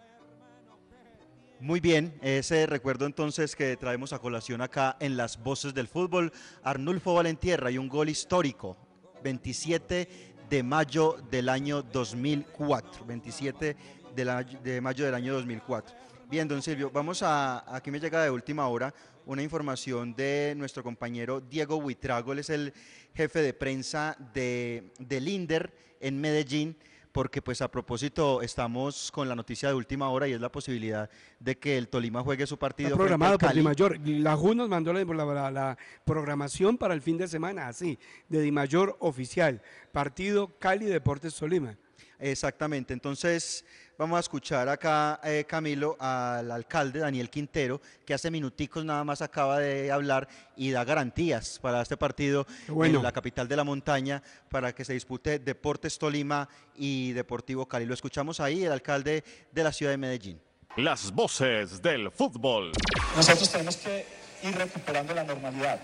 Muy 1.59 1.79
bien, 1.79 2.13
ese 2.21 2.67
recuerdo 2.67 3.05
entonces 3.07 3.55
que 3.55 3.75
traemos 3.77 4.13
a 4.13 4.19
colación 4.19 4.61
acá 4.61 4.95
en 4.99 5.17
las 5.17 5.41
voces 5.41 5.73
del 5.73 5.87
fútbol. 5.87 6.31
Arnulfo 6.63 7.15
Valentierra 7.15 7.71
y 7.71 7.77
un 7.79 7.89
gol 7.89 8.09
histórico, 8.09 8.77
27 9.23 10.07
de 10.49 10.63
mayo 10.63 11.17
del 11.31 11.49
año 11.49 11.81
2004. 11.81 13.05
27 13.05 13.75
de, 14.15 14.25
la- 14.25 14.43
de 14.43 14.81
mayo 14.81 15.05
del 15.05 15.15
año 15.15 15.33
2004. 15.33 15.95
Bien, 16.29 16.47
don 16.47 16.61
Silvio, 16.61 16.91
vamos 16.91 17.23
a, 17.23 17.75
aquí 17.75 17.89
me 17.89 17.99
llega 17.99 18.21
de 18.23 18.29
última 18.29 18.67
hora 18.67 18.93
una 19.25 19.41
información 19.41 20.13
de 20.15 20.53
nuestro 20.57 20.83
compañero 20.83 21.41
Diego 21.41 21.77
Huitrago, 21.77 22.31
él 22.33 22.39
es 22.39 22.49
el 22.49 22.73
jefe 23.13 23.41
de 23.41 23.53
prensa 23.53 24.15
de, 24.33 24.93
del 24.99 25.27
INDER 25.27 25.73
en 25.99 26.19
Medellín 26.21 26.77
porque 27.17 27.41
pues 27.41 27.63
a 27.63 27.71
propósito 27.71 28.43
estamos 28.43 29.11
con 29.11 29.27
la 29.27 29.33
noticia 29.33 29.69
de 29.69 29.73
última 29.73 30.07
hora 30.09 30.27
y 30.27 30.33
es 30.33 30.39
la 30.39 30.51
posibilidad 30.51 31.09
de 31.39 31.57
que 31.57 31.75
el 31.75 31.87
Tolima 31.87 32.21
juegue 32.21 32.45
su 32.45 32.59
partido. 32.59 32.89
Está 32.89 32.97
programado 32.99 33.39
por. 33.39 33.53
Dimayor. 33.55 33.97
La 34.07 34.35
JU 34.35 34.53
nos 34.53 34.69
mandó 34.69 34.93
la, 34.93 35.03
la- 35.03 35.49
la 35.49 35.77
programación 36.05 36.77
para 36.77 36.93
el 36.93 37.01
fin 37.01 37.17
de 37.17 37.27
semana, 37.27 37.69
así, 37.69 37.97
de 38.29 38.39
Dimayor 38.41 38.97
oficial. 38.99 39.63
Partido 39.91 40.59
Cali 40.59 40.85
Deportes 40.85 41.33
Tolima. 41.33 41.75
Exactamente, 42.19 42.93
entonces 42.93 43.63
vamos 43.95 44.17
a 44.17 44.21
escuchar 44.21 44.67
acá, 44.69 45.19
eh, 45.23 45.45
Camilo, 45.47 45.95
al 45.99 46.51
alcalde 46.51 46.99
Daniel 46.99 47.29
Quintero, 47.29 47.79
que 48.05 48.13
hace 48.13 48.31
minuticos 48.31 48.83
nada 48.83 49.03
más 49.03 49.21
acaba 49.21 49.59
de 49.59 49.91
hablar 49.91 50.27
y 50.55 50.71
da 50.71 50.83
garantías 50.83 51.59
para 51.61 51.81
este 51.81 51.95
partido 51.95 52.47
bueno. 52.67 52.97
en 52.97 53.03
la 53.03 53.11
capital 53.11 53.47
de 53.47 53.55
la 53.55 53.63
montaña 53.63 54.23
para 54.49 54.73
que 54.73 54.83
se 54.83 54.93
dispute 54.93 55.37
Deportes 55.37 55.99
Tolima 55.99 56.49
y 56.75 57.11
Deportivo 57.13 57.67
Cali. 57.67 57.85
Lo 57.85 57.93
escuchamos 57.93 58.39
ahí, 58.39 58.63
el 58.63 58.71
alcalde 58.71 59.23
de 59.51 59.63
la 59.63 59.71
ciudad 59.71 59.91
de 59.91 59.97
Medellín. 59.97 60.41
Las 60.75 61.11
voces 61.11 61.81
del 61.81 62.11
fútbol. 62.11 62.71
Nosotros 63.15 63.51
tenemos 63.51 63.77
que 63.77 64.05
ir 64.43 64.55
recuperando 64.55 65.13
la 65.13 65.23
normalidad. 65.23 65.79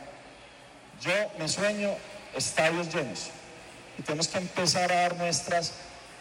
Yo 1.02 1.12
me 1.38 1.48
sueño 1.48 1.90
estadios 2.36 2.94
llenos 2.94 3.30
y 3.98 4.02
tenemos 4.02 4.28
que 4.28 4.40
empezar 4.40 4.92
a 4.92 4.96
dar 4.96 5.16
muestras 5.16 5.74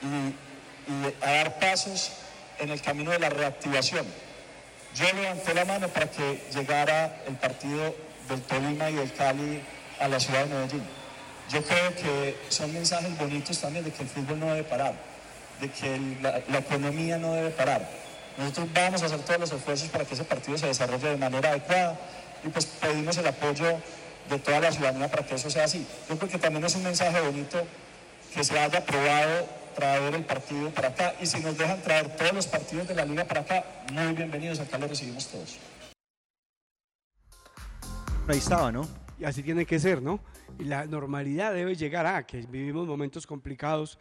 y, 0.03 1.25
a 1.25 1.31
dar 1.31 1.59
pasos 1.59 2.13
en 2.59 2.71
el 2.71 2.81
camino 2.81 3.11
de 3.11 3.19
la 3.19 3.29
reactivación. 3.31 4.05
Yo 4.95 5.07
levanté 5.15 5.55
la 5.55 5.65
mano 5.65 5.89
para 5.89 6.11
que 6.11 6.43
llegara 6.55 7.23
el 7.27 7.37
partido 7.37 7.95
del 8.29 8.43
Tolima 8.43 8.91
y 8.91 8.95
del 8.95 9.13
Cali 9.13 9.63
a 10.01 10.09
la 10.09 10.21
ciudad 10.21 10.45
de 10.45 10.55
Medellín. 10.55 10.83
Yo 11.51 11.63
creo 11.63 11.95
que 11.95 12.37
son 12.49 12.73
mensajes 12.73 13.17
bonitos 13.17 13.59
también 13.59 13.85
de 13.85 13.93
que 13.93 14.03
el 14.03 14.09
fútbol 14.09 14.41
no 14.41 14.47
debe 14.47 14.65
parar, 14.65 14.95
de 15.61 15.71
que 15.71 15.99
la, 16.21 16.41
la 16.49 16.59
economía 16.59 17.17
no 17.19 17.33
debe 17.33 17.51
parar. 17.51 17.89
Nosotros 18.37 18.69
vamos 18.73 19.03
a 19.03 19.07
hacer 19.07 19.21
todos 19.21 19.41
los 19.41 19.53
esfuerzos 19.53 19.89
para 19.89 20.05
que 20.05 20.15
ese 20.15 20.25
partido 20.25 20.59
se 20.59 20.67
desarrolle 20.67 21.11
de 21.11 21.17
manera 21.17 21.51
adecuada 21.51 21.99
y 22.45 22.49
pues 22.49 22.67
pedimos 22.67 23.17
el 23.19 23.27
apoyo 23.27 23.79
de 24.29 24.39
toda 24.39 24.61
la 24.61 24.73
ciudadanía 24.73 25.11
para 25.11 25.25
que 25.27 25.35
eso 25.35 25.51
sea 25.51 25.65
así. 25.65 25.87
Yo 26.09 26.19
creo 26.19 26.31
que 26.31 26.39
también 26.39 26.65
es 26.65 26.75
un 26.75 26.83
mensaje 26.83 27.21
bonito 27.21 27.65
que 28.35 28.45
se 28.45 28.59
haya 28.59 28.79
aprobado 28.79 29.47
traer 29.75 30.15
el 30.15 30.25
partido 30.25 30.71
para 30.71 30.89
acá 30.89 31.15
y 31.21 31.27
si 31.27 31.41
nos 31.41 31.57
dejan 31.57 31.81
traer 31.83 32.17
todos 32.17 32.33
los 32.33 32.47
partidos 32.47 32.89
de 32.89 32.95
la 32.95 33.05
liga 33.05 33.25
para 33.25 33.41
acá, 33.41 33.65
muy 33.93 34.13
bienvenidos, 34.15 34.61
acá 34.61 34.79
los 34.79 34.91
recibimos 34.91 35.29
todos. 35.29 35.59
Ahí 38.29 38.39
estaba, 38.39 38.71
¿no? 38.71 38.87
Y 39.19 39.25
así 39.25 39.43
tiene 39.43 39.67
que 39.67 39.79
ser, 39.79 40.01
¿no? 40.01 40.21
Y 40.59 40.65
la 40.65 40.87
normalidad 40.87 41.53
debe 41.53 41.75
llegar 41.75 42.07
a 42.07 42.27
que 42.27 42.43
vivimos 42.43 42.87
momentos 42.87 43.27
complicados 43.27 43.99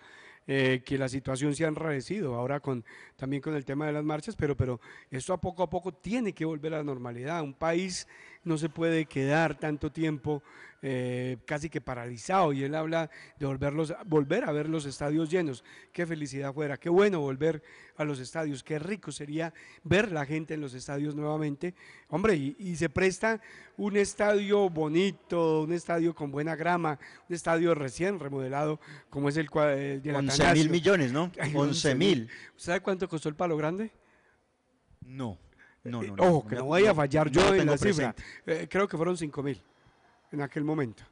eh, 0.48 0.82
que 0.84 0.98
la 0.98 1.08
situación 1.08 1.56
se 1.56 1.66
ha 1.66 1.68
enrarecido 1.68 2.34
ahora 2.36 2.60
con 2.60 2.84
también 3.16 3.42
con 3.42 3.56
el 3.56 3.64
tema 3.64 3.86
de 3.86 3.94
las 3.94 4.04
marchas, 4.04 4.36
pero, 4.36 4.58
pero 4.58 4.82
esto 5.12 5.34
a 5.34 5.40
poco 5.40 5.62
a 5.62 5.70
poco 5.70 5.94
tiene 5.94 6.34
que 6.34 6.46
volver 6.46 6.74
a 6.74 6.78
la 6.78 6.84
normalidad. 6.84 7.44
Un 7.44 7.54
país 7.54 8.08
no 8.44 8.58
se 8.58 8.70
puede 8.70 9.06
quedar 9.06 9.58
tanto 9.58 9.92
tiempo 9.92 10.42
eh, 10.84 11.38
casi 11.46 11.70
que 11.70 11.80
paralizado 11.80 12.54
y 12.54 12.64
él 12.64 12.74
habla 12.74 13.12
de 13.38 13.46
volverlos, 13.46 13.94
volver 14.08 14.46
a 14.46 14.52
ver 14.52 14.68
los 14.68 14.86
estadios 14.86 15.30
llenos. 15.30 15.64
Qué 15.94 16.08
felicidad 16.08 16.54
fuera, 16.54 16.78
qué 16.78 16.90
bueno 16.90 17.20
volver 17.20 17.62
a 17.98 18.04
los 18.04 18.20
estadios, 18.20 18.64
qué 18.64 18.80
rico 18.80 19.12
sería 19.12 19.54
ver 19.84 20.12
la 20.12 20.26
gente 20.26 20.56
en 20.56 20.62
los 20.62 20.74
estadios 20.74 21.14
nuevamente. 21.14 21.76
Hombre, 22.10 22.36
y, 22.36 22.56
y 22.58 22.76
se 22.78 22.90
presta 22.90 23.40
un 23.78 23.96
estadio 23.96 24.72
bonito, 24.72 25.62
un 25.62 25.74
estadio 25.74 26.16
con 26.16 26.32
buena 26.32 26.56
grama, 26.56 26.98
un 27.30 27.36
estadio 27.36 27.76
recién 27.76 28.20
remodelado 28.20 28.80
como 29.12 29.30
es 29.30 29.38
el, 29.38 29.50
el 29.54 30.02
de 30.02 30.12
la 30.12 30.18
11 30.18 30.54
mil 30.54 30.70
millones, 30.72 31.12
¿no? 31.12 31.32
11 31.54 31.94
mil. 31.94 32.28
¿Sabe 32.56 32.80
cuánto 32.80 33.08
costó 33.08 33.30
el 33.30 33.36
palo 33.36 33.56
grande? 33.56 33.92
No, 35.02 35.38
no, 35.84 36.02
no. 36.04 36.14
Eh, 36.16 36.28
Ojo, 36.28 36.48
que 36.48 36.56
no, 36.56 36.68
vaya 36.68 36.92
a 36.92 36.96
fallar 36.96 37.28
no 37.28 37.32
yo 37.34 37.56
en 37.56 37.66
la 37.66 37.78
cifra. 37.78 38.16
Eh, 38.46 38.68
creo 38.70 38.88
que 38.88 38.98
fueron 38.98 39.18
5 39.18 39.44
mil 39.44 39.62
en 40.32 40.42
aquel 40.42 40.64
momento. 40.64 41.04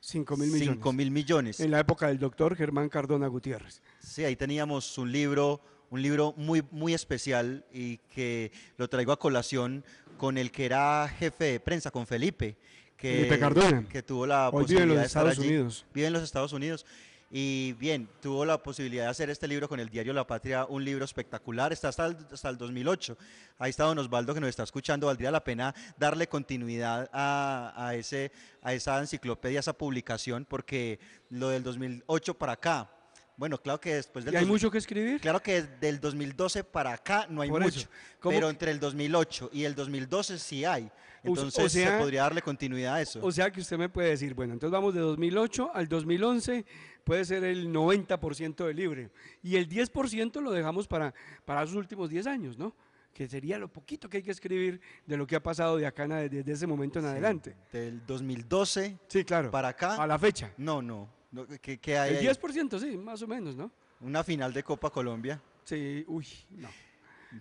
5 0.00 0.36
mil 0.36 0.50
millones. 0.50 0.74
5 0.76 0.92
mil 0.92 1.10
millones. 1.10 1.60
En 1.60 1.70
la 1.70 1.80
época 1.80 2.08
del 2.08 2.18
doctor 2.18 2.54
Germán 2.56 2.88
Cardona 2.88 3.26
Gutiérrez. 3.26 3.82
Sí, 3.98 4.24
ahí 4.24 4.36
teníamos 4.36 4.98
un 4.98 5.10
libro, 5.10 5.60
un 5.90 6.00
libro 6.02 6.34
muy, 6.36 6.62
muy 6.70 6.94
especial 6.94 7.64
y 7.72 7.98
que 7.98 8.52
lo 8.76 8.88
traigo 8.88 9.12
a 9.12 9.18
colación 9.18 9.84
con 10.16 10.38
el 10.38 10.50
que 10.50 10.66
era 10.66 11.08
jefe 11.08 11.44
de 11.44 11.60
prensa, 11.60 11.90
con 11.90 12.06
Felipe, 12.06 12.56
que, 12.96 13.16
Felipe 13.16 13.38
Cardona. 13.38 13.84
que 13.88 14.02
tuvo 14.02 14.26
la 14.26 14.48
Hoy 14.50 14.64
vive 14.64 14.82
en 14.82 14.88
posibilidad 14.88 14.88
los 14.88 14.96
de 14.98 15.06
estar 15.06 15.26
Estados 15.26 15.38
allí. 15.38 15.48
Unidos. 15.48 15.86
Vive 15.92 16.06
en 16.06 16.12
los 16.12 16.22
Estados 16.22 16.52
Unidos. 16.52 16.86
Y 17.30 17.72
bien, 17.72 18.08
tuvo 18.22 18.44
la 18.44 18.62
posibilidad 18.62 19.04
de 19.04 19.10
hacer 19.10 19.30
este 19.30 19.48
libro 19.48 19.68
con 19.68 19.80
el 19.80 19.88
diario 19.90 20.12
La 20.12 20.24
Patria, 20.26 20.64
un 20.66 20.84
libro 20.84 21.04
espectacular, 21.04 21.72
está 21.72 21.88
hasta 21.88 22.06
el, 22.06 22.16
hasta 22.32 22.48
el 22.48 22.56
2008. 22.56 23.18
Ahí 23.58 23.70
está 23.70 23.82
don 23.84 23.98
Osvaldo 23.98 24.32
que 24.32 24.38
nos 24.40 24.48
está 24.48 24.62
escuchando, 24.62 25.08
valdría 25.08 25.32
la 25.32 25.42
pena 25.42 25.74
darle 25.98 26.28
continuidad 26.28 27.10
a, 27.12 27.72
a 27.76 27.94
ese, 27.96 28.30
a 28.62 28.72
esa 28.74 29.00
enciclopedia, 29.00 29.58
a 29.58 29.60
esa 29.60 29.72
publicación, 29.72 30.44
porque 30.44 31.00
lo 31.30 31.48
del 31.48 31.64
2008 31.64 32.34
para 32.34 32.52
acá, 32.52 32.90
bueno, 33.36 33.58
claro 33.60 33.80
que 33.80 33.96
después 33.96 34.24
del... 34.24 34.32
¿Y 34.32 34.36
hay 34.36 34.44
dos- 34.44 34.50
mucho 34.50 34.70
que 34.70 34.78
escribir? 34.78 35.20
Claro 35.20 35.42
que 35.42 35.62
del 35.62 36.00
2012 36.00 36.62
para 36.62 36.92
acá 36.92 37.26
no 37.28 37.42
hay 37.42 37.50
Por 37.50 37.60
mucho, 37.60 37.80
eso, 37.80 37.88
¿cómo 38.20 38.34
pero 38.36 38.48
entre 38.50 38.70
el 38.70 38.78
2008 38.78 39.50
y 39.52 39.64
el 39.64 39.74
2012 39.74 40.38
sí 40.38 40.64
hay. 40.64 40.88
O- 41.26 41.32
o 41.32 41.34
Entonces 41.34 41.72
sea- 41.72 41.92
se 41.92 41.98
podría 41.98 42.22
darle 42.22 42.42
continuidad 42.42 42.94
a 42.94 43.02
eso. 43.02 43.20
O 43.22 43.30
sea 43.32 43.50
que 43.50 43.60
usted 43.60 43.76
me 43.78 43.88
puede 43.88 44.10
decir, 44.10 44.34
bueno, 44.34 44.52
entonces 44.54 44.72
vamos 44.72 44.94
de 44.94 45.00
2008 45.00 45.70
al 45.74 45.88
2011, 45.88 46.64
puede 47.04 47.24
ser 47.24 47.44
el 47.44 47.70
90% 47.72 48.66
del 48.66 48.76
libro. 48.76 49.08
Y 49.42 49.56
el 49.56 49.68
10% 49.68 50.40
lo 50.40 50.50
dejamos 50.52 50.86
para, 50.88 51.14
para 51.44 51.62
los 51.62 51.74
últimos 51.74 52.08
10 52.10 52.26
años, 52.26 52.58
¿no? 52.58 52.74
Que 53.12 53.28
sería 53.28 53.58
lo 53.58 53.68
poquito 53.68 54.10
que 54.10 54.18
hay 54.18 54.22
que 54.22 54.30
escribir 54.30 54.80
de 55.06 55.16
lo 55.16 55.26
que 55.26 55.36
ha 55.36 55.42
pasado 55.42 55.76
de 55.78 55.86
acá 55.86 56.06
desde 56.06 56.52
ese 56.52 56.66
momento 56.66 56.98
en 56.98 57.06
Sí, 57.06 57.10
adelante. 57.10 57.56
Del 57.72 58.04
2012 58.06 58.98
sí, 59.08 59.24
claro. 59.24 59.50
para 59.50 59.68
acá. 59.68 59.94
A 60.02 60.06
la 60.06 60.18
fecha. 60.18 60.52
No, 60.58 60.82
no. 60.82 61.08
no, 61.32 61.46
¿Qué, 61.62 61.78
qué 61.78 61.96
hay 61.98 62.10
El 62.10 62.16
ahí? 62.18 62.24
10%, 62.26 62.78
sí, 62.78 62.96
más 62.98 63.22
o 63.22 63.26
menos, 63.26 63.56
¿no? 63.56 63.70
Una 64.00 64.22
final 64.22 64.52
de 64.52 64.62
Copa 64.62 64.90
Colombia. 64.90 65.40
Sí, 65.64 66.04
uy, 66.06 66.26
no. 66.50 66.68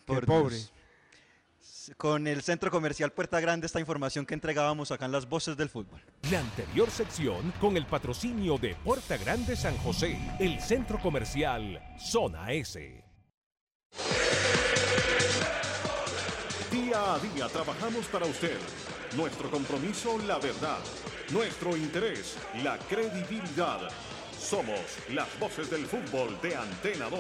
Por 0.06 0.22
Qué 0.22 0.26
pobre. 0.26 0.56
Con 1.98 2.28
el 2.28 2.42
Centro 2.42 2.72
Comercial 2.72 3.12
Puerta 3.12 3.40
Grande, 3.40 3.68
esta 3.68 3.80
información 3.80 4.26
que 4.26 4.34
entregábamos 4.34 4.92
acá 4.92 5.06
en 5.06 5.12
las 5.12 5.30
voces 5.30 5.56
del 5.56 5.70
fútbol. 5.70 6.02
La 6.32 6.40
anterior 6.40 6.90
sección 6.90 7.54
con 7.60 7.78
el 7.78 7.86
patrocinio 7.86 8.58
de 8.58 8.76
Puerta 8.76 9.18
Grande 9.18 9.56
San 9.56 9.78
José, 9.78 10.18
el 10.40 10.60
centro 10.62 11.00
comercial 11.00 11.82
Zona 12.00 12.52
S. 12.54 13.04
Día 16.72 17.14
a 17.14 17.20
día 17.20 17.48
trabajamos 17.48 18.06
para 18.08 18.26
usted. 18.26 18.58
Nuestro 19.16 19.50
compromiso, 19.50 20.18
la 20.20 20.40
verdad. 20.40 20.80
Nuestro 21.32 21.78
interés, 21.78 22.38
la 22.64 22.78
credibilidad. 22.80 23.90
Somos 24.38 24.80
las 25.10 25.40
voces 25.40 25.70
del 25.70 25.86
fútbol 25.86 26.40
de 26.42 26.56
Antena 26.56 27.10
2. 27.10 27.20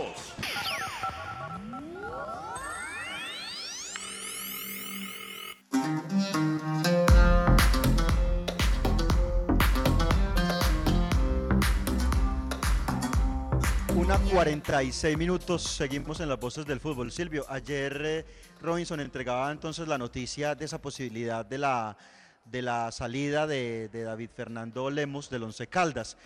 Una 13.95 14.19
46 14.19 15.17
minutos, 15.17 15.63
seguimos 15.63 16.19
en 16.19 16.29
las 16.29 16.39
voces 16.39 16.65
del 16.65 16.79
fútbol. 16.79 17.11
Silvio, 17.11 17.45
ayer 17.49 18.01
eh, 18.05 18.25
Robinson 18.61 18.99
entregaba 18.99 19.51
entonces 19.51 19.87
la 19.87 19.97
noticia 19.97 20.53
de 20.53 20.65
esa 20.65 20.81
posibilidad 20.81 21.45
de 21.45 21.57
la, 21.57 21.97
de 22.45 22.61
la 22.61 22.91
salida 22.91 23.47
de, 23.47 23.89
de 23.89 24.03
David 24.03 24.29
Fernando 24.35 24.89
Lemos 24.89 25.29
del 25.29 25.43
Once 25.43 25.65
Caldas. 25.67 26.17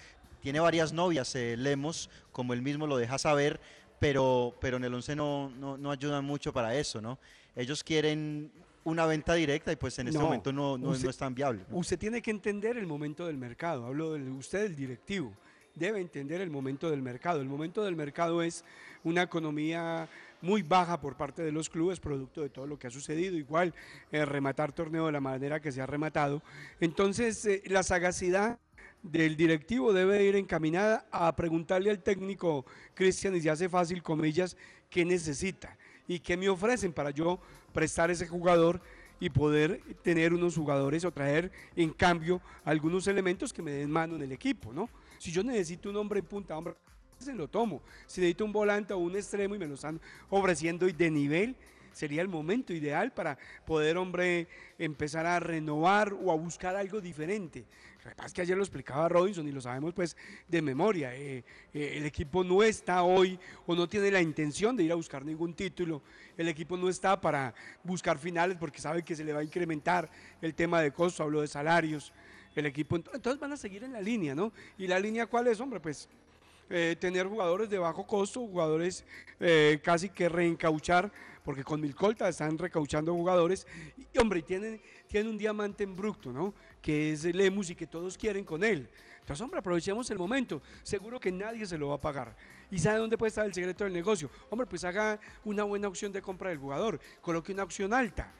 Tiene 0.41 0.59
varias 0.59 0.93
novias 0.93 1.35
eh, 1.35 1.55
Lemos, 1.57 2.09
como 2.31 2.53
él 2.53 2.61
mismo 2.61 2.87
lo 2.87 2.97
deja 2.97 3.17
saber, 3.17 3.59
pero, 3.99 4.55
pero 4.59 4.77
en 4.77 4.85
el 4.85 4.93
Once 4.93 5.15
no, 5.15 5.49
no, 5.49 5.77
no 5.77 5.91
ayudan 5.91 6.25
mucho 6.25 6.51
para 6.51 6.75
eso, 6.75 7.01
¿no? 7.01 7.19
Ellos 7.55 7.83
quieren 7.83 8.51
una 8.83 9.05
venta 9.05 9.33
directa 9.33 9.71
y 9.71 9.75
pues 9.75 9.97
en 9.99 10.07
este 10.07 10.17
No, 10.19 10.25
momento 10.25 10.51
no, 10.53 10.77
no, 10.77 10.89
usted- 10.89 11.03
no 11.05 11.09
es 11.09 11.17
tan 11.17 11.35
viable. 11.35 11.63
Usted 11.71 11.99
tiene 11.99 12.21
que 12.21 12.31
entender 12.31 12.77
el 12.77 12.87
momento 12.87 13.25
del 13.27 13.37
mercado. 13.37 13.85
Hablo 13.85 14.13
de 14.13 14.29
usted, 14.31 14.65
el 14.65 14.75
directivo. 14.75 15.33
Debe 15.75 16.01
entender 16.01 16.41
el 16.41 16.49
momento 16.49 16.89
del 16.89 17.01
mercado. 17.01 17.41
El 17.41 17.47
momento 17.47 17.83
del 17.83 17.95
mercado 17.95 18.41
es 18.41 18.65
una 19.03 19.21
economía 19.21 20.09
muy 20.41 20.61
baja 20.61 20.99
por 20.99 21.15
parte 21.15 21.41
de 21.43 21.51
los 21.51 21.69
clubes, 21.69 21.99
producto 21.99 22.41
de 22.41 22.49
todo 22.49 22.65
lo 22.67 22.77
que 22.79 22.87
ha 22.87 22.89
sucedido. 22.89 23.35
Igual, 23.35 23.73
eh, 24.11 24.25
rematar 24.25 24.71
torneo 24.73 25.05
de 25.05 25.11
la 25.11 25.21
manera 25.21 25.59
que 25.61 25.71
se 25.71 25.81
ha 25.81 25.85
rematado. 25.85 26.41
Entonces, 26.79 27.45
eh, 27.45 27.61
la 27.67 27.83
sagacidad 27.83 28.59
del 29.03 29.37
directivo 29.37 29.93
debe 29.93 30.23
ir 30.25 30.35
encaminada 30.35 31.05
a 31.11 31.33
preguntarle 31.35 31.91
al 31.91 31.99
técnico 32.03 32.65
Cristian, 32.93 33.35
y 33.35 33.41
se 33.41 33.49
hace 33.49 33.69
fácil, 33.69 34.01
comillas, 34.03 34.57
qué 34.89 35.05
necesita 35.05 35.77
y 36.07 36.19
qué 36.19 36.35
me 36.35 36.49
ofrecen 36.49 36.91
para 36.91 37.11
yo 37.11 37.39
prestar 37.73 38.11
ese 38.11 38.27
jugador 38.27 38.81
y 39.19 39.29
poder 39.29 39.81
tener 40.01 40.33
unos 40.33 40.55
jugadores 40.55 41.03
o 41.03 41.11
traer 41.11 41.51
en 41.75 41.91
cambio 41.91 42.41
algunos 42.63 43.07
elementos 43.07 43.51
que 43.51 43.61
me 43.61 43.71
den 43.71 43.91
mano 43.91 44.15
en 44.15 44.21
el 44.21 44.31
equipo, 44.31 44.71
¿no? 44.71 44.89
Si 45.17 45.31
yo 45.31 45.43
necesito 45.43 45.89
un 45.89 45.97
hombre 45.97 46.19
en 46.19 46.25
punta, 46.25 46.57
hombre, 46.57 46.75
se 47.17 47.33
lo 47.33 47.47
tomo. 47.47 47.81
Si 48.07 48.21
necesito 48.21 48.45
un 48.45 48.53
volante 48.53 48.93
o 48.93 48.97
un 48.97 49.15
extremo 49.15 49.55
y 49.55 49.59
me 49.59 49.67
lo 49.67 49.73
están 49.73 49.99
ofreciendo 50.29 50.87
y 50.87 50.93
de 50.93 51.11
nivel, 51.11 51.55
sería 51.99 52.21
el 52.21 52.29
momento 52.29 52.71
ideal 52.73 53.11
para 53.11 53.37
poder, 53.65 53.97
hombre, 53.97 54.47
empezar 54.77 55.25
a 55.25 55.37
renovar 55.41 56.13
o 56.13 56.31
a 56.31 56.35
buscar 56.35 56.77
algo 56.77 57.01
diferente. 57.01 57.65
Lo 58.05 58.33
que 58.33 58.41
ayer 58.41 58.55
lo 58.55 58.63
explicaba 58.63 59.09
Robinson 59.09 59.45
y 59.47 59.51
lo 59.51 59.59
sabemos 59.59 59.93
pues 59.93 60.15
de 60.47 60.61
memoria. 60.61 61.13
eh, 61.13 61.43
eh, 61.73 61.93
el 61.97 62.05
equipo 62.05 62.45
no 62.45 62.63
está 62.63 63.03
hoy 63.03 63.37
o 63.67 63.75
no 63.75 63.89
tiene 63.89 64.09
la 64.11 64.21
intención 64.21 64.77
de 64.77 64.83
ir 64.83 64.91
a 64.93 64.95
buscar 64.95 65.25
ningún 65.25 65.53
título. 65.53 66.01
El 66.37 66.47
equipo 66.47 66.77
no 66.77 66.87
está 66.87 67.19
para 67.19 67.53
buscar 67.83 68.17
finales 68.17 68.55
porque 68.57 68.79
sabe 68.79 69.03
que 69.03 69.17
se 69.17 69.25
le 69.25 69.33
va 69.33 69.41
a 69.41 69.43
incrementar 69.43 70.09
el 70.41 70.53
tema 70.55 70.81
de 70.81 70.91
costo, 70.93 71.23
hablo 71.23 71.41
de 71.41 71.47
salarios. 71.49 72.13
El 72.55 72.65
equipo, 72.65 72.95
ent- 72.95 73.09
entonces 73.13 73.39
van 73.41 73.51
a 73.51 73.57
seguir 73.57 73.83
en 73.83 73.91
la 73.91 74.01
línea, 74.01 74.33
¿no? 74.33 74.53
¿Y 74.77 74.87
la 74.87 74.99
línea 74.99 75.25
cuál 75.27 75.47
es, 75.47 75.59
hombre? 75.59 75.81
Pues 75.81 76.07
eh, 76.69 76.95
tener 76.99 77.27
jugadores 77.27 77.69
de 77.69 77.77
bajo 77.79 78.07
costo, 78.07 78.39
jugadores 78.39 79.03
casi 79.83 80.09
que 80.09 80.29
reencauchar, 80.29 81.11
porque 81.49 81.63
con 81.63 81.81
Milcolta 81.81 82.29
están 82.29 82.59
recauchando 82.59 83.11
jugadores, 83.11 83.65
y 83.97 84.19
hombre, 84.19 84.43
tienen, 84.43 84.79
un 85.27 85.35
diamante 85.35 85.83
en 85.83 85.95
bruto, 85.95 86.31
¿no? 86.31 86.53
Que 86.79 87.11
es 87.13 87.23
Lemus 87.23 87.71
y 87.71 87.75
que 87.75 87.87
todos 87.87 88.15
quieren 88.19 88.45
con 88.45 88.63
él. 88.63 88.87
Entonces, 89.21 89.41
hombre, 89.41 89.59
aprovechemos 89.59 90.07
el 90.11 90.19
momento. 90.19 90.61
Seguro 90.83 91.19
que 91.19 91.31
nadie 91.31 91.65
se 91.65 91.75
lo 91.75 91.87
va 91.87 91.95
a 91.95 91.99
pagar. 91.99 92.35
¿Y 92.69 92.77
sabe 92.77 92.99
dónde 92.99 93.17
puede 93.17 93.29
estar 93.29 93.47
el 93.47 93.53
secreto 93.55 93.83
del 93.83 93.93
negocio? 93.93 94.29
Hombre, 94.51 94.67
pues 94.67 94.83
haga 94.83 95.19
una 95.43 95.63
buena 95.63 95.87
opción 95.87 96.11
de 96.11 96.21
compra 96.21 96.49
del 96.51 96.59
jugador, 96.59 96.99
coloque 97.19 97.51
una 97.51 97.63
opción 97.63 97.95
alta 97.95 98.31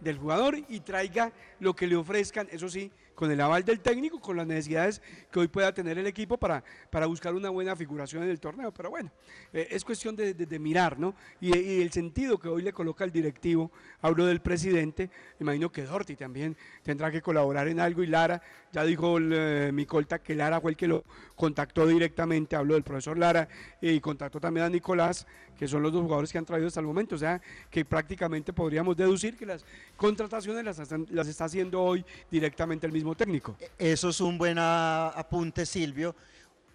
del 0.00 0.16
jugador 0.16 0.56
y 0.66 0.80
traiga 0.80 1.34
lo 1.60 1.76
que 1.76 1.86
le 1.86 1.96
ofrezcan, 1.96 2.48
eso 2.50 2.70
sí, 2.70 2.90
con 3.16 3.30
el 3.32 3.40
aval 3.40 3.64
del 3.64 3.80
técnico, 3.80 4.20
con 4.20 4.36
las 4.36 4.46
necesidades 4.46 5.02
que 5.32 5.40
hoy 5.40 5.48
pueda 5.48 5.72
tener 5.74 5.98
el 5.98 6.06
equipo 6.06 6.36
para, 6.36 6.62
para 6.90 7.06
buscar 7.06 7.34
una 7.34 7.50
buena 7.50 7.74
figuración 7.74 8.22
en 8.22 8.30
el 8.30 8.38
torneo. 8.38 8.72
Pero 8.72 8.90
bueno, 8.90 9.10
eh, 9.52 9.66
es 9.70 9.84
cuestión 9.84 10.14
de, 10.14 10.34
de- 10.34 10.58
mirar, 10.58 10.98
¿no? 10.98 11.14
Y, 11.40 11.80
el 11.80 11.90
sentido 11.92 12.38
que 12.38 12.48
hoy 12.48 12.62
le 12.62 12.72
coloca 12.72 13.04
el 13.04 13.10
directivo, 13.12 13.72
hablo 14.00 14.26
del 14.26 14.40
presidente, 14.40 15.10
imagino 15.40 15.72
que 15.72 15.82
Dorti 15.82 16.14
también 16.16 16.56
tendrá 16.82 17.10
que 17.10 17.22
colaborar 17.22 17.68
en 17.68 17.80
algo 17.80 18.02
y 18.02 18.06
Lara, 18.06 18.42
ya 18.72 18.84
dijo 18.84 19.16
el, 19.16 19.32
eh, 19.34 19.70
Micolta 19.72 20.18
que 20.18 20.34
Lara 20.34 20.60
fue 20.60 20.72
el 20.72 20.76
que 20.76 20.86
lo 20.86 21.04
contactó 21.34 21.86
directamente, 21.86 22.56
hablo 22.56 22.74
del 22.74 22.82
profesor 22.82 23.16
Lara 23.16 23.48
y 23.80 23.98
contactó 24.00 24.40
también 24.40 24.66
a 24.66 24.68
Nicolás, 24.68 25.26
que 25.58 25.66
son 25.68 25.82
los 25.82 25.92
dos 25.92 26.02
jugadores 26.02 26.30
que 26.32 26.38
han 26.38 26.44
traído 26.44 26.66
hasta 26.68 26.80
el 26.80 26.86
momento, 26.86 27.14
o 27.14 27.18
sea 27.18 27.40
que 27.70 27.84
prácticamente 27.84 28.52
podríamos 28.52 28.96
deducir 28.96 29.36
que 29.36 29.46
las 29.46 29.64
contrataciones 29.96 30.64
las, 30.64 30.78
están- 30.78 31.06
las 31.10 31.26
está 31.28 31.44
haciendo 31.46 31.82
hoy 31.82 32.04
directamente 32.30 32.86
el 32.86 32.92
mismo 32.92 33.14
técnico. 33.14 33.56
Eso 33.78 34.08
es 34.10 34.20
un 34.20 34.36
buen 34.38 34.58
apunte, 34.58 35.64
Silvio. 35.66 36.14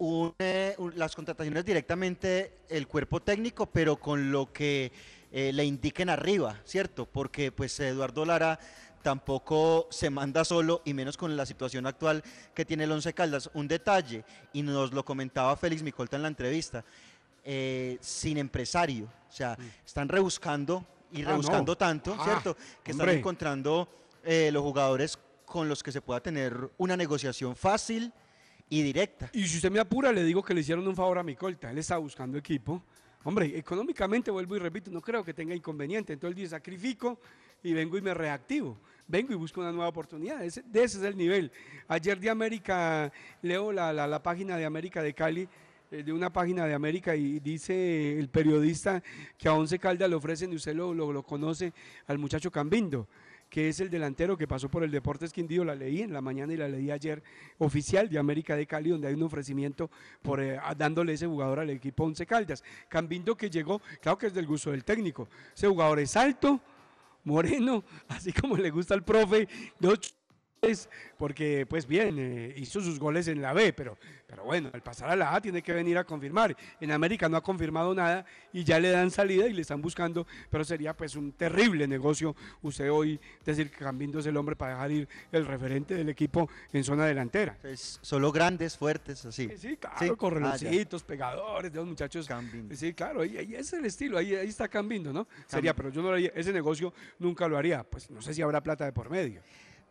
un, 0.03 0.34
eh, 0.39 0.73
un- 0.79 0.97
las 0.97 1.15
contrataciones 1.15 1.63
directamente 1.63 2.53
el 2.69 2.88
cuerpo 2.88 3.19
técnico, 3.21 3.67
pero 3.67 3.97
con 3.97 4.32
lo 4.32 4.51
que 4.51 4.91
eh, 5.32 5.53
le 5.53 5.63
indiquen 5.63 6.09
arriba, 6.09 6.59
¿cierto? 6.65 7.05
Porque 7.05 7.51
pues 7.51 7.79
Eduardo 7.79 8.25
Lara 8.25 8.59
tampoco 9.03 9.88
se 9.91 10.09
manda 10.09 10.43
solo 10.43 10.82
y 10.86 10.93
menos 10.93 11.17
con 11.17 11.36
la 11.38 11.45
situación 11.45 11.86
actual 11.86 12.23
que 12.53 12.65
tiene 12.65 12.84
el 12.86 12.91
Once 12.91 13.13
Caldas. 13.13 13.49
Un 13.53 13.67
detalle, 13.67 14.23
y 14.53 14.61
nos 14.63 14.91
lo 14.91 15.05
comentaba 15.05 15.55
Félix 15.55 15.84
Micolta 15.84 16.15
en 16.17 16.23
la 16.23 16.27
entrevista, 16.29 16.84
eh, 17.43 17.97
sin 18.01 18.37
empresario, 18.37 19.05
o 19.29 19.31
sea, 19.31 19.57
están 19.85 20.07
rebuscando 20.09 20.85
y 21.11 21.23
Ah, 21.23 21.29
rebuscando 21.29 21.71
no. 21.73 21.77
tanto, 21.77 22.15
Ah, 22.17 22.23
¿cierto? 22.23 22.55
Que 22.83 22.91
están 22.91 23.09
encontrando 23.09 23.87
eh, 24.23 24.49
los 24.51 24.61
jugadores 24.63 25.17
con 25.45 25.67
los 25.67 25.81
que 25.83 25.91
se 25.91 26.01
pueda 26.01 26.21
tener 26.21 26.69
una 26.77 26.95
negociación 26.95 27.55
fácil 27.55 28.13
y 28.69 28.81
directa. 28.83 29.29
Y 29.33 29.45
si 29.47 29.57
usted 29.57 29.71
me 29.71 29.79
apura, 29.79 30.11
le 30.13 30.23
digo 30.23 30.41
que 30.43 30.53
le 30.53 30.61
hicieron 30.61 30.87
un 30.87 30.95
favor 30.95 31.17
a 31.17 31.23
mi 31.23 31.35
colta. 31.35 31.71
Él 31.71 31.77
está 31.79 31.97
buscando 31.97 32.37
equipo. 32.37 32.81
Hombre, 33.23 33.57
económicamente, 33.57 34.31
vuelvo 34.31 34.55
y 34.55 34.59
repito, 34.59 34.89
no 34.91 35.01
creo 35.01 35.23
que 35.25 35.33
tenga 35.33 35.53
inconveniente. 35.53 36.13
Entonces 36.13 36.35
dice, 36.37 36.49
sacrifico 36.51 37.19
y 37.61 37.73
vengo 37.73 37.97
y 37.97 38.01
me 38.01 38.13
reactivo. 38.13 38.77
Vengo 39.07 39.33
y 39.33 39.35
busco 39.35 39.59
una 39.59 39.71
nueva 39.71 39.89
oportunidad. 39.89 40.41
Ese- 40.43 40.63
ese 40.73 40.97
es 40.99 41.03
el 41.03 41.17
nivel. 41.17 41.51
Ayer 41.89 42.17
de 42.19 42.29
América, 42.29 43.11
leo 43.41 43.71
la, 43.73 43.91
la- 43.91 44.07
la 44.07 44.23
página 44.23 44.55
de 44.55 44.65
América 44.65 45.03
de 45.03 45.13
Cali, 45.13 45.49
de 45.91 46.13
una 46.13 46.31
página 46.31 46.65
de 46.65 46.73
América, 46.73 47.15
y 47.17 47.39
dice 47.41 48.17
el 48.17 48.29
periodista 48.29 49.03
que 49.37 49.49
a 49.49 49.53
Once 49.53 49.77
Caldas 49.77 50.09
le 50.09 50.15
ofrecen, 50.15 50.51
y 50.53 50.55
usted 50.55 50.73
lo, 50.73 50.93
lo- 50.93 51.21
conoce, 51.23 51.73
al 52.07 52.17
muchacho 52.17 52.49
Cambindo 52.51 53.07
que 53.49 53.67
es 53.67 53.81
el 53.81 53.89
delantero 53.89 54.37
que 54.37 54.47
pasó 54.47 54.69
por 54.69 54.81
el 54.81 54.91
Deportes 54.91 55.33
Quindío, 55.33 55.65
la 55.65 55.75
leí 55.75 56.01
en 56.01 56.13
la 56.13 56.21
mañana 56.21 56.53
y 56.53 56.55
la 56.55 56.69
leí 56.69 56.89
ayer, 56.89 57.21
oficial 57.57 58.07
de 58.07 58.17
América 58.17 58.55
de 58.55 58.65
Cali, 58.65 58.91
donde 58.91 59.09
hay 59.09 59.13
un 59.13 59.23
ofrecimiento 59.23 59.91
por 60.21 60.39
eh, 60.41 60.57
dándole 60.77 61.11
ese 61.11 61.27
jugador 61.27 61.59
al 61.59 61.69
equipo 61.69 62.05
Once 62.05 62.25
Caldas. 62.25 62.63
Cambindo 62.87 63.35
que 63.35 63.49
llegó, 63.49 63.81
claro 63.99 64.17
que 64.17 64.27
es 64.27 64.33
del 64.33 64.47
gusto 64.47 64.71
del 64.71 64.85
técnico, 64.85 65.27
ese 65.53 65.67
jugador 65.67 65.99
es 65.99 66.15
alto, 66.15 66.61
moreno, 67.25 67.83
así 68.07 68.31
como 68.31 68.55
le 68.55 68.69
gusta 68.69 68.93
al 68.93 69.03
profe, 69.03 69.49
de 69.79 69.87
porque 71.18 71.66
pues 71.68 71.88
bien, 71.88 72.18
eh, 72.20 72.53
hizo 72.55 72.82
sus 72.82 72.99
goles 72.99 73.28
en 73.28 73.41
la 73.41 73.51
B, 73.51 73.74
pero, 73.74 73.97
pero 74.28 74.43
bueno, 74.43 74.70
al 74.72 74.84
pasar 74.84 75.09
a 75.09 75.16
la 75.16 75.34
A 75.34 75.41
tiene 75.41 75.64
que 75.64 75.74
venir 75.74 75.97
a 75.97 76.03
confirmar. 76.03 76.55
En 76.80 76.91
América 76.91 77.28
no 77.28 77.36
ha 77.36 77.41
confirmado 77.41 77.95
nada 77.95 78.24
y 78.53 78.64
ya 78.64 78.80
le 78.80 78.91
dan 78.91 79.09
salida 79.09 79.47
y 79.47 79.53
le 79.53 79.62
están 79.64 79.82
buscando, 79.82 80.28
pero 80.51 80.64
sería 80.64 80.95
pues 80.95 81.16
un 81.16 81.32
terrible 81.32 81.88
negocio 81.88 82.36
usted 82.62 82.91
hoy 82.91 83.20
decir 83.43 83.72
que 83.72 83.78
Cambindo 83.78 84.20
es 84.20 84.28
el 84.28 84.38
hombre 84.38 84.55
para 84.55 84.74
dejar 84.74 84.91
ir 84.91 85.09
el 85.32 85.47
referente 85.47 85.95
del 85.95 86.09
equipo 86.09 86.47
en 86.72 86.84
zona 86.84 87.07
delantera. 87.07 87.57
Pues, 87.59 87.97
solo 88.03 88.32
grandes, 88.32 88.78
fuertes, 88.78 89.26
así. 89.26 89.49
Sí, 89.57 89.78
claro, 89.78 89.95
Sí. 89.97 90.09
Ah, 90.12 91.01
pegadores, 91.07 91.72
de 91.72 91.80
los 91.80 91.88
muchachos. 91.88 92.30
Sí, 92.76 92.93
claro, 92.93 93.22
ahí, 93.22 93.36
ahí 93.36 93.55
es 93.55 93.74
el 93.74 93.86
estilo, 93.86 94.20
ahí, 94.20 94.36
ahí 94.36 94.47
está 94.47 94.68
Cambindo, 94.68 95.12
¿no? 95.12 95.28
Sería, 95.47 95.76
pero 95.76 95.89
yo 95.89 96.03
no 96.03 96.09
lo 96.09 96.14
haría, 96.14 96.32
ese 96.36 96.53
negocio 96.53 96.93
nunca 97.18 97.47
lo 97.47 97.57
haría, 97.57 97.84
pues 97.84 98.12
no 98.12 98.22
sé 98.22 98.34
si 98.36 98.43
habrá 98.43 98.62
plata 98.62 98.86
de 98.86 98.91
por 98.91 99.09
medio. 99.09 99.41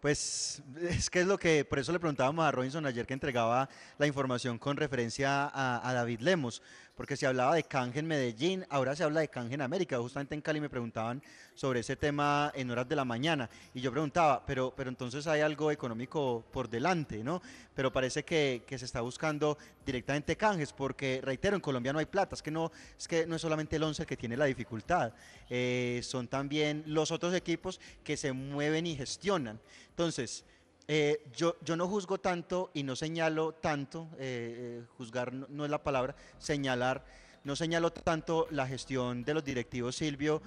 Pues 0.01 0.63
es 0.81 1.11
que 1.11 1.21
es 1.21 1.27
lo 1.27 1.39
que, 1.39 1.65
por 1.65 1.79
eso 1.79 1.93
le 1.93 2.01
preguntábamos 2.01 2.45
a 2.45 2.51
Robinson 2.51 2.87
ayer 2.87 3.07
que 3.07 3.15
entregaba 3.15 3.69
la 3.99 4.07
información 4.07 4.59
con 4.59 4.77
referencia 4.77 5.51
a, 5.53 5.93
David 5.93 6.21
Lemos, 6.21 6.63
porque 7.01 7.17
se 7.17 7.27
hablaba 7.27 7.55
de 7.55 7.63
canje 7.63 8.01
en 8.01 8.07
Medellín, 8.07 8.67
ahora 8.69 8.95
se 8.95 9.03
habla 9.03 9.21
de 9.21 9.29
canje 9.29 9.55
en 9.55 9.63
América, 9.63 9.97
justamente 9.97 10.35
en 10.35 10.43
Cali 10.43 10.61
me 10.61 10.69
preguntaban 10.69 11.23
sobre 11.55 11.81
ese 11.81 11.97
tema 11.97 12.53
en 12.55 12.71
horas 12.71 12.87
de 12.91 12.95
la 12.95 13.07
mañana, 13.07 13.49
y 13.73 13.81
yo 13.81 13.91
preguntaba, 13.91 14.45
pero, 14.45 14.75
pero 14.77 14.91
entonces 14.91 15.27
hay 15.27 15.41
algo 15.41 15.71
económico 15.71 16.45
por 16.53 16.69
delante, 16.69 17.25
¿no? 17.25 17.41
Pero 17.75 17.91
parece 17.91 18.23
que, 18.23 18.65
que 18.67 18.77
se 18.77 18.85
está 18.85 19.01
buscando 19.01 19.57
directamente 19.87 20.37
canjes, 20.37 20.75
porque 20.75 21.23
reitero, 21.25 21.57
en 21.57 21.63
Colombia 21.63 21.95
no 21.95 22.01
hay 22.01 22.05
plata, 22.05 22.35
es 22.35 22.43
que 22.43 22.51
no 22.51 22.71
es, 22.99 23.09
que 23.09 23.27
no 23.27 23.37
es 23.37 23.41
solamente 23.41 23.77
el 23.77 23.83
11 23.83 24.03
el 24.03 24.07
que 24.07 24.19
tiene 24.19 24.37
la 24.37 24.45
dificultad, 24.45 25.15
eh, 25.49 26.01
son 26.03 26.29
también 26.29 26.85
los 26.85 27.11
otros 27.13 27.33
equipos 27.33 27.81
que 28.05 28.19
se 28.19 28.35
mueven 28.35 28.87
y 28.87 28.95
gestionan. 28.95 29.59
Entonces, 29.89 30.45
eh, 30.89 31.27
yo, 31.35 31.57
yo 31.63 31.77
no 31.77 31.87
juzgo 31.87 32.19
tanto 32.19 32.71
y 32.75 32.83
no 32.83 32.97
señalo 32.97 33.53
tanto, 33.53 34.09
eh, 34.19 34.81
eh, 34.81 34.85
juzgar 34.97 35.33
no, 35.33 35.47
no 35.49 35.65
es 35.65 35.71
la 35.71 35.83
palabra, 35.83 36.17
señalar, 36.39 37.05
no 37.45 37.57
señalo 37.57 37.93
tanto 37.93 38.47
la 38.51 38.67
gestión 38.67 39.25
de 39.25 39.35
los 39.35 39.45
directivos 39.45 39.97
Silvio 39.97 40.43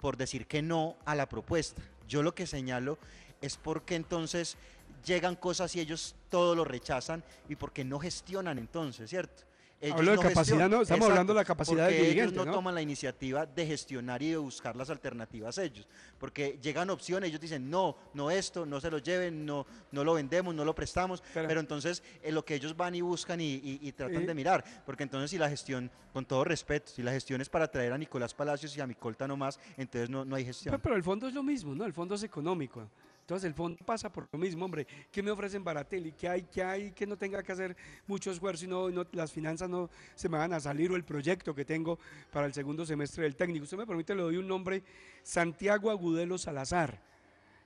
por 0.00 0.16
decir 0.16 0.46
que 0.46 0.62
no 0.62 0.96
a 1.04 1.14
la 1.14 1.28
propuesta. 1.28 1.82
Yo 2.08 2.22
lo 2.22 2.34
que 2.34 2.46
señalo 2.46 2.98
es 3.40 3.56
porque 3.56 3.94
entonces 3.94 4.56
llegan 5.04 5.36
cosas 5.36 5.74
y 5.76 5.80
ellos 5.80 6.14
todo 6.28 6.54
lo 6.54 6.64
rechazan 6.64 7.22
y 7.48 7.56
porque 7.56 7.84
no 7.84 7.98
gestionan 7.98 8.58
entonces, 8.58 9.10
¿cierto? 9.10 9.44
Hablo 9.90 10.12
de 10.12 10.16
capacidad, 10.18 10.34
gestionan. 10.42 10.70
¿no? 10.70 10.82
Estamos 10.82 11.08
hablando 11.08 11.32
de 11.32 11.40
la 11.40 11.44
capacidad 11.44 11.86
del 11.88 11.94
dirigente, 11.96 12.20
ellos 12.22 12.32
no, 12.34 12.44
¿no? 12.44 12.52
toman 12.52 12.74
la 12.74 12.82
iniciativa 12.82 13.46
de 13.46 13.66
gestionar 13.66 14.22
y 14.22 14.30
de 14.30 14.36
buscar 14.36 14.76
las 14.76 14.90
alternativas 14.90 15.58
ellos, 15.58 15.88
porque 16.18 16.58
llegan 16.62 16.88
opciones, 16.90 17.30
ellos 17.30 17.40
dicen, 17.40 17.68
no, 17.68 17.96
no 18.14 18.30
esto, 18.30 18.64
no 18.64 18.80
se 18.80 18.90
lo 18.90 18.98
lleven, 18.98 19.44
no, 19.44 19.66
no 19.90 20.04
lo 20.04 20.14
vendemos, 20.14 20.54
no 20.54 20.64
lo 20.64 20.74
prestamos, 20.74 21.22
pero, 21.34 21.58
entonces 21.58 22.02
en 22.22 22.34
lo 22.34 22.44
que 22.44 22.54
ellos 22.54 22.76
van 22.76 22.94
y 22.94 23.00
buscan 23.00 23.40
y, 23.40 23.54
y- 23.54 23.78
y 23.82 23.92
tratan 23.92 24.22
Eh. 24.22 24.26
de 24.26 24.34
mirar, 24.34 24.64
porque 24.86 25.02
entonces 25.02 25.30
si 25.30 25.38
la 25.38 25.48
gestión, 25.48 25.90
con 26.12 26.24
todo 26.24 26.44
respeto, 26.44 26.92
si 26.94 27.02
la 27.02 27.10
gestión 27.12 27.40
es 27.40 27.48
para 27.48 27.66
traer 27.68 27.92
a 27.92 27.98
Nicolás 27.98 28.34
Palacios 28.34 28.76
y 28.76 28.80
a 28.80 28.86
Micolta 28.86 29.26
nomás, 29.26 29.58
entonces 29.76 30.08
no, 30.10 30.24
no 30.24 30.36
hay 30.36 30.44
gestión. 30.44 30.72
Pero, 30.72 30.82
pero 30.82 30.96
el 30.96 31.02
fondo 31.02 31.26
es 31.26 31.34
lo 31.34 31.42
mismo, 31.42 31.74
¿no? 31.74 31.84
El 31.84 31.92
fondo 31.92 32.14
es 32.14 32.22
económico. 32.22 32.88
Entonces 33.22 33.46
el 33.46 33.54
fondo 33.54 33.78
pasa 33.84 34.12
por 34.12 34.28
lo 34.32 34.38
mismo, 34.38 34.64
hombre. 34.64 34.86
¿Qué 35.10 35.22
me 35.22 35.30
ofrecen 35.30 35.62
Baratelli? 35.62 36.12
¿Qué 36.12 36.28
hay? 36.28 36.42
¿Qué 36.42 36.62
hay? 36.62 36.90
Que 36.90 37.06
no 37.06 37.16
tenga 37.16 37.40
que 37.42 37.52
hacer 37.52 37.76
mucho 38.08 38.32
esfuerzo 38.32 38.64
y 38.64 38.68
no, 38.68 39.06
las 39.12 39.32
finanzas 39.32 39.70
no 39.70 39.88
se 40.16 40.28
me 40.28 40.38
van 40.38 40.52
a 40.52 40.60
salir 40.60 40.90
o 40.90 40.96
el 40.96 41.04
proyecto 41.04 41.54
que 41.54 41.64
tengo 41.64 42.00
para 42.32 42.46
el 42.46 42.52
segundo 42.52 42.84
semestre 42.84 43.22
del 43.22 43.36
técnico. 43.36 43.62
Usted 43.62 43.76
me 43.78 43.86
permite, 43.86 44.14
le 44.16 44.22
doy 44.22 44.36
un 44.38 44.48
nombre, 44.48 44.82
Santiago 45.22 45.90
Agudelo 45.90 46.36
Salazar. 46.36 47.00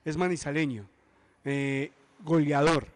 Es 0.05 0.15
manizaleño, 0.15 0.87
eh, 1.43 1.91
goleador. 2.23 2.87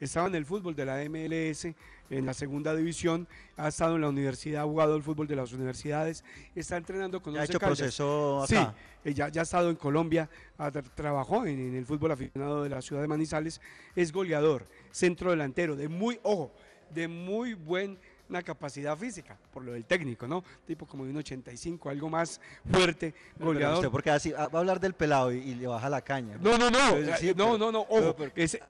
Estaba 0.00 0.28
en 0.28 0.34
el 0.36 0.46
fútbol 0.46 0.74
de 0.74 0.86
la 0.86 1.04
MLS, 1.10 1.74
en 2.10 2.24
la 2.26 2.34
segunda 2.34 2.74
división, 2.74 3.28
ha 3.56 3.68
estado 3.68 3.96
en 3.96 4.00
la 4.02 4.08
universidad, 4.08 4.62
ha 4.62 4.66
jugado 4.66 4.96
el 4.96 5.02
fútbol 5.02 5.26
de 5.26 5.36
las 5.36 5.52
universidades, 5.52 6.24
está 6.54 6.76
entrenando 6.76 7.20
con 7.22 7.34
Ya 7.34 7.42
ha 7.42 7.44
hecho 7.44 7.58
proceso 7.58 8.44
Sí, 8.48 8.56
acá. 8.56 8.74
eh, 9.04 9.12
ya, 9.14 9.28
ya 9.28 9.42
ha 9.42 9.44
estado 9.44 9.70
en 9.70 9.76
Colombia, 9.76 10.28
ha 10.56 10.70
tra- 10.70 10.90
trabajó 10.94 11.44
en, 11.46 11.58
en 11.60 11.74
el 11.74 11.84
fútbol 11.86 12.12
aficionado 12.12 12.62
de 12.62 12.70
la 12.70 12.80
ciudad 12.82 13.02
de 13.02 13.08
Manizales, 13.08 13.60
es 13.94 14.12
goleador, 14.12 14.66
centro 14.90 15.30
delantero, 15.30 15.76
de 15.76 15.88
muy, 15.88 16.18
ojo, 16.22 16.52
de 16.94 17.08
muy 17.08 17.52
buena 17.54 18.42
capacidad 18.44 18.96
física, 18.96 19.36
por 19.52 19.62
lo 19.64 19.72
del 19.72 19.84
técnico, 19.84 20.26
¿no? 20.26 20.42
Tipo 20.66 20.86
como 20.86 21.04
de 21.04 21.10
un 21.10 21.18
85, 21.18 21.90
algo 21.90 22.08
más 22.08 22.40
fuerte, 22.70 23.14
Pero 23.36 23.46
goleador. 23.46 23.76
usted 23.78 23.90
porque 23.90 24.10
así, 24.10 24.32
ah, 24.36 24.48
va 24.48 24.58
a 24.58 24.60
hablar 24.60 24.80
del 24.80 24.94
pelado 24.94 25.32
y, 25.32 25.38
y 25.38 25.54
le 25.56 25.66
baja 25.66 25.90
la 25.90 26.00
caña. 26.00 26.38
No, 26.40 26.56
no, 26.56 26.70
no, 26.70 26.90
sí, 27.18 27.28
eh, 27.30 27.34
no, 27.36 27.52
pero- 27.52 27.58
no, 27.58 27.72
no, 27.72 27.86
pero 27.88 28.06
ojo, 28.08 28.16
porque- 28.16 28.42
ese- 28.44 28.62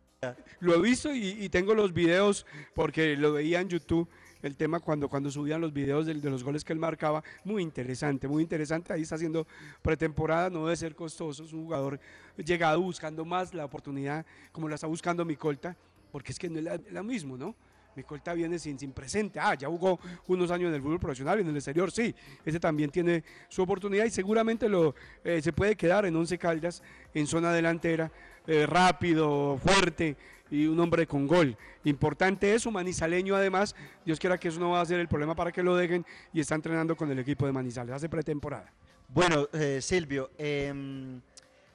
lo 0.61 0.75
he 0.75 0.81
visto 0.81 1.15
y, 1.15 1.49
tengo 1.49 1.75
los 1.75 1.93
videos 1.93 2.45
porque 2.75 3.17
lo 3.17 3.33
veía 3.33 3.61
en 3.61 3.69
YouTube. 3.69 4.09
El 4.43 4.57
tema 4.57 4.79
cuando, 4.79 5.09
cuando 5.09 5.31
subían 5.31 5.61
los 5.61 5.73
videos 5.73 6.07
de, 6.07 6.15
los 6.15 6.45
goles 6.45 6.65
que 6.65 6.73
él 6.73 6.79
marcaba, 6.79 7.25
muy 7.45 7.63
interesante, 7.63 8.29
muy 8.29 8.43
interesante. 8.43 8.93
Ahí 8.93 9.03
está 9.03 9.17
haciendo 9.17 9.47
pretemporada, 9.83 10.49
no 10.49 10.65
debe 10.65 10.77
ser 10.77 10.95
costoso. 10.95 11.45
Es 11.45 11.53
un 11.53 11.65
jugador 11.65 11.99
llegado 12.37 12.81
buscando 12.81 13.25
más 13.25 13.53
la 13.53 13.65
oportunidad, 13.65 14.25
como 14.53 14.69
la 14.69 14.77
está 14.77 14.87
buscando 14.87 15.25
Micolta, 15.25 15.77
porque 16.13 16.33
es 16.33 16.39
que 16.39 16.49
no 16.49 16.59
es 16.59 16.65
la- 16.65 16.81
lo 16.91 17.05
mismo, 17.05 17.37
¿no? 17.37 17.55
Micolta 17.97 18.33
viene 18.33 18.61
sin, 18.61 18.79
sin 18.79 18.93
presente. 18.93 19.41
Ah, 19.41 19.55
ya 19.55 19.67
jugó 19.67 19.99
unos 20.29 20.53
años 20.53 20.69
en 20.69 20.75
el 20.75 20.83
fútbol 20.83 21.01
profesional 21.01 21.39
y 21.39 21.43
en 21.43 21.49
el 21.49 21.57
exterior, 21.57 21.91
sí. 21.91 22.15
Ese 22.45 22.61
también 22.61 22.91
tiene 22.91 23.25
su 23.49 23.63
oportunidad 23.63 24.05
y 24.05 24.11
seguramente 24.11 24.69
lo, 24.69 24.95
eh, 25.25 25.43
se 25.43 25.53
puede 25.53 25.75
quedar 25.75 26.07
en 26.07 26.15
Once 26.15 26.39
Caldas, 26.39 26.81
en 27.13 27.27
zona 27.27 27.53
delantera, 27.53 28.13
eh, 28.49 28.67
rápido, 28.67 29.59
fuerte 29.63 30.17
y 30.51 30.67
un 30.67 30.81
hombre 30.81 31.07
con 31.07 31.27
gol. 31.27 31.57
Importante 31.85 32.55
eso, 32.55 32.71
manizaleño 32.71 33.37
además. 33.37 33.77
Dios 34.05 34.19
quiera 34.19 34.39
que 34.39 34.49
eso 34.49 34.59
no 34.59 34.71
va 34.71 34.81
a 34.81 34.87
ser 34.87 34.99
el 35.01 35.07
problema 35.07 35.35
para 35.35 35.53
que 35.53 35.63
lo 35.63 35.77
dejen 35.77 36.05
y 36.33 36.41
está 36.41 36.55
entrenando 36.55 36.97
con 36.97 37.11
el 37.11 37.19
equipo 37.19 37.45
de 37.47 37.53
Manizales. 37.53 37.95
Hace 37.95 38.09
pretemporada. 38.09 38.73
Bueno, 39.09 39.49
eh, 39.53 39.81
Silvio, 39.83 40.31
em, 40.39 41.21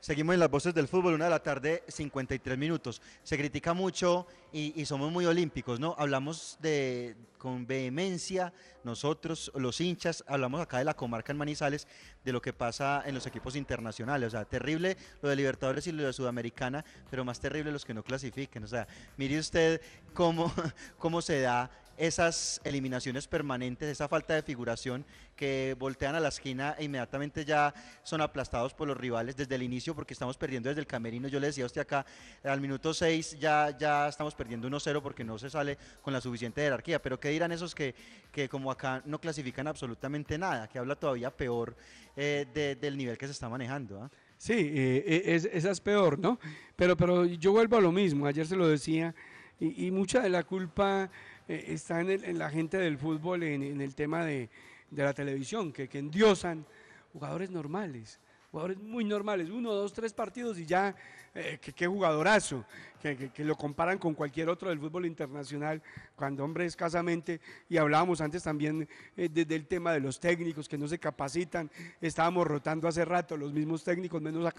seguimos 0.04 0.34
en 0.34 0.42
las 0.42 0.50
voces 0.50 0.74
del 0.74 0.90
fútbol, 0.90 1.14
una 1.14 1.26
de 1.26 1.32
la 1.32 1.42
tarde, 1.42 1.82
53 1.88 2.58
minutos. 2.58 3.02
Se 3.24 3.38
critica 3.38 3.74
mucho 3.74 4.28
y, 4.52 4.80
y 4.80 4.86
somos 4.86 5.10
muy 5.10 5.26
olímpicos, 5.26 5.80
¿no? 5.80 5.96
Hablamos 5.98 6.58
de 6.62 7.16
con 7.38 7.66
vehemencia, 7.68 8.54
nosotros, 8.84 9.52
los 9.56 9.80
hinchas, 9.80 10.24
hablamos 10.28 10.62
acá 10.62 10.78
de 10.78 10.86
la 10.86 10.94
comarca 10.94 11.32
en 11.32 11.38
Manizales, 11.38 11.88
de 12.24 12.34
lo 12.34 12.42
que 12.42 12.52
pasa 12.52 13.04
en 13.06 13.16
los 13.16 13.26
equipos 13.26 13.56
internacionales. 13.56 14.28
O 14.28 14.32
sea, 14.32 14.44
terrible 14.46 14.98
lo 15.22 15.30
de 15.30 15.38
Libertadores 15.38 15.88
y 15.88 15.94
lo 15.94 16.04
de 16.04 16.12
Sudamericana, 16.12 16.84
pero 17.10 17.24
más 17.24 17.40
terrible 17.40 17.72
los 17.72 17.86
que 17.86 17.94
no 17.94 18.04
clasifiquen. 18.04 18.64
O 18.64 18.68
sea, 18.68 18.88
mire 19.16 19.40
usted 19.40 19.82
cómo, 20.14 20.54
cómo 20.98 21.22
se 21.22 21.40
da 21.40 21.70
esas 21.98 22.60
eliminaciones 22.64 23.28
permanentes, 23.28 23.88
esa 23.90 24.08
falta 24.08 24.34
de 24.34 24.42
figuración 24.42 25.06
que 25.36 25.76
voltean 25.80 26.16
a 26.16 26.20
la 26.20 26.30
esquina 26.30 26.76
e 26.78 26.84
inmediatamente 26.86 27.44
ya 27.46 27.74
son 28.04 28.22
aplastados 28.22 28.74
por 28.74 28.88
los 28.88 28.98
rivales 28.98 29.36
desde 29.36 29.56
el 29.56 29.64
inicio 29.64 29.96
porque 29.96 30.14
estamos 30.14 30.38
perdiendo 30.38 30.70
desde 30.70 30.82
el 30.82 30.88
camerino. 30.88 31.28
Yo 31.28 31.40
le 31.40 31.48
decía 31.48 31.64
a 31.64 31.68
usted 31.68 31.82
acá, 31.82 32.06
al 32.44 32.62
minuto 32.62 32.94
6 32.94 33.38
ya, 33.40 33.76
ya 33.78 34.08
estamos 34.08 34.36
perdiendo 34.36 34.68
1-0 34.70 35.02
porque 35.02 35.24
no 35.24 35.38
se 35.38 35.50
sale 35.50 35.78
con 36.02 36.14
la 36.14 36.22
suficiente 36.22 36.62
jerarquía. 36.62 37.02
Pero 37.02 37.20
¿qué 37.20 37.30
dirán 37.30 37.52
esos 37.52 37.74
que, 37.76 37.96
que 38.32 38.48
como 38.50 38.72
acá 38.72 39.02
no 39.06 39.20
clasifican 39.20 39.68
absolutamente 39.68 40.38
nada? 40.38 40.68
Que 40.68 40.80
habla 40.80 40.96
todavía 40.96 41.30
peor 41.32 41.76
eh, 42.16 42.46
de- 42.54 42.76
del 42.76 42.96
nivel 42.98 43.18
que 43.18 43.26
se 43.26 43.32
está 43.32 43.50
manejando. 43.50 44.04
¿ah? 44.04 44.12
Sí, 44.38 44.54
eh, 44.54 45.04
eh, 45.08 45.24
es- 45.36 45.46
esa 45.52 45.72
es 45.72 45.80
peor, 45.82 46.20
¿no? 46.20 46.40
Pero, 46.76 46.96
pero 46.96 47.26
yo 47.26 47.52
vuelvo 47.52 47.78
a 47.78 47.82
lo 47.82 47.92
mismo, 47.92 48.28
ayer 48.28 48.46
se 48.46 48.56
lo 48.56 48.68
decía, 48.68 49.16
y, 49.60 49.88
y 49.88 49.92
mucha 49.92 50.20
de 50.22 50.30
la 50.30 50.44
culpa 50.44 51.10
eh, 51.48 51.66
está 51.70 52.02
en, 52.02 52.10
el- 52.10 52.38
la 52.38 52.50
gente 52.50 52.78
del 52.78 52.98
fútbol, 52.98 53.44
en, 53.44 53.82
el 53.82 53.96
tema 53.96 54.26
de, 54.26 54.50
de 54.92 55.04
la 55.04 55.14
televisión, 55.14 55.72
que, 55.72 55.88
que 55.88 56.00
endiosan 56.00 56.66
jugadores 57.12 57.50
normales, 57.52 58.20
jugadores 58.52 58.78
muy 58.78 59.04
normales, 59.04 59.50
uno, 59.50 59.74
dos, 59.74 59.94
tres 59.94 60.14
partidos 60.14 60.58
y 60.60 60.66
ya, 60.66 60.96
eh, 61.36 61.60
qué 61.76 61.88
jugadorazo, 61.88 62.66
que, 63.02 63.44
lo 63.44 63.58
comparan 63.58 63.98
con 63.98 64.14
cualquier 64.14 64.48
otro 64.48 64.70
del 64.70 64.80
fútbol 64.80 65.06
internacional, 65.06 65.82
cuando 66.16 66.44
hombre 66.46 66.66
escasamente, 66.66 67.42
y 67.68 67.76
hablábamos 67.76 68.22
antes 68.22 68.44
también 68.44 68.88
eh, 69.18 69.28
de- 69.28 69.44
del 69.44 69.68
tema 69.68 69.92
de 69.92 70.00
los 70.00 70.20
técnicos 70.22 70.70
que 70.70 70.78
no 70.78 70.88
se 70.88 71.00
capacitan, 71.00 71.70
estábamos 72.00 72.48
rotando 72.48 72.88
hace 72.88 73.04
rato 73.04 73.36
los 73.36 73.52
mismos 73.52 73.84
técnicos, 73.84 74.22
menos, 74.22 74.50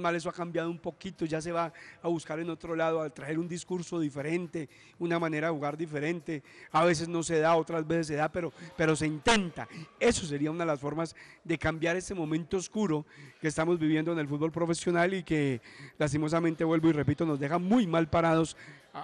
mal 0.00 0.14
eso 0.14 0.28
ha 0.28 0.32
cambiado 0.32 0.70
un 0.70 0.78
poquito, 0.78 1.24
ya 1.24 1.40
se 1.40 1.52
va 1.52 1.72
a 2.02 2.08
buscar 2.08 2.38
en 2.38 2.50
otro 2.50 2.76
lado, 2.76 3.00
a 3.00 3.08
traer 3.08 3.38
un 3.38 3.48
discurso 3.48 3.98
diferente, 3.98 4.68
una 4.98 5.18
manera 5.18 5.46
de 5.48 5.54
jugar 5.54 5.76
diferente, 5.78 6.42
a 6.72 6.84
veces 6.84 7.08
no 7.08 7.22
se 7.22 7.38
da, 7.40 7.56
otras 7.56 7.86
veces 7.86 8.08
se 8.08 8.14
da, 8.16 8.30
pero, 8.30 8.52
pero 8.76 8.94
se 8.94 9.06
intenta. 9.06 9.66
Eso 9.98 10.26
sería 10.26 10.50
una 10.50 10.64
de 10.64 10.70
las 10.72 10.80
formas 10.80 11.16
de 11.44 11.56
cambiar 11.56 11.96
este 11.96 12.14
momento 12.14 12.58
oscuro 12.58 13.06
que 13.40 13.48
estamos 13.48 13.78
viviendo 13.78 14.12
en 14.12 14.18
el 14.18 14.28
fútbol 14.28 14.52
profesional 14.52 15.14
y 15.14 15.22
que 15.22 15.62
lastimosamente, 16.00 16.64
vuelvo 16.64 16.88
y 16.88 16.92
repito, 16.92 17.26
nos 17.26 17.38
deja 17.38 17.58
muy 17.58 17.86
mal 17.86 18.08
parados 18.08 18.56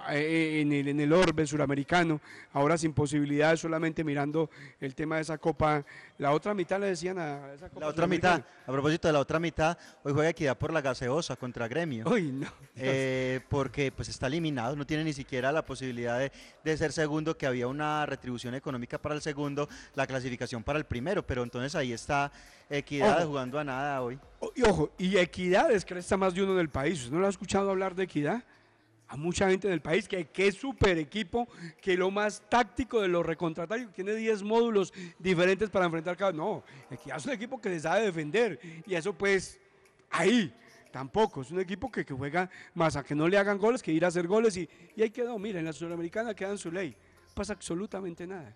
en 0.09 0.71
el, 0.71 0.87
en 0.89 0.99
el 0.99 1.13
orbe 1.13 1.45
suramericano, 1.47 2.19
ahora 2.53 2.77
sin 2.77 2.93
posibilidades, 2.93 3.59
solamente 3.59 4.03
mirando 4.03 4.49
el 4.79 4.95
tema 4.95 5.15
de 5.15 5.21
esa 5.21 5.37
copa. 5.37 5.85
La 6.17 6.31
otra 6.31 6.53
mitad 6.53 6.79
le 6.79 6.87
decían 6.87 7.19
a 7.19 7.53
esa 7.53 7.69
copa 7.69 7.81
La 7.81 7.87
otra 7.87 8.07
mitad, 8.07 8.41
a 8.65 8.71
propósito 8.71 9.07
de 9.07 9.13
la 9.13 9.19
otra 9.19 9.39
mitad, 9.39 9.77
hoy 10.03 10.13
juega 10.13 10.29
Equidad 10.29 10.57
por 10.57 10.73
la 10.73 10.81
gaseosa 10.81 11.35
contra 11.35 11.67
Gremio. 11.67 12.05
Uy, 12.09 12.31
no. 12.31 12.47
Eh, 12.75 13.39
porque 13.49 13.91
pues 13.91 14.09
está 14.09 14.27
eliminado, 14.27 14.75
no 14.75 14.85
tiene 14.85 15.03
ni 15.03 15.13
siquiera 15.13 15.51
la 15.51 15.63
posibilidad 15.63 16.19
de, 16.19 16.31
de 16.63 16.77
ser 16.77 16.91
segundo, 16.91 17.37
que 17.37 17.47
había 17.47 17.67
una 17.67 18.05
retribución 18.05 18.55
económica 18.55 18.97
para 18.97 19.15
el 19.15 19.21
segundo, 19.21 19.69
la 19.95 20.05
clasificación 20.07 20.63
para 20.63 20.79
el 20.79 20.85
primero, 20.85 21.25
pero 21.25 21.43
entonces 21.43 21.75
ahí 21.75 21.93
está 21.93 22.31
Equidad 22.69 23.19
Ojo. 23.19 23.27
jugando 23.27 23.59
a 23.59 23.63
nada 23.63 24.01
hoy. 24.01 24.19
Y 24.55 24.63
ojo, 24.63 24.91
y 24.97 25.17
equidad 25.17 25.71
es 25.71 25.85
que 25.85 25.97
está 25.97 26.17
más 26.17 26.33
de 26.33 26.43
uno 26.43 26.53
en 26.53 26.59
el 26.59 26.69
país. 26.69 26.99
¿Usted 26.99 27.13
no 27.13 27.19
lo 27.19 27.27
ha 27.27 27.29
escuchado 27.29 27.69
hablar 27.71 27.95
de 27.95 28.03
equidad? 28.03 28.43
A 29.09 29.15
mucha 29.15 29.49
gente 29.49 29.67
en 29.67 29.73
el 29.73 29.81
país 29.81 30.07
que, 30.07 30.27
es 30.35 30.55
súper 30.55 30.97
equipo, 30.97 31.47
que 31.81 31.95
lo 31.95 32.11
más 32.11 32.43
táctico 32.49 33.01
de 33.01 33.07
los 33.07 33.25
recontratarios, 33.25 33.91
tiene 33.93 34.13
10 34.13 34.43
módulos 34.43 34.93
diferentes 35.17 35.69
para 35.69 35.85
enfrentar 35.85 36.17
cada. 36.17 36.33
No, 36.33 36.63
equidad 36.91 37.17
es 37.17 37.25
un 37.25 37.31
equipo 37.31 37.59
que 37.61 37.69
se 37.69 37.79
sabe 37.79 38.05
defender. 38.05 38.59
Y 38.85 38.95
eso, 38.95 39.13
pues, 39.13 39.59
ahí 40.09 40.53
tampoco. 40.91 41.41
Es 41.41 41.51
un 41.51 41.59
equipo 41.59 41.89
que, 41.89 42.03
juega 42.03 42.49
más 42.73 42.97
a 42.97 43.03
que 43.03 43.15
no 43.15 43.27
le 43.27 43.37
hagan 43.37 43.57
goles 43.57 43.81
que 43.81 43.93
ir 43.93 44.03
a 44.03 44.09
hacer 44.09 44.27
goles. 44.27 44.57
Y, 44.57 44.69
y 44.95 45.01
ahí 45.01 45.09
quedó. 45.09 45.39
Mira, 45.39 45.59
en 45.59 45.65
la 45.65 45.73
Sudamericana 45.73 46.33
queda 46.33 46.51
en 46.51 46.57
su 46.57 46.71
ley. 46.71 46.95
Pasa 47.33 47.53
absolutamente 47.53 48.27
nada. 48.27 48.55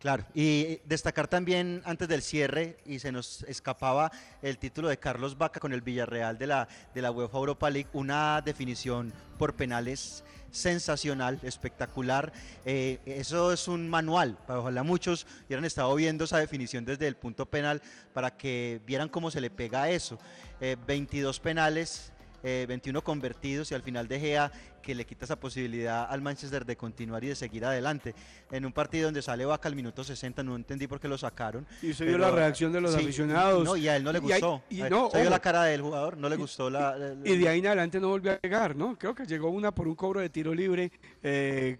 Claro, 0.00 0.24
y 0.32 0.78
destacar 0.86 1.28
también 1.28 1.82
antes 1.84 2.08
del 2.08 2.22
cierre, 2.22 2.78
y 2.86 3.00
se 3.00 3.12
nos 3.12 3.42
escapaba 3.42 4.10
el 4.40 4.56
título 4.56 4.88
de 4.88 4.98
Carlos 4.98 5.36
Vaca 5.36 5.60
con 5.60 5.74
el 5.74 5.82
Villarreal 5.82 6.38
de 6.38 6.46
la, 6.46 6.68
de 6.94 7.02
la 7.02 7.10
UEFA 7.10 7.36
Europa 7.36 7.68
League, 7.68 7.90
una 7.92 8.40
definición 8.40 9.12
por 9.36 9.54
penales 9.54 10.24
sensacional, 10.50 11.38
espectacular. 11.42 12.32
Eh, 12.64 12.98
eso 13.04 13.52
es 13.52 13.68
un 13.68 13.90
manual, 13.90 14.38
para 14.46 14.60
ojalá 14.60 14.82
muchos 14.82 15.26
hubieran 15.46 15.66
estado 15.66 15.94
viendo 15.94 16.24
esa 16.24 16.38
definición 16.38 16.86
desde 16.86 17.06
el 17.06 17.16
punto 17.16 17.44
penal 17.44 17.82
para 18.14 18.34
que 18.34 18.80
vieran 18.86 19.10
cómo 19.10 19.30
se 19.30 19.42
le 19.42 19.50
pega 19.50 19.82
a 19.82 19.90
eso. 19.90 20.18
Eh, 20.62 20.78
22 20.86 21.40
penales. 21.40 22.10
Eh, 22.42 22.64
21 22.68 23.02
convertidos 23.02 23.70
y 23.70 23.74
al 23.74 23.82
final 23.82 24.08
de 24.08 24.20
Gea 24.20 24.52
que 24.82 24.94
le 24.94 25.04
quita 25.04 25.26
esa 25.26 25.36
posibilidad 25.38 26.06
al 26.10 26.22
Manchester 26.22 26.64
de 26.64 26.74
continuar 26.74 27.22
y 27.22 27.28
de 27.28 27.34
seguir 27.34 27.64
adelante. 27.66 28.14
En 28.50 28.64
un 28.64 28.72
partido 28.72 29.04
donde 29.08 29.20
sale 29.20 29.44
Vaca 29.44 29.68
al 29.68 29.76
minuto 29.76 30.02
60, 30.02 30.42
no 30.42 30.56
entendí 30.56 30.86
por 30.86 30.98
qué 30.98 31.06
lo 31.06 31.18
sacaron. 31.18 31.66
Y 31.82 31.92
se 31.92 32.06
vio 32.06 32.16
la 32.16 32.30
reacción 32.30 32.72
de 32.72 32.80
los 32.80 32.94
sí, 32.94 33.00
aficionados. 33.02 33.62
No, 33.64 33.76
y 33.76 33.88
a 33.88 33.96
él 33.96 34.02
no 34.04 34.10
le 34.12 34.20
Y 34.20 34.32
hay- 34.32 34.40
gustó. 34.40 34.62
y 34.70 34.82
no, 34.84 35.10
se 35.10 35.20
vio 35.20 35.28
la 35.30 35.38
cara 35.40 35.64
del 35.64 35.82
jugador, 35.82 36.16
no 36.16 36.28
le 36.30 36.36
gustó 36.36 36.70
la... 36.70 36.96
la- 36.96 37.14
Y 37.28 37.36
de 37.36 37.48
ahí 37.48 37.58
en 37.58 37.66
adelante 37.66 38.00
no 38.00 38.08
volvió 38.08 38.32
a 38.32 38.38
llegar, 38.42 38.74
¿no? 38.74 38.96
Creo 38.98 39.14
que 39.14 39.26
llegó 39.26 39.50
una 39.50 39.70
por 39.70 39.86
un 39.86 39.94
cobro 39.94 40.20
de 40.20 40.30
tiro 40.30 40.54
libre, 40.54 40.90
eh, 41.22 41.76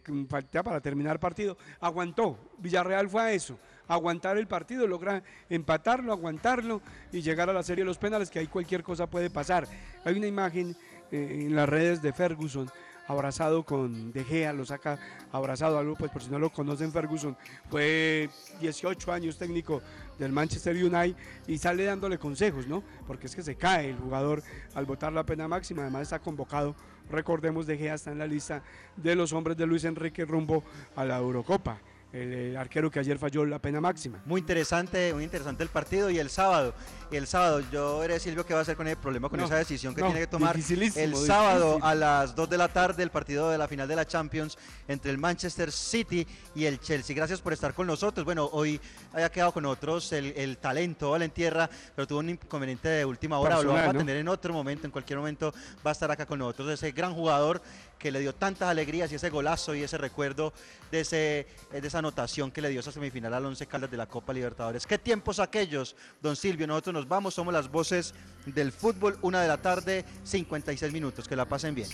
para 0.63 0.81
terminar 0.81 1.19
partido. 1.19 1.57
Aguantó. 1.81 2.39
Villarreal 2.59 3.09
fue 3.09 3.23
a 3.23 3.33
eso. 3.33 3.59
Aguantar 3.91 4.39
el 4.39 4.47
partido, 4.47 4.87
logra 4.87 5.23
empatarlo, 5.49 6.13
aguantarlo 6.13 6.81
y 7.11 7.23
llegar 7.23 7.51
a 7.51 7.53
la 7.53 7.65
serie 7.65 7.83
de 7.83 7.87
los 7.87 7.99
penales, 7.99 8.31
que 8.31 8.39
ahí 8.39 8.47
cualquier 8.47 8.85
cosa 8.85 9.09
puede 9.09 9.31
pasar. 9.31 9.67
Hay 10.05 10.17
una 10.17 10.29
imagen 10.29 10.77
eh, 11.11 11.47
en 11.47 11.57
las 11.57 11.69
redes 11.69 12.01
de 12.01 12.13
Ferguson 12.13 12.71
abrazado 13.09 13.65
con 13.65 14.13
De 14.13 14.23
Gea, 14.23 14.53
lo 14.53 14.65
saca 14.65 15.01
abrazado, 15.33 15.79
algo 15.79 15.97
pues 15.97 16.13
por 16.13 16.23
si 16.23 16.31
no 16.31 16.39
lo 16.39 16.51
conocen, 16.51 16.93
Ferguson 16.93 17.37
fue 17.69 18.31
18 18.61 19.13
años 19.13 19.37
técnico 19.37 19.83
del 20.21 20.31
Manchester 20.31 20.77
United 20.77 21.17
y 21.49 21.59
sale 21.59 21.85
dándole 21.85 22.19
consejos, 22.19 22.69
¿no? 22.69 22.85
Porque 23.09 23.27
es 23.27 23.35
que 23.35 23.43
se 23.43 23.57
cae 23.57 23.91
el 23.91 23.97
jugador 23.97 24.45
al 24.75 24.87
votar 24.87 25.13
la 25.13 25.25
pena 25.25 25.49
máxima, 25.49 25.83
además 25.83 26.03
está 26.03 26.21
convocado, 26.21 26.77
recordemos 27.11 27.67
De 27.67 27.77
Gea 27.77 27.95
está 27.95 28.13
en 28.13 28.19
la 28.19 28.29
lista 28.29 28.63
de 28.97 29.17
los 29.17 29.33
hombres 29.33 29.57
de 29.57 29.67
Luis 29.67 29.83
Enrique 29.85 30.25
rumbo 30.25 30.63
a 30.95 31.05
la 31.05 31.19
Eurocopa, 31.19 31.81
el, 32.13 32.33
el 32.33 32.57
arquero 32.57 32.91
que 32.91 32.99
ayer 32.99 33.19
falló 33.19 33.45
la 33.45 33.59
pena 33.59 33.81
máxima. 33.81 34.21
Muy 34.27 34.41
interesante, 34.41 35.13
muy 35.15 35.25
interesante 35.25 35.63
el 35.63 35.69
partido 35.69 36.11
y 36.11 36.19
el 36.19 36.31
sábado. 36.31 36.75
El 37.11 37.27
sábado, 37.27 37.61
yo 37.73 37.99
veré 37.99 38.21
Silvio 38.21 38.47
qué 38.47 38.53
va 38.55 38.61
a 38.61 38.63
hacer 38.63 38.77
con 38.77 38.87
el 38.87 38.97
problema, 38.97 39.29
con 39.29 39.41
No, 39.41 39.47
esa 39.47 39.57
decisión 39.57 39.95
que 39.95 40.01
no, 40.01 40.09
tiene 40.09 40.21
que 40.21 40.27
tomar 40.29 40.57
el 40.57 41.17
sábado 41.17 41.67
difícil. 41.75 41.83
a 41.89 41.95
las 41.95 42.35
2 42.37 42.51
de 42.51 42.59
la 42.59 42.69
tarde, 42.69 43.03
el 43.03 43.11
partido 43.11 43.51
de 43.51 43.59
la 43.59 43.67
final 43.67 43.89
de 43.89 43.97
la 43.97 44.07
Champions 44.07 44.57
entre 44.87 45.11
el 45.11 45.19
Manchester 45.19 45.73
City 45.73 46.27
y 46.55 46.67
el 46.67 46.79
Chelsea. 46.81 47.15
Gracias 47.17 47.41
por 47.41 47.53
estar 47.53 47.75
con 47.75 47.87
nosotros. 47.87 48.25
Bueno, 48.25 48.49
hoy 48.53 48.81
haya 49.13 49.29
quedado 49.31 49.53
con 49.53 49.65
nosotros 49.65 50.13
el, 50.13 50.33
el 50.37 50.59
talento 50.59 51.11
Valentierra, 51.11 51.69
pero 51.97 52.07
tuvo 52.07 52.21
un 52.21 52.31
inconveniente 52.31 52.89
de 52.89 53.05
última 53.05 53.39
hora. 53.39 53.57
lo 53.57 53.63
Personal, 53.63 53.77
vamos 53.83 53.91
a 53.91 53.93
¿no? 53.95 53.99
tener 54.01 54.17
en 54.17 54.29
otro 54.29 54.53
momento, 54.53 54.87
en 54.87 54.93
cualquier 54.93 55.19
momento 55.19 55.53
va 55.85 55.91
a 55.91 55.93
estar 55.93 56.11
acá 56.11 56.27
con 56.27 56.39
nosotros. 56.39 56.69
Ese 56.71 56.93
gran 56.93 57.13
jugador 57.15 57.61
que 58.01 58.11
le 58.11 58.19
dio 58.19 58.35
tantas 58.35 58.69
alegrías 58.69 59.13
y 59.13 59.15
ese 59.15 59.31
golazo 59.31 59.75
y 59.75 59.83
ese 59.83 59.99
recuerdo 59.99 60.53
de, 60.91 61.01
ese, 61.01 61.47
de 61.71 61.87
esa 61.87 61.99
anotación 61.99 62.51
que 62.51 62.63
le 62.63 62.71
dio 62.71 62.81
esa 62.81 62.91
semifinal 62.91 63.35
al 63.35 63.45
Once 63.45 63.67
Caldas 63.67 63.91
de 63.91 63.97
la 63.99 64.07
Copa 64.07 64.33
Libertadores. 64.33 64.87
¿Qué 64.87 64.99
tiempos 64.99 65.39
aquellos, 65.39 65.95
don 66.21 66.35
Silvio? 66.35 66.67
Nosotros 66.67 66.95
nos 66.95 67.09
vamos, 67.09 67.35
somos 67.35 67.53
las 67.53 67.71
voces 67.71 68.15
del 68.47 68.73
fútbol, 68.73 69.19
una 69.23 69.43
de 69.43 69.49
la 69.49 69.59
tarde, 69.59 70.05
56 70.25 70.93
minutos. 70.93 71.29
Que 71.29 71.37
la 71.37 71.45
pasen 71.45 71.75
bien. 71.75 71.89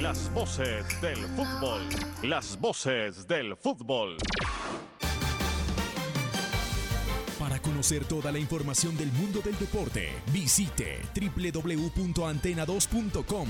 Las 0.00 0.32
voces 0.32 1.00
del 1.00 1.16
fútbol. 1.16 1.82
Las 2.22 2.58
voces 2.60 3.26
del 3.26 3.56
fútbol. 3.56 4.16
Conocer 7.64 8.04
toda 8.04 8.30
la 8.30 8.38
información 8.38 8.94
del 8.98 9.10
mundo 9.12 9.40
del 9.40 9.58
deporte, 9.58 10.10
visite 10.30 10.98
www.antena2.com. 11.14 13.48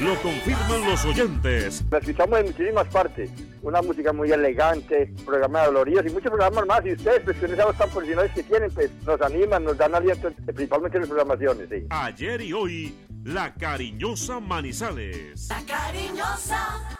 Lo 0.00 0.20
confirman 0.20 0.84
los 0.84 1.04
oyentes. 1.04 1.84
La 1.90 1.98
escuchamos 1.98 2.40
en 2.40 2.46
muchísimas 2.46 2.88
partes. 2.88 3.30
Una 3.62 3.80
música 3.80 4.12
muy 4.12 4.32
elegante, 4.32 5.14
programa 5.24 5.60
de 5.60 5.66
doloridos 5.66 6.06
y 6.06 6.10
muchos 6.10 6.32
programas 6.32 6.66
más. 6.66 6.84
Y 6.84 6.94
ustedes, 6.94 7.20
pues 7.24 7.38
con 7.38 7.52
esas 7.52 7.66
voz 7.66 7.78
tan 7.78 7.90
profesionales 7.90 8.32
que 8.34 8.42
tienen, 8.42 8.72
pues 8.72 8.90
nos 9.06 9.20
animan, 9.20 9.62
nos 9.62 9.78
dan 9.78 9.94
aliento, 9.94 10.32
principalmente 10.46 10.98
en 10.98 11.02
las 11.02 11.10
programaciones. 11.10 11.68
Sí. 11.68 11.86
Ayer 11.90 12.40
y 12.40 12.52
hoy, 12.52 12.92
la 13.22 13.54
cariñosa 13.54 14.40
Manizales. 14.40 15.48
La 15.48 15.62
cariñosa. 15.62 16.98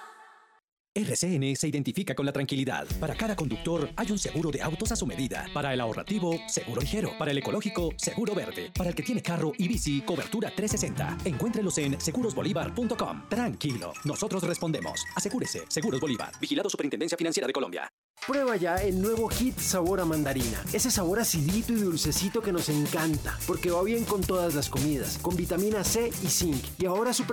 RCN 0.99 1.55
se 1.55 1.69
identifica 1.69 2.13
con 2.13 2.27
la 2.27 2.33
tranquilidad. 2.33 2.85
Para 2.99 3.15
cada 3.15 3.37
conductor 3.37 3.89
hay 3.95 4.11
un 4.11 4.19
seguro 4.19 4.51
de 4.51 4.61
autos 4.61 4.91
a 4.91 4.97
su 4.97 5.07
medida. 5.07 5.47
Para 5.55 5.73
el 5.73 5.81
ahorrativo, 5.81 6.41
seguro 6.49 6.81
ligero. 6.81 7.13
Para 7.17 7.31
el 7.31 7.39
ecológico, 7.39 7.91
seguro 7.97 8.35
verde. 8.35 8.73
Para 8.75 8.91
el 8.91 8.97
que 8.97 9.05
tiene 9.05 9.23
carro 9.23 9.53
y 9.57 9.69
bici, 9.69 10.01
cobertura 10.01 10.51
360. 10.51 11.19
Encuéntrelos 11.25 11.79
en 11.79 12.01
segurosbolívar.com. 12.01 13.29
Tranquilo, 13.29 13.93
nosotros 14.05 14.43
respondemos. 14.43 15.05
Asegúrese, 15.15 15.63
Seguros 15.69 16.01
Bolívar. 16.01 16.33
Vigilado 16.41 16.69
Superintendencia 16.69 17.17
Financiera 17.17 17.47
de 17.47 17.53
Colombia. 17.53 17.89
Prueba 18.27 18.57
ya 18.57 18.77
el 18.77 19.01
nuevo 19.01 19.29
Hit 19.29 19.59
Sabor 19.59 20.01
a 20.01 20.05
Mandarina. 20.05 20.63
Ese 20.73 20.91
sabor 20.91 21.21
acidito 21.21 21.73
y 21.73 21.77
dulcecito 21.77 22.43
que 22.43 22.53
nos 22.53 22.69
encanta, 22.69 23.39
porque 23.47 23.71
va 23.71 23.83
bien 23.83 24.05
con 24.05 24.21
todas 24.21 24.55
las 24.55 24.69
comidas, 24.69 25.19
con 25.19 25.37
vitamina 25.37 25.85
C 25.85 26.11
y 26.23 26.27
zinc. 26.27 26.63
Y 26.79 26.87
ahora 26.87 27.13
su 27.13 27.25
presentación 27.25 27.29